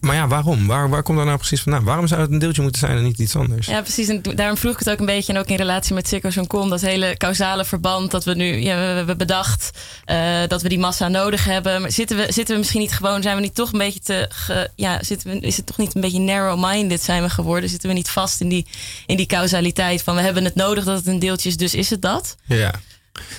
maar 0.00 0.14
ja, 0.14 0.28
waarom? 0.28 0.66
Waar, 0.66 0.88
waar 0.88 1.02
komt 1.02 1.16
dat 1.16 1.26
nou 1.26 1.38
precies 1.38 1.62
vandaan? 1.62 1.84
Waarom 1.84 2.06
zou 2.06 2.20
het 2.20 2.30
een 2.30 2.38
deeltje 2.38 2.62
moeten 2.62 2.80
zijn 2.80 2.96
en 2.96 3.02
niet 3.02 3.18
iets 3.18 3.36
anders? 3.36 3.66
Ja, 3.66 3.80
precies. 3.80 4.08
En 4.08 4.22
daarom 4.22 4.56
vroeg 4.56 4.72
ik 4.72 4.78
het 4.78 4.90
ook 4.90 4.98
een 4.98 5.06
beetje. 5.06 5.32
En 5.32 5.38
ook 5.38 5.46
in 5.46 5.56
relatie 5.56 5.94
met 5.94 6.08
Circus 6.08 6.36
en 6.36 6.46
Con. 6.46 6.70
Dat 6.70 6.80
hele 6.80 7.16
causale 7.16 7.64
verband. 7.64 8.10
Dat 8.10 8.24
we 8.24 8.34
nu 8.34 8.56
ja, 8.56 8.76
we 8.76 8.82
hebben 8.82 9.18
bedacht 9.18 9.70
uh, 10.06 10.46
dat 10.46 10.62
we 10.62 10.68
die 10.68 10.78
massa 10.78 11.08
nodig 11.08 11.44
hebben. 11.44 11.80
Maar 11.80 11.92
zitten 11.92 12.16
we, 12.16 12.32
zitten 12.32 12.54
we 12.54 12.60
misschien 12.60 12.80
niet 12.80 12.92
gewoon... 12.92 13.22
Zijn 13.22 13.36
we 13.36 13.42
niet 13.42 13.54
toch 13.54 13.72
een 13.72 13.78
beetje 13.78 14.00
te... 14.00 14.26
Ge, 14.28 14.70
ja, 14.76 15.02
zitten 15.02 15.30
we, 15.30 15.40
is 15.40 15.56
het 15.56 15.66
toch 15.66 15.76
niet 15.76 15.94
een 15.94 16.00
beetje 16.00 16.20
narrow-minded 16.20 17.02
zijn 17.02 17.22
we 17.22 17.30
geworden? 17.30 17.70
Zitten 17.70 17.88
we 17.88 17.94
niet 17.94 18.10
vast 18.10 18.40
in 18.40 18.48
die, 18.48 18.66
in 19.06 19.16
die 19.16 19.26
causaliteit 19.26 20.02
van... 20.02 20.14
We 20.14 20.20
hebben 20.20 20.44
het 20.44 20.54
nodig 20.54 20.84
dat 20.84 20.98
het 20.98 21.06
een 21.06 21.18
deeltje 21.18 21.48
is, 21.48 21.56
dus 21.56 21.74
is 21.74 21.90
het 21.90 22.02
dat? 22.02 22.36
Ja. 22.44 22.74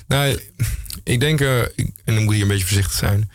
Nou, 0.07 0.39
ik 1.03 1.19
denk... 1.19 1.41
Uh, 1.41 1.61
en 1.61 1.93
dan 2.05 2.23
moet 2.23 2.35
je 2.35 2.41
een 2.41 2.47
beetje 2.47 2.65
voorzichtig 2.65 2.97
zijn... 2.97 3.29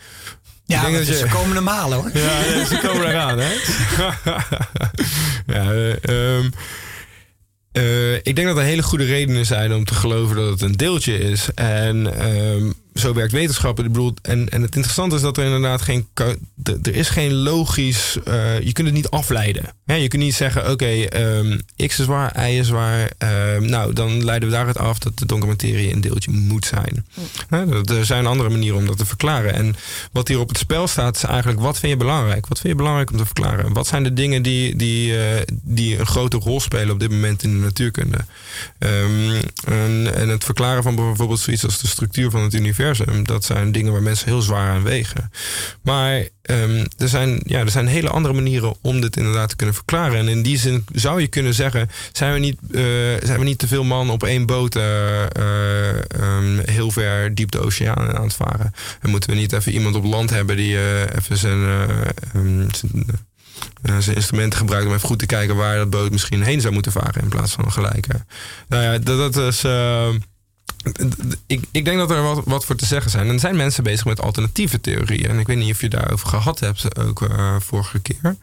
Ja, 0.67 0.77
ik 0.77 0.81
denk 0.81 0.97
dat 0.97 1.07
je... 1.07 1.15
ze 1.15 1.27
komen 1.27 1.63
malen 1.63 1.97
hoor. 1.97 2.09
Ja, 2.13 2.65
ze 2.65 2.79
komen 2.87 3.07
eraan, 3.07 3.39
hè? 3.39 3.53
ja, 5.53 5.73
uh, 5.73 6.37
um, 6.37 6.51
uh, 7.73 8.13
ik 8.13 8.35
denk 8.35 8.47
dat 8.47 8.57
er 8.57 8.63
hele 8.63 8.83
goede 8.83 9.05
redenen 9.05 9.45
zijn 9.45 9.73
om 9.73 9.85
te 9.85 9.93
geloven 9.93 10.35
dat 10.35 10.49
het 10.49 10.61
een 10.61 10.77
deeltje 10.77 11.17
is. 11.17 11.47
En 11.55 12.27
um, 12.29 12.73
zo 12.97 13.13
werkt 13.13 13.31
wetenschap. 13.31 13.79
Ik 13.79 13.85
bedoel, 13.85 14.13
en, 14.21 14.49
en 14.49 14.61
het 14.61 14.75
interessante 14.75 15.15
is 15.15 15.21
dat 15.21 15.37
er 15.37 15.45
inderdaad 15.45 15.81
geen. 15.81 16.07
Er 16.63 16.95
is 16.95 17.09
geen 17.09 17.33
logisch. 17.33 18.17
Uh, 18.27 18.59
je 18.59 18.71
kunt 18.71 18.87
het 18.87 18.95
niet 18.95 19.09
afleiden. 19.09 19.63
je 19.85 20.07
kunt 20.07 20.23
niet 20.23 20.35
zeggen: 20.35 20.61
oké, 20.61 20.71
okay, 20.71 21.37
um, 21.37 21.61
X 21.87 21.99
is 21.99 22.05
waar, 22.05 22.49
Y 22.49 22.59
is 22.59 22.69
waar. 22.69 23.11
Um, 23.55 23.65
nou, 23.65 23.93
dan 23.93 24.23
leiden 24.23 24.49
we 24.49 24.55
daaruit 24.55 24.77
af 24.77 24.99
dat 24.99 25.17
de 25.17 25.25
donkere 25.25 25.51
materie 25.51 25.93
een 25.93 26.01
deeltje 26.01 26.31
moet 26.31 26.65
zijn. 26.65 27.05
Mm. 27.49 27.83
er 27.85 28.05
zijn 28.05 28.25
andere 28.25 28.49
manieren 28.49 28.77
om 28.77 28.85
dat 28.85 28.97
te 28.97 29.05
verklaren. 29.05 29.53
En 29.53 29.75
wat 30.11 30.27
hier 30.27 30.39
op 30.39 30.49
het 30.49 30.57
spel 30.57 30.87
staat, 30.87 31.15
is 31.15 31.23
eigenlijk: 31.23 31.59
wat 31.59 31.79
vind 31.79 31.91
je 31.91 31.97
belangrijk? 31.97 32.47
Wat 32.47 32.59
vind 32.59 32.73
je 32.73 32.79
belangrijk 32.79 33.11
om 33.11 33.17
te 33.17 33.25
verklaren? 33.25 33.73
Wat 33.73 33.87
zijn 33.87 34.03
de 34.03 34.13
dingen 34.13 34.41
die, 34.41 34.75
die, 34.75 35.11
uh, 35.11 35.21
die 35.63 35.99
een 35.99 36.07
grote 36.07 36.37
rol 36.37 36.59
spelen 36.59 36.93
op 36.93 36.99
dit 36.99 37.09
moment 37.09 37.43
in 37.43 37.51
de 37.53 37.59
natuurkunde? 37.59 38.17
Um, 38.79 39.31
en, 39.65 40.15
en 40.15 40.29
het 40.29 40.43
verklaren 40.43 40.83
van 40.83 40.95
bijvoorbeeld 40.95 41.39
zoiets 41.39 41.63
als 41.63 41.81
de 41.81 41.87
structuur 41.87 42.29
van 42.29 42.41
het 42.41 42.53
universum 42.53 42.86
dat 43.23 43.43
zijn 43.43 43.71
dingen 43.71 43.91
waar 43.91 44.01
mensen 44.01 44.27
heel 44.27 44.41
zwaar 44.41 44.69
aan 44.69 44.83
wegen. 44.83 45.31
Maar 45.81 46.27
um, 46.49 46.85
er, 46.97 47.07
zijn, 47.07 47.41
ja, 47.45 47.59
er 47.59 47.69
zijn 47.69 47.87
hele 47.87 48.09
andere 48.09 48.33
manieren 48.33 48.75
om 48.81 49.01
dit 49.01 49.17
inderdaad 49.17 49.49
te 49.49 49.55
kunnen 49.55 49.75
verklaren. 49.75 50.17
En 50.17 50.27
in 50.27 50.41
die 50.41 50.57
zin 50.57 50.85
zou 50.93 51.21
je 51.21 51.27
kunnen 51.27 51.53
zeggen: 51.53 51.89
zijn 52.11 52.33
we 52.33 52.39
niet, 52.39 52.57
uh, 52.71 52.81
zijn 53.23 53.39
we 53.39 53.43
niet 53.43 53.59
te 53.59 53.67
veel 53.67 53.83
man 53.83 54.09
op 54.09 54.23
één 54.23 54.45
boot 54.45 54.75
uh, 54.75 55.21
um, 56.19 56.59
heel 56.65 56.91
ver 56.91 57.35
diep 57.35 57.51
de 57.51 57.59
oceaan 57.59 58.17
aan 58.17 58.23
het 58.23 58.33
varen? 58.33 58.73
En 59.01 59.09
moeten 59.09 59.29
we 59.29 59.35
niet 59.35 59.53
even 59.53 59.71
iemand 59.71 59.95
op 59.95 60.03
land 60.03 60.29
hebben 60.29 60.55
die 60.55 60.77
even 61.15 61.37
zijn. 61.37 61.59
Um, 62.35 62.67
zijn 63.99 64.15
instrumenten 64.15 64.59
gebruikt 64.59 64.87
om 64.87 64.93
even 64.93 65.07
goed 65.07 65.19
te 65.19 65.25
kijken 65.25 65.55
waar 65.55 65.77
dat 65.77 65.89
boot 65.89 66.11
misschien 66.11 66.41
heen 66.41 66.61
zou 66.61 66.73
moeten 66.73 66.91
varen 66.91 67.21
in 67.21 67.29
plaats 67.29 67.51
van 67.51 67.71
gelijk. 67.71 68.07
Nou 68.67 68.83
ja, 68.83 68.97
dat, 68.97 69.33
dat 69.33 69.53
is 69.53 69.63
ik, 71.47 71.63
ik 71.71 71.85
denk 71.85 71.97
dat 71.97 72.11
er 72.11 72.21
wat, 72.21 72.41
wat 72.45 72.65
voor 72.65 72.75
te 72.75 72.85
zeggen 72.85 73.11
zijn. 73.11 73.27
En 73.27 73.33
er 73.33 73.39
zijn 73.39 73.55
mensen 73.55 73.83
bezig 73.83 74.05
met 74.05 74.21
alternatieve 74.21 74.81
theorieën. 74.81 75.29
En 75.29 75.39
ik 75.39 75.47
weet 75.47 75.57
niet 75.57 75.71
of 75.71 75.81
je 75.81 75.89
daarover 75.89 76.27
gehad 76.27 76.59
hebt, 76.59 76.97
ook 76.99 77.21
uh, 77.21 77.55
vorige 77.59 77.99
keer. 77.99 78.35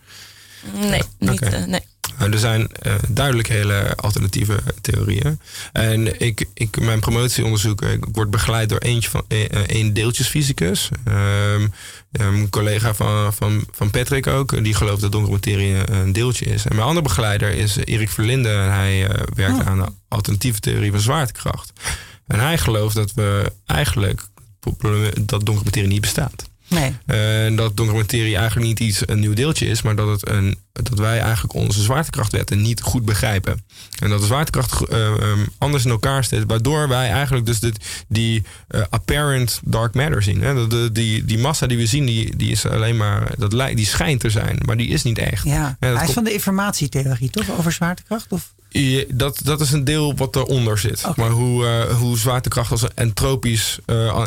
Nee, 0.73 1.03
niet, 1.19 1.31
okay. 1.31 1.61
uh, 1.61 1.67
nee. 1.67 1.81
Nou, 2.19 2.33
er 2.33 2.39
zijn 2.39 2.69
duidelijk 3.09 3.49
hele 3.49 3.97
alternatieve 3.97 4.61
theorieën. 4.81 5.41
En 5.73 6.21
ik, 6.21 6.47
ik, 6.55 6.81
mijn 6.81 7.01
promotieonderzoek, 7.01 7.83
ik 7.83 8.05
word 8.13 8.31
begeleid 8.31 8.69
door 8.69 8.79
eentje 8.79 9.11
van 9.11 9.25
één 9.67 9.95
deeltjesfysicus. 9.95 10.89
Um, 11.09 11.73
een 12.13 12.51
collega 12.51 12.95
van, 12.95 13.35
van, 13.35 13.67
van 13.71 13.91
Patrick 13.91 14.27
ook, 14.27 14.65
die 14.65 14.75
gelooft 14.75 15.01
dat 15.01 15.13
donkere 15.13 15.35
materie 15.35 15.91
een 15.91 16.13
deeltje 16.13 16.45
is. 16.45 16.65
En 16.65 16.75
mijn 16.75 16.89
andere 16.89 17.07
begeleider 17.07 17.51
is 17.51 17.77
Erik 17.77 18.11
Verlinde. 18.11 18.49
En 18.49 18.73
hij 18.73 19.11
werkt 19.35 19.61
oh. 19.61 19.67
aan 19.67 19.79
de 19.79 19.87
alternatieve 20.09 20.61
theorie 20.61 20.91
van 20.91 21.01
zwaartekracht. 21.01 21.73
En 22.27 22.41
hij 22.41 22.59
gelooft 22.59 22.95
dat 22.95 23.13
we 23.13 23.53
eigenlijk 23.67 24.29
dat 25.21 25.47
donkere 25.47 25.65
materie 25.65 25.89
niet 25.89 26.01
bestaat. 26.01 26.51
Nee. 26.69 26.93
En 27.07 27.57
dat 27.57 27.77
donkere 27.77 27.99
materie 27.99 28.37
eigenlijk 28.37 28.67
niet 28.67 28.81
iets 28.81 29.09
een 29.09 29.19
nieuw 29.19 29.35
deeltje 29.35 29.67
is, 29.67 29.83
maar 29.83 29.97
dat, 29.97 30.09
het 30.09 30.29
een, 30.29 30.59
dat 30.83 30.99
wij 30.99 31.21
eigenlijk 31.21 31.55
onze 31.55 31.83
zwaartekrachtwetten 31.83 32.63
niet 32.63 32.81
goed 32.81 33.05
begrijpen. 33.05 33.65
En 33.99 34.09
dat 34.09 34.21
de 34.21 34.27
zwaartekracht 34.27 34.91
uh, 34.91 34.99
um, 34.99 35.49
anders 35.59 35.85
in 35.85 35.91
elkaar 35.91 36.25
zit, 36.25 36.45
waardoor 36.47 36.89
wij 36.89 37.11
eigenlijk 37.11 37.47
dus 37.47 37.61
dit, 37.61 38.05
die 38.09 38.43
uh, 38.71 38.83
apparent 38.91 39.61
dark 39.65 39.95
matter 39.95 40.23
zien. 40.23 40.43
Hè? 40.43 40.67
De, 40.67 40.93
die, 40.93 41.25
die 41.25 41.39
massa 41.39 41.67
die 41.67 41.77
we 41.77 41.87
zien, 41.87 42.07
die, 42.07 42.37
die 42.37 42.51
is 42.51 42.67
alleen 42.67 42.97
maar, 42.97 43.35
dat 43.39 43.53
lijkt, 43.53 43.77
die 43.77 43.87
schijnt 43.87 44.21
te 44.21 44.31
zijn, 44.31 44.59
maar 44.65 44.77
die 44.77 44.89
is 44.89 45.03
niet 45.03 45.19
echt. 45.19 45.45
Ja, 45.45 45.77
ja 45.81 45.95
hij 45.95 46.07
is 46.07 46.13
van 46.13 46.25
de 46.25 46.33
informatietheorie, 46.33 47.31
toch? 47.31 47.51
Over 47.59 47.73
zwaartekracht? 47.73 48.33
Of? 48.33 48.53
dat, 49.09 49.41
dat 49.45 49.61
is 49.61 49.73
een 49.73 49.85
deel 49.85 50.17
wat 50.17 50.37
eronder 50.37 50.79
zit. 50.79 51.17
Maar 51.17 51.31
hoe, 51.31 51.65
uh, 51.65 51.97
hoe 51.97 52.19
zwaartekracht 52.19 52.71
als 52.71 52.83
een 52.83 52.91
entropisch, 52.95 53.79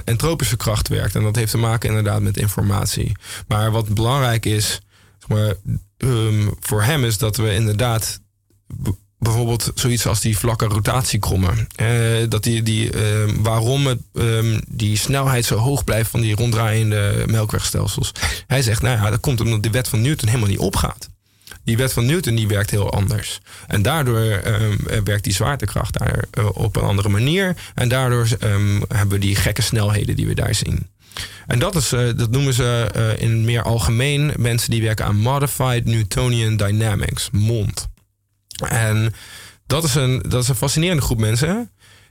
entropische 0.04 0.58
kracht 0.58 0.88
werkt. 0.88 1.16
En 1.16 1.24
dat 1.24 1.36
heeft 1.36 1.52
te 1.52 1.58
maken 1.58 1.90
inderdaad 1.90 2.22
met 2.22 2.38
informatie. 2.38 3.16
Maar 3.48 3.72
wat 3.72 3.94
belangrijk 3.94 4.46
is 4.46 4.82
zeg 5.20 5.38
maar, 5.38 5.54
um, 5.98 6.54
voor 6.60 6.84
hem 6.84 7.04
is 7.04 7.18
dat 7.18 7.38
we 7.38 7.54
inderdaad 7.54 8.20
bijvoorbeeld 9.20 9.72
zoiets 9.76 10.06
als 10.06 10.20
die 10.20 10.38
vlakke 10.38 10.66
rotatiekrommen. 10.66 11.68
Uh, 11.82 12.30
dat 12.30 12.44
die, 12.44 12.64
die, 12.64 12.94
uh, 12.94 13.02
waarom 13.40 13.88
um, 14.14 14.62
die 14.68 14.98
snelheid 14.98 15.46
zo 15.46 15.58
hoog 15.58 15.84
blijft 15.84 16.10
van 16.10 16.22
die 16.22 16.36
ronddraaiende 16.36 17.24
melkwegstelsels. 17.28 18.12
Hij 18.48 18.62
zegt, 18.62 18.82
nou 18.82 18.98
ja, 18.98 19.10
dat 19.10 19.20
komt 19.20 19.42
omdat 19.42 19.64
de 19.64 19.70
wet 19.70 19.88
van 19.88 20.02
Newton 20.02 20.28
helemaal 20.28 20.50
niet 20.50 20.60
opgaat 20.60 21.10
die 21.64 21.78
wet 21.78 21.94
van 21.94 22.06
Newton 22.06 22.36
die 22.36 22.48
werkt 22.48 22.70
heel 22.70 22.92
anders. 22.92 23.40
En 23.68 23.82
daardoor 23.82 24.42
werkt 25.04 25.24
die 25.24 25.34
zwaartekracht 25.34 25.98
daar 26.00 26.24
uh, 26.40 26.50
op 26.54 26.76
een 26.76 26.84
andere 26.84 27.10
manier. 27.10 27.56
En 27.76 27.90
daardoor 27.90 28.28
hebben 28.88 29.10
we 29.10 29.18
die 29.18 29.36
gekke 29.36 29.62
snelheden 29.62 30.16
die 30.16 30.28
we 30.28 30.34
daar 30.34 30.56
zien. 30.56 30.88
En 31.48 31.60
dat, 31.60 31.76
is, 31.76 31.94
uh, 31.94 32.10
dat 32.16 32.32
noemen 32.32 32.54
ze 32.54 32.92
uh, 32.96 33.22
in 33.22 33.46
meer 33.46 33.64
algemeen 33.64 34.34
mensen 34.38 34.72
die 34.72 34.82
werken 34.82 35.06
aan 35.06 35.16
Modified 35.16 35.86
Newtonian 35.86 36.58
Dynamics, 36.58 37.30
MOND. 37.32 37.88
En 38.70 39.14
dat 39.68 39.84
is 39.84 39.96
een, 39.96 40.22
dat 40.30 40.44
is 40.44 40.50
een 40.50 40.56
fascinerende 40.56 41.02
groep 41.02 41.20
mensen. 41.20 41.54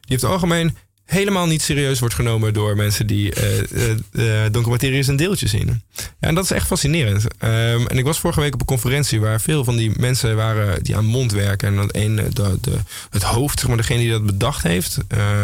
Die 0.01 0.15
heeft 0.15 0.23
het 0.23 0.31
algemeen 0.31 0.77
helemaal 1.05 1.47
niet 1.47 1.63
serieus 1.63 1.99
wordt 1.99 2.15
genomen 2.15 2.55
door 2.55 2.77
mensen 2.77 3.07
die 3.07 3.33
uh, 3.35 4.43
donkere 4.43 4.71
materie 4.71 4.99
als 4.99 5.07
een 5.07 5.17
deeltje 5.17 5.49
zien. 5.49 5.83
Ja, 5.97 6.29
en 6.29 6.35
dat 6.35 6.45
is 6.45 6.51
echt 6.51 6.67
fascinerend. 6.67 7.23
Um, 7.23 7.87
en 7.87 7.99
ik 7.99 8.05
was 8.05 8.19
vorige 8.19 8.41
week 8.41 8.55
op 8.55 8.61
een 8.61 8.67
conferentie 8.67 9.21
waar 9.21 9.41
veel 9.41 9.65
van 9.65 9.77
die 9.77 9.93
mensen 9.99 10.37
waren 10.37 10.83
die 10.83 10.97
aan 10.97 11.05
mond 11.05 11.33
werken. 11.33 11.69
En 11.69 11.77
dat 11.77 11.97
een, 11.97 12.17
de, 12.33 12.79
het 13.11 13.23
hoofd, 13.23 13.59
zeg 13.59 13.69
maar, 13.69 13.77
degene 13.77 13.99
die 13.99 14.11
dat 14.11 14.27
bedacht 14.27 14.63
heeft. 14.63 14.99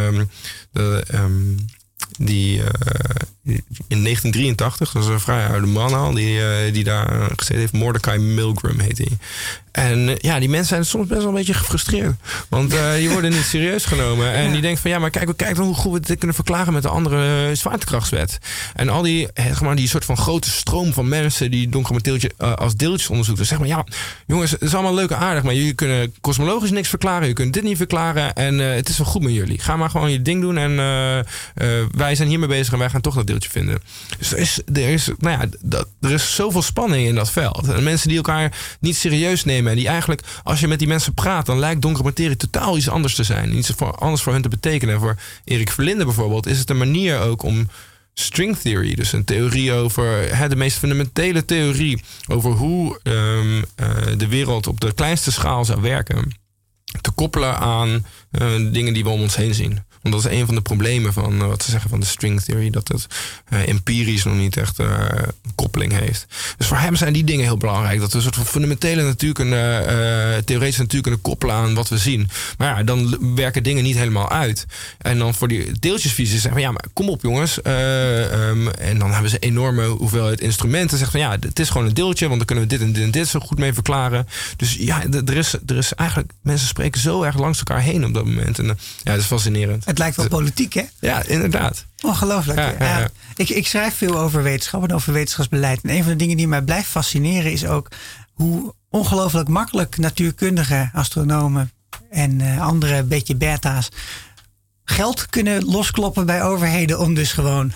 Um, 0.06 0.30
de, 0.70 1.04
um, 1.14 1.66
die 2.18 2.62
in 3.44 4.02
1983, 4.02 4.92
dat 4.92 5.02
is 5.02 5.08
een 5.08 5.20
vrij 5.20 5.46
oude 5.46 5.66
man 5.66 5.94
al, 5.94 6.14
die, 6.14 6.38
uh, 6.38 6.72
die 6.72 6.84
daar 6.84 7.30
gezeten 7.36 7.58
heeft. 7.58 7.72
Mordecai 7.72 8.18
Milgram 8.18 8.78
heet 8.78 8.98
hij. 8.98 9.08
En 9.72 10.08
uh, 10.08 10.14
ja, 10.16 10.38
die 10.38 10.48
mensen 10.48 10.68
zijn 10.68 10.84
soms 10.84 11.06
best 11.06 11.20
wel 11.20 11.28
een 11.28 11.34
beetje 11.34 11.54
gefrustreerd. 11.54 12.14
Want 12.48 12.74
die 12.96 13.10
worden 13.10 13.30
niet 13.30 13.44
serieus 13.54 13.84
genomen. 13.84 14.32
En 14.32 14.44
ja. 14.44 14.52
die 14.52 14.60
denken 14.60 14.80
van 14.80 14.90
ja, 14.90 14.98
maar 14.98 15.10
kijk, 15.10 15.36
kijk 15.36 15.56
dan 15.56 15.64
hoe 15.64 15.74
goed 15.74 15.92
we 15.92 16.00
dit 16.00 16.18
kunnen 16.18 16.36
verklaren 16.36 16.72
met 16.72 16.82
de 16.82 16.88
andere 16.88 17.54
zwaartekrachtswet. 17.54 18.38
En 18.74 18.88
al 18.88 19.02
die, 19.02 19.28
zeg 19.34 19.60
maar, 19.60 19.76
die 19.76 19.88
soort 19.88 20.04
van 20.04 20.16
grote 20.16 20.50
stroom 20.50 20.92
van 20.92 21.08
mensen 21.08 21.50
die 21.50 21.68
donkere 21.68 21.94
mateeltje 21.94 22.30
als 22.36 22.74
deeltjes 22.76 23.08
onderzoeken. 23.08 23.46
Zeg 23.46 23.58
maar 23.58 23.68
ja, 23.68 23.84
jongens, 24.26 24.50
het 24.50 24.62
is 24.62 24.74
allemaal 24.74 24.94
leuk 24.94 25.10
en 25.10 25.18
aardig, 25.18 25.42
maar 25.42 25.54
jullie 25.54 25.74
kunnen 25.74 26.14
kosmologisch 26.20 26.70
niks 26.70 26.88
verklaren. 26.88 27.28
Je 27.28 27.34
kunt 27.34 27.52
dit 27.52 27.62
niet 27.62 27.76
verklaren. 27.76 28.34
En 28.34 28.58
het 28.58 28.88
is 28.88 28.98
wel 28.98 29.06
goed 29.06 29.22
met 29.22 29.32
jullie. 29.32 29.58
Ga 29.58 29.76
maar 29.76 29.90
gewoon 29.90 30.10
je 30.10 30.22
ding 30.22 30.40
doen. 30.40 30.58
En 30.58 30.76
wij 31.96 32.14
zijn 32.14 32.28
hiermee 32.28 32.48
bezig 32.48 32.72
en 32.72 32.78
wij 32.78 32.90
gaan 32.90 33.00
toch 33.00 33.14
dat 33.14 33.26
vinden. 33.40 33.82
Dus 34.18 34.32
er 34.32 34.38
is, 34.38 34.60
er 34.72 34.88
is, 34.88 35.10
nou 35.18 35.40
ja, 35.40 35.48
dat, 35.60 35.88
er 36.00 36.10
is 36.10 36.34
zoveel 36.34 36.62
spanning 36.62 37.06
in 37.06 37.14
dat 37.14 37.30
veld. 37.30 37.68
En 37.68 37.82
mensen 37.82 38.08
die 38.08 38.16
elkaar 38.16 38.76
niet 38.80 38.96
serieus 38.96 39.44
nemen. 39.44 39.70
En 39.70 39.76
die 39.76 39.88
eigenlijk, 39.88 40.22
als 40.42 40.60
je 40.60 40.68
met 40.68 40.78
die 40.78 40.88
mensen 40.88 41.14
praat, 41.14 41.46
dan 41.46 41.58
lijkt 41.58 41.82
donkere 41.82 42.04
materie 42.04 42.36
totaal 42.36 42.76
iets 42.76 42.88
anders 42.88 43.14
te 43.14 43.24
zijn. 43.24 43.56
Iets 43.56 43.72
voor, 43.76 43.94
anders 43.94 44.22
voor 44.22 44.32
hun 44.32 44.42
te 44.42 44.48
betekenen. 44.48 44.94
En 44.94 45.00
voor 45.00 45.16
Erik 45.44 45.70
Verlinde 45.70 46.04
bijvoorbeeld 46.04 46.46
is 46.46 46.58
het 46.58 46.70
een 46.70 46.78
manier 46.78 47.20
ook 47.20 47.42
om 47.42 47.68
string 48.14 48.56
theory, 48.56 48.94
dus 48.94 49.12
een 49.12 49.24
theorie 49.24 49.72
over 49.72 50.36
hè, 50.36 50.48
de 50.48 50.56
meest 50.56 50.78
fundamentele 50.78 51.44
theorie 51.44 52.02
over 52.28 52.50
hoe 52.50 53.00
um, 53.02 53.56
uh, 53.56 53.64
de 54.16 54.28
wereld 54.28 54.66
op 54.66 54.80
de 54.80 54.92
kleinste 54.92 55.32
schaal 55.32 55.64
zou 55.64 55.80
werken, 55.80 56.36
te 57.00 57.10
koppelen 57.10 57.58
aan 57.58 57.88
uh, 57.88 58.72
dingen 58.72 58.92
die 58.92 59.02
we 59.02 59.08
om 59.08 59.20
ons 59.20 59.36
heen 59.36 59.54
zien. 59.54 59.78
Want 60.02 60.14
dat 60.14 60.32
is 60.32 60.38
een 60.38 60.46
van 60.46 60.54
de 60.54 60.60
problemen 60.60 61.12
van 61.12 61.40
eh, 61.40 61.46
wat 61.46 61.62
ze 61.62 61.70
zeggen 61.70 61.90
van 61.90 62.00
de 62.00 62.06
string 62.06 62.40
theory. 62.40 62.70
Dat 62.70 62.88
het 62.88 63.06
uh, 63.52 63.68
empirisch 63.68 64.24
nog 64.24 64.34
niet 64.34 64.56
echt 64.56 64.80
uh, 64.80 65.06
koppeling 65.54 65.92
heeft. 65.92 66.26
Dus 66.56 66.66
voor 66.66 66.76
hem 66.76 66.96
zijn 66.96 67.12
die 67.12 67.24
dingen 67.24 67.44
heel 67.44 67.56
belangrijk. 67.56 68.00
Dat 68.00 68.10
we 68.10 68.16
een 68.16 68.22
soort 68.22 68.34
van 68.34 68.46
fundamentele 68.46 69.02
natuurkunde, 69.02 70.42
theoretische 70.44 70.80
natuurkunde 70.80 71.18
koppelen 71.18 71.54
aan 71.54 71.74
wat 71.74 71.88
we 71.88 71.98
zien. 71.98 72.28
Maar 72.58 72.76
ja, 72.76 72.82
dan 72.82 73.34
werken 73.34 73.62
dingen 73.62 73.82
niet 73.82 73.96
helemaal 73.96 74.30
uit. 74.30 74.66
En 74.98 75.18
dan 75.18 75.34
voor 75.34 75.48
die 75.48 75.78
deeltjesvisie 75.78 76.32
zeggen 76.32 76.52
van 76.52 76.60
ja, 76.60 76.70
maar 76.70 76.84
kom 76.92 77.08
op 77.08 77.22
jongens. 77.22 77.58
Um, 77.64 78.68
en 78.68 78.98
dan 78.98 79.12
hebben 79.12 79.30
ze 79.30 79.38
enorme 79.38 79.86
hoeveelheid 79.86 80.40
instrumenten. 80.40 80.98
Zeggen 80.98 81.20
van 81.20 81.30
ja, 81.30 81.36
het 81.40 81.58
is 81.58 81.70
gewoon 81.70 81.86
een 81.86 81.94
deeltje, 81.94 82.26
want 82.26 82.36
dan 82.36 82.46
kunnen 82.46 82.64
we 82.64 82.70
dit 82.70 82.80
en 82.80 82.92
dit 82.92 83.02
en 83.02 83.10
dit 83.10 83.28
zo 83.28 83.40
goed 83.40 83.58
mee 83.58 83.72
verklaren. 83.72 84.28
Dus 84.56 84.74
ja, 84.74 85.02
er 85.26 85.36
is, 85.36 85.54
er 85.66 85.76
is 85.76 85.94
eigenlijk, 85.94 86.32
mensen 86.42 86.68
spreken 86.68 87.00
zo 87.00 87.22
erg 87.22 87.38
langs 87.38 87.58
elkaar 87.58 87.80
heen 87.80 88.04
op 88.04 88.14
dat 88.14 88.24
moment. 88.24 88.58
En 88.58 88.66
ja, 88.66 88.74
dat 89.02 89.18
is 89.18 89.24
fascinerend. 89.24 89.84
Het 89.92 90.00
lijkt 90.00 90.16
wel 90.16 90.28
politiek, 90.28 90.72
hè? 90.72 90.82
Ja, 91.00 91.22
inderdaad. 91.26 91.84
Ongelooflijk. 92.02 92.58
Ja, 92.58 92.74
ja, 92.78 92.98
ja. 92.98 93.10
Ik, 93.34 93.48
ik 93.48 93.66
schrijf 93.66 93.94
veel 93.94 94.18
over 94.18 94.42
wetenschap 94.42 94.82
en 94.82 94.94
over 94.94 95.12
wetenschapsbeleid. 95.12 95.80
En 95.82 95.90
een 95.90 96.02
van 96.02 96.12
de 96.12 96.18
dingen 96.18 96.36
die 96.36 96.48
mij 96.48 96.62
blijft 96.62 96.88
fascineren 96.88 97.52
is 97.52 97.66
ook 97.66 97.88
hoe 98.32 98.74
ongelooflijk 98.90 99.48
makkelijk 99.48 99.96
natuurkundigen, 99.96 100.90
astronomen 100.94 101.70
en 102.10 102.40
uh, 102.40 102.60
andere 102.60 103.02
beetje 103.02 103.36
beta's 103.36 103.88
geld 104.84 105.26
kunnen 105.26 105.64
loskloppen 105.64 106.26
bij 106.26 106.42
overheden 106.42 107.00
om 107.00 107.14
dus 107.14 107.32
gewoon 107.32 107.72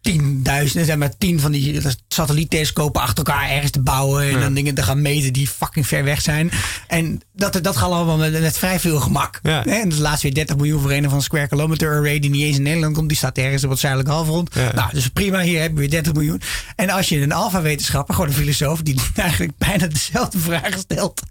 tienduizenden, 0.00 0.86
zeg 0.86 0.96
maar 0.96 1.16
tien 1.18 1.40
van 1.40 1.52
die 1.52 1.80
satelliettelescopen 2.08 3.00
achter 3.00 3.24
elkaar 3.24 3.50
ergens 3.50 3.70
te 3.70 3.80
bouwen. 3.80 4.22
En 4.22 4.28
Ja. 4.30 4.38
dan 4.40 4.54
dingen 4.54 4.74
te 4.74 4.82
gaan 4.82 5.02
meten 5.02 5.32
die 5.32 5.48
fucking 5.48 5.86
ver 5.86 6.04
weg 6.04 6.20
zijn. 6.22 6.50
En 6.86 7.20
dat, 7.32 7.58
dat 7.62 7.76
gaat 7.76 7.90
allemaal 7.90 8.16
met, 8.16 8.40
met 8.40 8.58
vrij 8.58 8.80
veel 8.80 9.00
gemak. 9.00 9.40
Ja. 9.42 9.64
En 9.66 9.88
dat 9.88 9.98
laatst 9.98 10.22
weer 10.22 10.34
30 10.34 10.56
miljoen 10.56 10.80
voor 10.80 10.90
een 10.92 11.04
van 11.04 11.12
een 11.14 11.22
Square 11.22 11.48
Kilometer 11.48 11.88
Array 11.96 12.18
die 12.18 12.30
niet 12.30 12.42
eens 12.42 12.56
in 12.56 12.62
Nederland 12.62 12.94
komt. 12.94 13.08
Die 13.08 13.16
staat 13.16 13.38
ergens 13.38 13.64
op 13.64 13.70
het 13.70 13.78
zuidelijke 13.78 14.12
halfrond. 14.12 14.50
Ja. 14.54 14.72
Nou, 14.74 14.90
dus 14.92 15.08
prima, 15.08 15.40
hier 15.40 15.58
hebben 15.58 15.74
we 15.74 15.80
weer 15.80 15.90
30 15.90 16.12
miljoen. 16.12 16.40
En 16.76 16.90
als 16.90 17.08
je 17.08 17.20
een 17.20 17.32
alfa-wetenschapper, 17.32 18.14
gewoon 18.14 18.30
een 18.30 18.36
filosoof, 18.36 18.82
die 18.82 19.00
eigenlijk 19.14 19.52
bijna 19.58 19.86
dezelfde 19.86 20.38
vraag 20.38 20.78
stelt. 20.78 21.22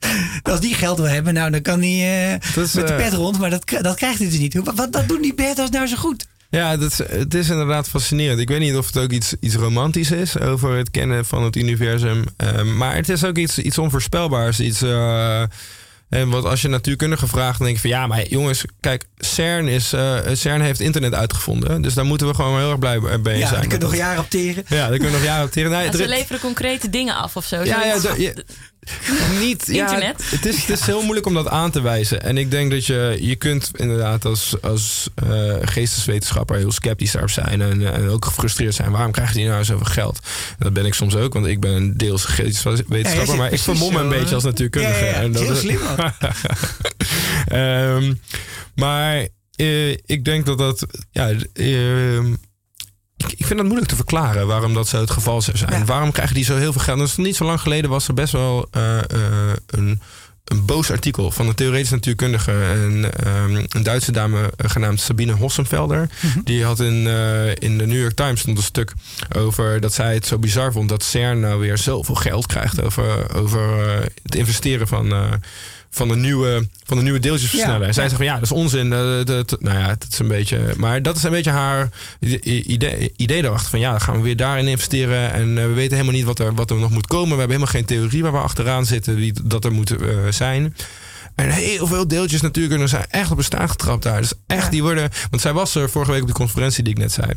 Als 0.43 0.59
die 0.59 0.73
geld 0.73 0.97
wil 0.97 1.07
hebben, 1.07 1.33
nou 1.33 1.51
dan 1.51 1.61
kan 1.61 1.79
hij 1.81 2.31
eh, 2.33 2.63
is, 2.63 2.73
met 2.73 2.87
de 2.87 2.93
eh, 2.93 3.03
pet 3.03 3.13
rond. 3.13 3.39
Maar 3.39 3.49
dat, 3.49 3.63
dat 3.81 3.95
krijgt 3.95 4.19
hij 4.19 4.29
dus 4.29 4.39
niet. 4.39 4.53
Wat, 4.53 4.75
wat, 4.75 4.87
wat 4.91 5.07
doen 5.07 5.21
die 5.21 5.33
beta's 5.33 5.69
nou 5.69 5.87
zo 5.87 5.95
goed? 5.95 6.27
Ja, 6.49 6.77
dat 6.77 6.91
is, 6.91 6.97
het 6.97 7.33
is 7.33 7.49
inderdaad 7.49 7.89
fascinerend. 7.89 8.39
Ik 8.39 8.49
weet 8.49 8.59
niet 8.59 8.75
of 8.75 8.85
het 8.85 8.97
ook 8.97 9.11
iets, 9.11 9.33
iets 9.39 9.55
romantisch 9.55 10.11
is 10.11 10.39
over 10.39 10.75
het 10.77 10.91
kennen 10.91 11.25
van 11.25 11.43
het 11.43 11.55
universum. 11.55 12.23
Ehm, 12.37 12.77
maar 12.77 12.95
het 12.95 13.09
is 13.09 13.23
ook 13.23 13.37
iets, 13.37 13.57
iets 13.59 13.77
onvoorspelbaars. 13.77 14.59
Iets, 14.59 14.81
eh, 14.81 15.41
en 16.09 16.29
wat 16.29 16.45
als 16.45 16.61
je 16.61 16.67
natuurkundige 16.67 17.27
vraagt, 17.27 17.57
dan 17.57 17.65
denk 17.67 17.79
je 17.79 17.89
van 17.89 17.99
ja, 17.99 18.07
maar 18.07 18.27
jongens, 18.27 18.63
kijk, 18.79 19.03
CERN, 19.17 19.67
is, 19.67 19.93
eh, 19.93 20.17
CERN 20.33 20.61
heeft 20.61 20.79
internet 20.79 21.13
uitgevonden. 21.13 21.81
Dus 21.81 21.93
daar 21.93 22.05
moeten 22.05 22.27
we 22.27 22.33
gewoon 22.33 22.59
heel 22.59 22.69
erg 22.69 22.79
blij 22.79 22.99
mee 22.99 23.19
zijn. 23.23 23.37
Ja, 23.39 23.49
daar 23.49 23.59
kun 23.59 23.69
je 23.71 23.77
Dat- 23.77 23.81
nog 23.89 23.95
jaren 23.95 24.19
op 24.23 24.29
teren. 24.29 24.63
Ja, 24.67 24.77
daar 24.87 24.89
kunnen 24.97 25.05
we 25.11 25.17
nog 25.17 25.23
jaren 25.25 25.45
op 25.45 25.51
teren. 25.51 25.71
Nee, 25.71 25.85
Ja, 25.85 25.91
ze 25.91 26.07
leveren 26.07 26.39
concrete 26.41 26.89
dingen 26.89 27.15
af 27.15 27.35
of 27.35 27.45
zo. 27.45 27.63
ja, 27.63 27.83
ja, 27.85 27.99
zoiets. 27.99 28.41
niet. 29.45 29.63
Ja, 29.67 29.81
Internet. 29.85 30.23
het, 30.31 30.45
is, 30.45 30.65
het 30.65 30.79
is 30.79 30.85
heel 30.85 31.01
moeilijk 31.01 31.25
om 31.25 31.33
dat 31.33 31.47
aan 31.47 31.71
te 31.71 31.81
wijzen. 31.81 32.21
En 32.23 32.37
ik 32.37 32.51
denk 32.51 32.71
dat 32.71 32.85
je, 32.85 33.17
je 33.19 33.35
kunt 33.35 33.71
inderdaad 33.75 34.25
als, 34.25 34.55
als 34.61 35.09
eh, 35.15 35.55
geesteswetenschapper 35.61 36.57
heel 36.57 36.71
sceptisch 36.71 37.11
daarop 37.11 37.29
zijn. 37.31 37.61
En, 37.61 37.93
en 37.93 38.09
ook 38.09 38.25
gefrustreerd 38.25 38.75
zijn. 38.75 38.91
Waarom 38.91 39.11
krijgt 39.11 39.33
hij 39.35 39.43
nou 39.43 39.63
zoveel 39.63 39.85
geld? 39.85 40.19
En 40.49 40.55
dat 40.59 40.73
ben 40.73 40.85
ik 40.85 40.93
soms 40.93 41.15
ook, 41.15 41.33
want 41.33 41.45
ik 41.45 41.59
ben 41.59 41.71
een 41.71 41.97
deels 41.97 42.25
geesteswetenschapper. 42.25 43.33
Ja, 43.33 43.35
maar 43.35 43.51
ik 43.51 43.59
vermom 43.59 43.91
me 43.93 43.97
zo, 43.97 44.03
een 44.03 44.09
beetje 44.09 44.35
als 44.35 44.43
natuurkundige. 44.43 45.05
Ja, 45.05 45.05
ja, 45.05 45.11
ja. 45.17 45.21
En 45.21 45.31
dat 45.31 45.41
Heel 45.41 45.51
is- 45.51 45.59
slim. 45.59 45.79
Ehm, 47.47 48.13
maar 48.75 49.27
eh, 49.55 49.89
ik 49.91 50.25
denk 50.25 50.45
dat 50.45 50.57
dat. 50.57 50.85
Ja, 51.11 51.31
ehm, 51.53 52.33
ik, 53.25 53.31
ik 53.37 53.45
vind 53.45 53.59
het 53.59 53.67
moeilijk 53.67 53.89
te 53.89 53.95
verklaren 53.95 54.47
waarom 54.47 54.73
dat 54.73 54.87
zo 54.87 54.99
het 54.99 55.11
geval 55.11 55.41
zou 55.41 55.57
zijn. 55.57 55.71
Ja. 55.71 55.85
Waarom 55.85 56.11
krijgen 56.11 56.35
die 56.35 56.43
zo 56.43 56.57
heel 56.57 56.71
veel 56.71 56.81
geld? 56.81 56.99
Dus 56.99 57.17
niet 57.17 57.35
zo 57.35 57.45
lang 57.45 57.61
geleden 57.61 57.89
was 57.89 58.07
er 58.07 58.13
best 58.13 58.33
wel 58.33 58.67
eh, 58.71 58.97
eh, 58.97 59.05
een, 59.65 60.01
een 60.43 60.65
boos 60.65 60.91
artikel 60.91 61.31
van 61.31 61.47
een 61.47 61.55
theoretisch 61.55 61.89
natuurkundige. 61.89 62.51
En, 62.51 63.13
ehm, 63.13 63.65
een 63.69 63.83
Duitse 63.83 64.11
dame 64.11 64.51
eh, 64.57 64.69
genaamd 64.69 64.99
Sabine 64.99 65.31
Hossenfelder. 65.31 66.09
Die 66.43 66.63
had 66.63 66.79
in, 66.79 67.07
in 67.53 67.77
de 67.77 67.85
New 67.85 68.01
York 68.01 68.15
Times 68.15 68.39
stond 68.39 68.57
een 68.57 68.63
stuk 68.63 68.93
over 69.35 69.79
dat 69.79 69.93
zij 69.93 70.13
het 70.13 70.25
zo 70.25 70.37
bizar 70.37 70.71
vond 70.71 70.89
dat 70.89 71.03
CERN 71.03 71.39
nou 71.39 71.59
weer 71.59 71.77
zoveel 71.77 72.15
geld 72.15 72.45
krijgt 72.45 72.81
over, 72.81 73.35
over 73.35 74.01
het 74.23 74.35
investeren 74.35 74.87
van. 74.87 75.39
Van 75.91 76.07
de 76.07 76.15
nieuwe, 76.15 76.67
van 76.83 76.97
de 76.97 77.03
nieuwe 77.03 77.19
deeltjesversneller. 77.19 77.81
Ja, 77.81 77.87
En 77.87 77.93
zij 77.93 78.03
zegt 78.03 78.15
van 78.15 78.25
ja, 78.25 78.33
dat 78.33 78.43
is 78.43 78.51
onzin. 78.51 78.93
eh, 78.93 78.99
dat, 79.23 79.27
dat- 79.49 79.61
nou 79.61 79.77
ja, 79.79 79.87
dat 79.87 80.07
is 80.11 80.19
een 80.19 80.27
beetje. 80.27 80.73
Maar 80.77 81.01
dat 81.01 81.15
is 81.17 81.23
een 81.23 81.31
beetje 81.31 81.51
haar 81.51 81.89
idee, 82.43 83.13
idee 83.15 83.41
daarachter. 83.41 83.69
Van 83.69 83.79
ja, 83.79 83.91
dan 83.91 84.01
gaan 84.01 84.15
we 84.15 84.21
weer 84.21 84.35
daarin 84.35 84.67
investeren. 84.67 85.31
En 85.33 85.57
eh, 85.57 85.63
we 85.65 85.73
weten 85.73 85.91
helemaal 85.97 86.15
niet 86.15 86.25
wat 86.25 86.39
er, 86.39 86.53
wat 86.55 86.69
er 86.71 86.77
nog 86.77 86.91
moet 86.91 87.07
komen. 87.07 87.29
We 87.33 87.39
hebben 87.39 87.55
helemaal 87.57 87.73
geen 87.73 87.85
theorie 87.85 88.23
waar 88.23 88.31
we 88.31 88.37
achteraan 88.37 88.85
zitten. 88.85 89.15
Wie 89.15 89.33
dat 89.43 89.65
er 89.65 89.71
moet 89.71 89.91
eh, 90.01 90.07
zijn. 90.29 90.75
En 91.39 91.49
heel 91.49 91.87
veel 91.87 92.07
deeltjes 92.07 92.41
natuurlijk 92.41 92.89
zijn 92.89 93.05
echt 93.09 93.31
op 93.31 93.37
een 93.37 93.43
staart 93.43 93.69
getrapt 93.69 94.03
daar. 94.03 94.21
Dus 94.21 94.33
echt, 94.47 94.63
Ja. 94.63 94.69
die 94.69 94.81
worden... 94.83 95.09
Want 95.29 95.41
zij 95.41 95.53
was 95.53 95.75
er 95.75 95.89
vorige 95.89 96.11
week 96.11 96.21
op 96.21 96.27
de 96.27 96.33
conferentie 96.33 96.83
die 96.83 96.93
ik 96.93 96.99
net 96.99 97.11
zei. 97.11 97.27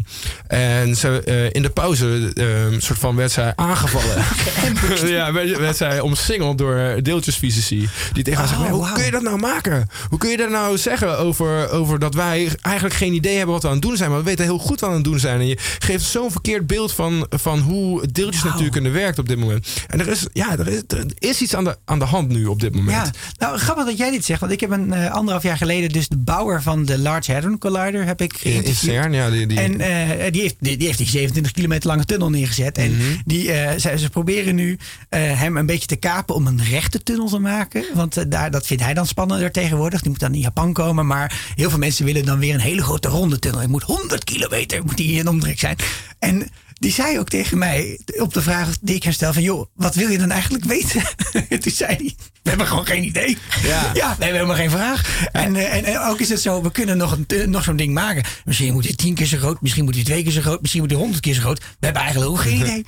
En 0.46 0.96
ze, 0.96 1.22
eh, 1.24 1.50
in 1.52 1.62
de 1.62 1.70
pauze 1.70 2.30
eh, 2.34 2.78
soort 2.80 2.98
van 2.98 3.16
werd 3.16 3.32
zij 3.32 3.52
aangevallen. 3.56 4.24
ja, 5.06 5.32
werd, 5.32 5.58
werd 5.58 5.76
zij 5.76 6.00
omsingeld 6.00 6.58
door 6.58 7.02
deeltjesfysici. 7.02 7.88
Die 8.12 8.22
tegen 8.24 8.38
haar 8.38 8.48
zeggen, 8.48 8.66
Oh, 8.66 8.70
"Maar 8.72 8.88
hoe 8.88 8.96
kun 8.96 9.04
je 9.04 9.10
dat 9.10 9.22
nou 9.22 9.38
maken? 9.38 9.88
Hoe 10.08 10.18
kun 10.18 10.30
je 10.30 10.36
dat 10.36 10.50
nou 10.50 10.78
zeggen 10.78 11.18
over, 11.18 11.70
over 11.70 11.98
dat 11.98 12.14
wij 12.14 12.48
eigenlijk 12.60 12.94
geen 12.96 13.12
idee 13.12 13.36
hebben 13.36 13.52
wat 13.54 13.62
we 13.62 13.68
aan 13.68 13.74
het 13.74 13.82
doen 13.82 13.96
zijn. 13.96 14.10
Maar 14.10 14.18
we 14.18 14.24
weten 14.24 14.44
heel 14.44 14.58
goed 14.58 14.80
wat 14.80 14.80
we 14.80 14.86
aan 14.86 14.92
het 14.94 15.04
doen 15.04 15.18
zijn. 15.18 15.40
En 15.40 15.46
je 15.46 15.58
geeft 15.78 16.04
zo'n 16.04 16.30
verkeerd 16.30 16.66
beeld 16.66 16.92
van, 16.92 17.26
van 17.30 17.58
hoe 17.58 18.06
deeltjes 18.12 18.42
Wauw. 18.42 18.52
natuurkunde 18.52 18.90
werkt 18.90 19.18
op 19.18 19.28
dit 19.28 19.38
moment. 19.38 19.68
En 19.86 20.00
er 20.00 20.08
is, 20.08 20.26
ja, 20.32 20.58
er 20.58 20.68
is, 20.68 20.80
er 20.88 21.04
is 21.18 21.40
iets 21.40 21.54
aan 21.54 21.64
de, 21.64 21.76
aan 21.84 21.98
de 21.98 22.04
hand 22.04 22.28
nu 22.28 22.46
op 22.46 22.60
dit 22.60 22.74
moment. 22.74 23.06
Ja, 23.06 23.10
nou 23.46 23.58
grappig 23.58 23.84
dat 23.92 24.06
jij 24.06 24.10
dit 24.16 24.24
zegt. 24.24 24.40
Want 24.40 24.52
ik 24.52 24.60
heb 24.60 24.70
een 24.70 24.92
eh, 24.92 25.10
anderhalf 25.10 25.42
jaar 25.42 25.56
geleden 25.56 25.88
dus 25.88 26.08
de 26.08 26.16
bouwer 26.16 26.62
van 26.62 26.84
de 26.84 26.98
Large 26.98 27.32
Hadron 27.32 27.58
Collider 27.58 28.04
heb 28.04 28.20
ik 28.20 28.34
In, 28.42 28.64
in. 28.64 28.74
CERN, 28.74 29.12
ja. 29.12 29.30
Die, 29.30 29.46
die, 29.46 29.58
En 29.60 29.80
eh, 29.80 30.32
die, 30.32 30.40
heeft, 30.42 30.54
die, 30.58 30.76
die 30.76 30.86
heeft 30.86 30.98
die 30.98 31.08
27 31.08 31.52
kilometer 31.52 31.88
lange 31.88 32.04
tunnel 32.04 32.30
neergezet. 32.30 32.78
En 32.78 32.90
Mhm. 32.96 33.02
die, 33.24 33.52
eh, 33.52 33.78
ze, 33.78 33.98
ze 33.98 34.10
proberen 34.10 34.54
nu 34.54 34.78
eh, 35.08 35.20
hem 35.40 35.56
een 35.56 35.66
beetje 35.66 35.86
te 35.86 35.96
kapen 35.96 36.34
om 36.34 36.46
een 36.46 36.64
rechte 36.64 37.02
tunnel 37.02 37.28
te 37.28 37.38
maken. 37.38 37.84
Want 37.94 38.16
eh, 38.16 38.24
daar, 38.28 38.50
dat 38.50 38.66
vindt 38.66 38.82
hij 38.82 38.94
dan 38.94 39.06
spannender 39.06 39.50
tegenwoordig. 39.50 40.00
Die 40.00 40.10
moet 40.10 40.20
dan 40.20 40.34
in 40.34 40.40
Japan 40.40 40.72
komen. 40.72 41.06
Maar 41.06 41.52
heel 41.54 41.70
veel 41.70 41.78
mensen 41.78 42.04
willen 42.04 42.24
dan 42.24 42.38
weer 42.38 42.54
een 42.54 42.60
hele 42.60 42.82
grote 42.82 43.08
ronde 43.08 43.38
tunnel. 43.38 43.60
Het 43.60 43.70
moet 43.70 43.82
100 43.82 44.24
kilometer 44.24 44.84
moet 44.84 44.96
die 44.96 45.18
in 45.18 45.28
omtrek 45.28 45.58
zijn. 45.58 45.76
En 46.18 46.48
die 46.82 46.92
zei 46.92 47.18
ook 47.18 47.28
tegen 47.28 47.58
mij 47.58 47.98
op 48.16 48.34
de 48.34 48.42
vraag 48.42 48.68
die 48.80 48.94
ik 48.94 49.02
hem 49.02 49.12
stel 49.12 49.32
van... 49.32 49.42
joh, 49.42 49.66
wat 49.74 49.94
wil 49.94 50.08
je 50.08 50.18
dan 50.18 50.30
eigenlijk 50.30 50.64
weten? 50.64 51.02
Toen 51.62 51.72
zei 51.72 51.96
hij, 51.96 52.14
we 52.42 52.48
hebben 52.48 52.66
gewoon 52.66 52.86
geen 52.86 53.04
idee. 53.04 53.38
Ja. 53.62 53.90
ja 53.94 54.16
we 54.18 54.24
hebben 54.24 54.34
helemaal 54.34 54.56
geen 54.56 54.70
vraag. 54.70 55.28
En, 55.32 55.56
eh, 55.56 55.74
en, 55.74 55.84
en 55.84 56.00
ook 56.00 56.20
is 56.20 56.28
het 56.28 56.40
zo, 56.40 56.62
we 56.62 56.70
kunnen 56.70 56.96
nog, 56.96 57.12
een, 57.12 57.26
tu- 57.26 57.46
nog 57.46 57.64
zo'n 57.64 57.76
ding 57.76 57.94
maken. 57.94 58.24
Misschien 58.44 58.72
moet 58.72 58.84
hij 58.84 58.94
tien 58.94 59.14
keer 59.14 59.26
zo 59.26 59.38
groot, 59.38 59.60
misschien 59.60 59.84
moet 59.84 59.94
hij 59.94 60.04
twee 60.04 60.22
keer 60.22 60.32
zo 60.32 60.40
groot... 60.40 60.60
misschien 60.60 60.82
moet 60.82 60.90
hij 60.90 61.00
honderd 61.00 61.22
keer 61.22 61.34
zo 61.34 61.40
groot. 61.40 61.58
We 61.58 61.64
hebben 61.80 62.02
eigenlijk 62.02 62.32
ook 62.32 62.40
geen 62.40 62.60
idee. 62.62 62.84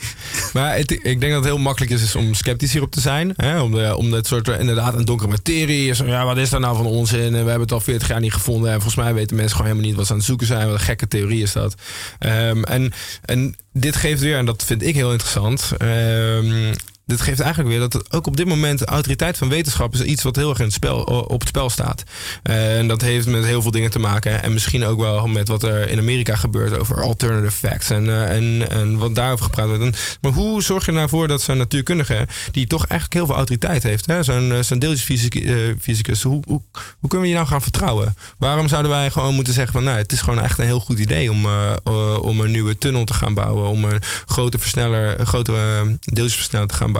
Maar 0.52 0.76
het, 0.76 0.90
ik 0.90 1.02
denk 1.02 1.20
dat 1.20 1.34
het 1.34 1.44
heel 1.44 1.58
makkelijk 1.58 1.92
is, 1.92 2.02
is 2.02 2.16
om 2.16 2.34
sceptisch 2.34 2.72
hierop 2.72 2.90
te 2.90 3.00
zijn. 3.00 3.32
Hè? 3.36 3.60
Om, 3.60 3.72
de, 3.72 3.96
om 3.96 4.10
dat 4.10 4.26
soort, 4.26 4.48
inderdaad, 4.48 4.94
een 4.94 5.04
donkere 5.04 5.30
materie. 5.30 5.88
Is, 5.88 5.98
ja, 5.98 6.24
wat 6.24 6.36
is 6.36 6.50
daar 6.50 6.60
nou 6.60 6.76
van 6.76 6.86
onzin? 6.86 7.20
En 7.20 7.30
we 7.30 7.36
hebben 7.36 7.60
het 7.60 7.72
al 7.72 7.80
40 7.80 8.08
jaar 8.08 8.20
niet 8.20 8.32
gevonden. 8.32 8.68
En 8.68 8.74
volgens 8.74 9.04
mij 9.04 9.14
weten 9.14 9.36
mensen 9.36 9.56
gewoon 9.56 9.70
helemaal 9.70 9.88
niet 9.88 9.98
wat 9.98 10.06
ze 10.06 10.12
aan 10.12 10.18
het 10.18 10.26
zoeken 10.26 10.46
zijn. 10.46 10.66
Wat 10.66 10.74
een 10.74 10.80
gekke 10.80 11.08
theorie 11.08 11.42
is 11.42 11.52
dat. 11.52 11.74
Ehm, 12.18 12.62
en, 12.62 12.92
en 13.24 13.56
dit 13.76 13.96
geeft 13.96 14.20
weer, 14.20 14.38
en 14.38 14.46
dat 14.46 14.64
vind 14.64 14.82
ik 14.82 14.94
heel 14.94 15.10
interessant. 15.10 15.72
ehm, 15.78 16.74
dit 17.06 17.20
geeft 17.20 17.40
eigenlijk 17.40 17.70
weer 17.70 17.88
dat 17.88 18.12
ook 18.12 18.26
op 18.26 18.36
dit 18.36 18.46
moment 18.46 18.78
de 18.78 18.84
autoriteit 18.84 19.38
van 19.38 19.48
wetenschap 19.48 19.94
is 19.94 20.00
iets 20.00 20.22
wat 20.22 20.36
heel 20.36 20.48
erg 20.48 20.58
in 20.58 20.64
het 20.64 20.74
spel, 20.74 21.02
op 21.02 21.40
het 21.40 21.48
spel 21.48 21.70
staat. 21.70 22.02
Eh, 22.42 22.78
en 22.78 22.88
dat 22.88 23.00
heeft 23.00 23.26
met 23.26 23.44
heel 23.44 23.62
veel 23.62 23.70
dingen 23.70 23.90
te 23.90 23.98
maken. 23.98 24.42
En 24.42 24.52
misschien 24.52 24.84
ook 24.84 25.00
wel 25.00 25.26
met 25.26 25.48
wat 25.48 25.62
er 25.62 25.88
in 25.88 25.98
Amerika 25.98 26.36
gebeurt 26.36 26.78
over 26.78 27.02
alternative 27.02 27.56
facts. 27.68 27.90
En, 27.90 28.08
eh, 28.08 28.36
en, 28.36 28.70
en 28.70 28.98
wat 28.98 29.14
daarover 29.14 29.44
gepraat 29.44 29.68
wordt. 29.68 30.18
Maar 30.20 30.32
hoe 30.32 30.62
zorg 30.62 30.86
je 30.86 30.92
nou 30.92 31.08
voor 31.08 31.28
dat 31.28 31.42
zo'n 31.42 31.56
natuurkundige, 31.56 32.26
die 32.50 32.66
toch 32.66 32.86
eigenlijk 32.86 33.12
heel 33.12 33.26
veel 33.26 33.34
autoriteit 33.34 33.82
heeft, 33.82 34.04
zo'n, 34.20 34.52
eh, 34.52 34.60
zo'n 34.60 34.78
deeltjesfysicus, 34.78 36.22
hoe, 36.22 36.42
hoe, 36.46 36.60
hoe 37.00 37.08
kunnen 37.08 37.20
we 37.20 37.26
die 37.26 37.34
nou 37.34 37.46
gaan 37.46 37.62
vertrouwen? 37.62 38.14
Waarom 38.38 38.68
zouden 38.68 38.90
wij 38.90 39.10
gewoon 39.10 39.34
moeten 39.34 39.54
zeggen 39.54 39.72
van 39.72 39.84
nou, 39.84 39.98
het 39.98 40.12
is 40.12 40.20
gewoon 40.20 40.40
echt 40.40 40.58
een 40.58 40.64
heel 40.64 40.80
goed 40.80 40.98
idee 40.98 41.30
om, 41.30 41.44
eh, 41.44 41.72
eh, 41.84 42.22
om 42.22 42.40
een 42.40 42.50
nieuwe 42.50 42.78
tunnel 42.78 43.04
te 43.04 43.14
gaan 43.14 43.34
bouwen, 43.34 43.68
om 43.68 43.84
een 43.84 44.00
grote 44.26 44.58
versneller, 44.58 45.20
een 45.20 45.26
grotere 45.26 45.80
eh, 45.80 45.88
deeltjesversneller 46.00 46.68
te 46.68 46.74
gaan 46.74 46.92
bouwen. 46.92 46.93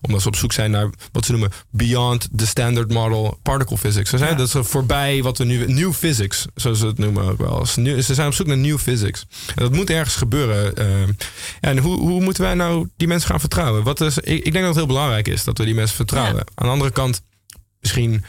Omdat 0.00 0.22
ze 0.22 0.28
op 0.28 0.36
zoek 0.36 0.52
zijn 0.52 0.70
naar 0.70 0.90
wat 1.12 1.24
ze 1.24 1.30
noemen 1.30 1.52
beyond 1.70 2.28
the 2.36 2.46
standard 2.46 2.92
model 2.92 3.38
particle 3.42 3.78
physics. 3.78 4.10
Ze 4.10 4.18
zijn 4.18 4.30
Ja. 4.30 4.36
dat 4.36 4.54
is 4.54 4.68
voorbij 4.68 5.22
wat 5.22 5.38
we 5.38 5.44
nu 5.44 5.66
new 5.72 5.92
physics, 5.92 6.46
zoals 6.54 6.78
ze 6.78 6.86
het 6.86 6.98
noemen 6.98 7.24
ook 7.30 7.38
wel. 7.38 7.66
Ze, 7.66 8.02
ze 8.02 8.14
zijn 8.14 8.26
op 8.28 8.34
zoek 8.34 8.46
naar 8.46 8.56
new 8.56 8.78
physics. 8.78 9.26
En 9.46 9.62
dat 9.62 9.72
moet 9.72 9.90
ergens 9.90 10.16
gebeuren. 10.16 10.76
eh. 10.76 10.86
en 11.60 11.78
hoe, 11.78 11.98
hoe 11.98 12.20
moeten 12.22 12.42
wij 12.42 12.54
nou 12.54 12.88
die 12.96 13.08
mensen 13.08 13.30
gaan 13.30 13.40
vertrouwen? 13.40 13.82
Wat 13.82 14.00
is, 14.00 14.18
ik, 14.18 14.24
ik 14.44 14.52
denk 14.52 14.54
dat 14.54 14.64
het 14.66 14.74
heel 14.76 14.86
belangrijk 14.86 15.28
is 15.28 15.44
dat 15.44 15.58
we 15.58 15.64
die 15.64 15.74
mensen 15.74 15.96
vertrouwen. 15.96 16.34
Ja. 16.36 16.42
Aan 16.54 16.66
de 16.66 16.72
andere 16.72 16.90
kant, 16.90 17.22
misschien 17.80 18.24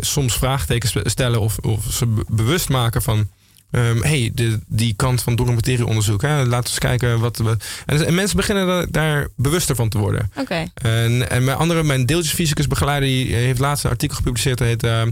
soms 0.00 0.34
vraagtekens 0.34 0.94
stellen 1.04 1.40
of, 1.40 1.58
of 1.58 1.84
ze 1.90 2.14
bewust 2.28 2.68
maken 2.68 3.02
van 3.02 3.28
Um, 3.74 4.02
hey, 4.02 4.30
de, 4.34 4.58
die 4.66 4.94
kant 4.94 5.22
van 5.22 5.36
documentaire-onderzoek. 5.36 6.22
Laten 6.22 6.48
we 6.48 6.56
eens 6.56 6.78
kijken 6.78 7.20
wat. 7.20 7.36
we. 7.36 7.56
en, 7.86 8.14
mensen 8.14 8.36
beginnen 8.36 8.88
daar 8.90 9.28
bewuster 9.36 9.76
van 9.76 9.88
te 9.88 9.98
worden. 9.98 10.30
Oké. 10.36 10.64
En, 10.74 11.30
en 11.30 11.44
mijn 11.44 11.56
andere, 11.56 11.82
mijn 11.82 12.06
deeltjesfysicus 12.06 12.66
begeleider, 12.66 13.08
die 13.08 13.34
heeft 13.34 13.58
laatst 13.58 13.84
een 13.84 13.90
artikel 13.90 14.16
gepubliceerd. 14.16 14.58
Dat 14.58 14.66
heet. 14.66 14.84
Uh, 14.84 15.02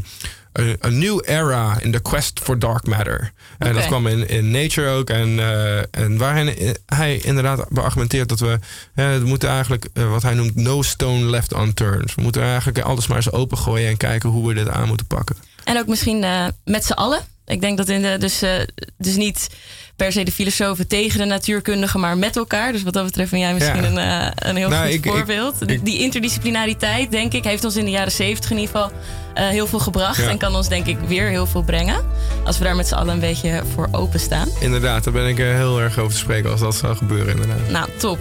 A, 0.85 0.89
New 0.89 1.21
Era 1.25 1.81
in 1.81 1.91
the 1.91 2.01
Quest 2.01 2.41
for 2.43 2.59
Dark 2.59 2.87
Matter. 2.87 3.33
En 3.59 3.75
dat 3.75 3.87
kwam 3.87 4.07
in, 4.07 4.29
in 4.29 4.51
Nature 4.51 4.89
ook. 4.89 5.11
En, 5.11 5.29
uh, 5.29 5.79
en 5.79 6.17
waarin 6.19 6.77
hij 6.87 7.17
inderdaad 7.17 7.69
beargumenteert 7.69 8.29
dat 8.29 8.41
we, 8.41 8.59
we 8.95 9.23
moeten 9.25 9.49
eigenlijk, 9.49 9.89
uh, 9.95 10.11
wat 10.11 10.23
hij 10.23 10.35
noemt, 10.35 10.55
no 10.55 10.83
stone 10.83 11.25
left 11.25 11.57
unturned. 11.57 12.15
We 12.15 12.23
moeten 12.23 12.43
eigenlijk 12.43 12.79
alles 12.79 13.07
maar 13.07 13.17
eens 13.17 13.33
opengooien 13.33 13.89
en 13.89 13.97
kijken 13.97 14.29
hoe 14.29 14.49
we 14.49 14.55
dit 14.55 14.69
aan 14.69 14.89
moeten 14.89 15.07
pakken. 15.07 15.37
En 15.65 15.79
ook 15.79 15.87
misschien 15.87 16.23
uh, 16.23 16.47
met 16.65 16.85
z'n 16.85 16.93
allen 16.93 17.21
ik 17.51 17.61
denk 17.61 17.77
dat 17.77 17.89
in 17.89 18.03
de, 18.03 18.17
dus, 18.19 18.43
uh, 18.43 18.51
dus 18.99 19.17
niet 19.17 19.49
per 19.97 20.13
se 20.13 20.23
de 20.23 20.33
filosofen 20.33 20.89
tegen 20.89 21.19
de 21.19 21.25
natuurkundigen, 21.25 22.01
maar 22.01 22.19
met 22.19 22.37
elkaar. 22.37 22.73
Dus 22.73 22.83
wat 22.83 22.93
dat 22.93 23.05
betreft 23.05 23.31
ben 23.31 23.41
jij 23.41 23.55
misschien 23.55 23.85
een, 23.85 23.97
uh, 23.97 24.31
een 24.35 24.57
heel 24.57 24.69
nou, 24.69 24.93
goed 24.93 25.13
voorbeeld. 25.13 25.85
die 25.85 25.99
interdisciplinariteit, 25.99 27.11
denk 27.11 27.33
ik, 27.33 27.45
heeft 27.45 27.65
ons 27.65 27.77
in 27.77 27.85
de 27.85 27.91
jaren 27.91 28.13
zeventig 28.13 28.51
in 28.51 28.59
ieder 28.59 28.75
geval 28.77 28.93
heel 29.35 29.67
veel 29.67 29.79
gebracht. 29.79 30.27
En 30.27 30.39
kan 30.39 30.55
ons 30.55 30.69
denk 30.69 30.87
ik 30.87 30.99
weer 30.99 31.29
heel 31.29 31.47
veel 31.47 31.63
brengen. 31.63 32.05
Als 32.45 32.59
we 32.59 32.65
daar 32.65 32.77
met 32.77 32.89
z'n 32.89 32.95
allen 32.95 33.15
een 33.15 33.21
beetje 33.21 33.63
voor 33.75 33.89
openstaan. 33.91 34.49
Inderdaad, 34.61 35.05
daar 35.05 35.13
ben 35.13 35.27
ik 35.27 35.37
heel 35.37 35.81
erg 35.81 35.99
over 35.99 36.13
te 36.13 36.19
spreken 36.19 36.51
als 36.51 36.61
dat 36.61 36.75
zou 36.75 36.97
gebeuren 36.97 37.33
inderdaad. 37.33 37.69
Nou, 37.69 37.89
top. 37.99 38.19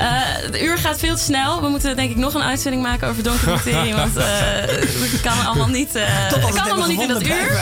Uh, 0.00 0.20
de 0.50 0.64
uur 0.64 0.78
gaat 0.78 0.98
veel 0.98 1.14
te 1.14 1.22
snel. 1.22 1.60
We 1.60 1.68
moeten 1.68 1.96
denk 1.96 2.10
ik 2.10 2.16
nog 2.16 2.34
een 2.34 2.42
uitzending 2.42 2.82
maken 2.82 3.08
over 3.08 3.22
donkere 3.22 3.50
materie. 3.50 3.94
want 4.04 4.16
uh, 4.16 4.24
we 4.24 5.18
kan 5.22 5.46
allemaal 5.46 5.68
niet, 5.68 5.92
kan 6.52 6.60
allemaal 6.60 6.88
niet 6.88 7.00
in 7.00 7.08
dat 7.08 7.22
uur. 7.22 7.60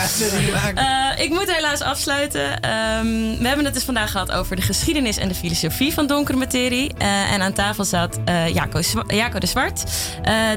ik 1.16 1.30
moet 1.30 1.52
helaas 1.52 1.80
afsluiten. 1.80 2.52
Um, 2.52 3.38
we 3.38 3.46
hebben 3.46 3.64
het 3.64 3.74
dus 3.74 3.82
vandaag 3.82 4.10
gehad 4.10 4.32
over 4.32 4.56
de 4.56 4.62
geschiedenis 4.62 5.16
en 5.16 5.28
de 5.28 5.34
filosofie 5.34 5.92
van 5.92 6.06
donkere 6.06 6.38
materie. 6.38 6.94
en 7.30 7.42
aan 7.42 7.52
tafel 7.52 7.84
zat 7.84 8.18
Jaco, 8.52 8.80
Jaco 9.06 9.38
de 9.38 9.46
Zwart. 9.46 9.82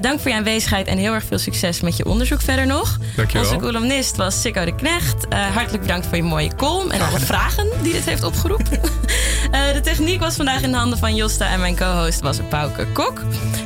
dank 0.01 0.19
voor 0.19 0.32
je 0.32 0.38
aanwezigheid 0.38 0.88
en 0.88 0.97
heel 0.97 1.13
erg 1.13 1.23
veel 1.23 1.39
succes 1.39 1.82
met 1.82 1.97
je 1.97 2.05
onderzoek 2.05 2.16
onderzoek 2.18 2.41
verder 2.41 2.65
nog. 2.65 2.97
Dankjewel. 3.15 3.47
Onze 3.47 3.65
columnist 3.65 4.15
was 4.15 4.41
Sikko 4.41 4.65
de 4.65 4.76
Knecht. 4.76 5.26
Uh, 5.34 5.45
hartelijk 5.45 5.82
bedankt 5.82 6.05
voor 6.05 6.18
je 6.18 6.24
mooie 6.24 6.55
column 6.55 6.91
en 6.91 7.01
alle 7.01 7.20
vragen 7.32 7.68
die 7.82 7.93
dit 7.93 8.05
heeft 8.05 8.24
opgeroepen. 8.24 8.80
uh, 9.51 9.74
de 9.78 9.80
techniek 9.84 10.20
was 10.20 10.36
vandaag 10.36 10.61
in 10.61 10.72
de 10.72 10.78
handen 10.78 10.97
van 10.97 11.15
Josta 11.15 11.49
en 11.49 11.59
mijn 11.59 11.76
co-host 11.76 12.22
was 12.22 12.38
Pauke 12.49 12.88
Kok. 12.93 13.22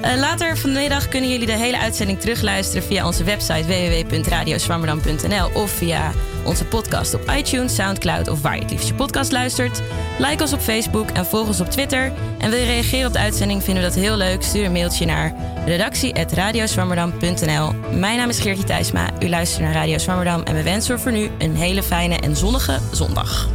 Uh, 0.06 0.16
later 0.20 0.58
vanmiddag 0.58 1.08
kunnen 1.08 1.30
jullie 1.30 1.46
de 1.46 1.58
hele 1.58 1.80
uitzending 1.80 2.20
terugluisteren 2.20 2.84
via 2.84 3.06
onze 3.06 3.24
website 3.24 3.66
www.radioswammerdam.nl 3.66 5.50
of 5.54 5.72
via 5.72 6.12
onze 6.44 6.66
podcast 6.66 7.14
op 7.14 7.32
iTunes, 7.38 7.76
Soundcloud 7.76 8.28
of 8.28 8.42
waar 8.42 8.56
je 8.56 8.62
het 8.62 8.72
liefst 8.72 8.88
je 8.88 8.94
podcast 8.94 9.32
luistert. 9.32 9.82
Like 10.20 10.44
ons 10.44 10.54
op 10.54 10.60
Facebook 10.60 11.10
en 11.10 11.26
volg 11.26 11.48
ons 11.48 11.62
op 11.62 11.70
Twitter. 11.70 12.12
En 12.38 12.50
wil 12.50 12.60
je 12.60 12.66
reageren 12.66 13.08
op 13.08 13.14
de 13.14 13.20
uitzending, 13.20 13.64
vinden 13.64 13.84
we 13.84 13.90
dat 13.90 14.00
heel 14.00 14.18
leuk. 14.18 14.44
Stuur 14.44 14.66
een 14.66 14.72
mailtje 14.72 15.06
naar 15.06 15.34
redactie.radioswammerdam.nl. 15.66 17.72
Mijn 17.92 18.18
naam 18.18 18.30
is 18.30 18.40
Geertje 18.40 18.64
Thijsma. 18.64 19.10
U 19.20 19.30
luistert 19.30 19.64
naar 19.64 19.74
Radio 19.74 19.98
Swammerdam 19.98 20.44
en 20.44 20.56
we 20.56 20.64
wensen 20.64 21.00
voor 21.00 21.12
nu 21.12 21.30
een 21.38 21.56
hele 21.56 21.84
fijne 21.84 22.16
en 22.16 22.36
zonnige 22.36 22.80
zondag. 22.92 23.50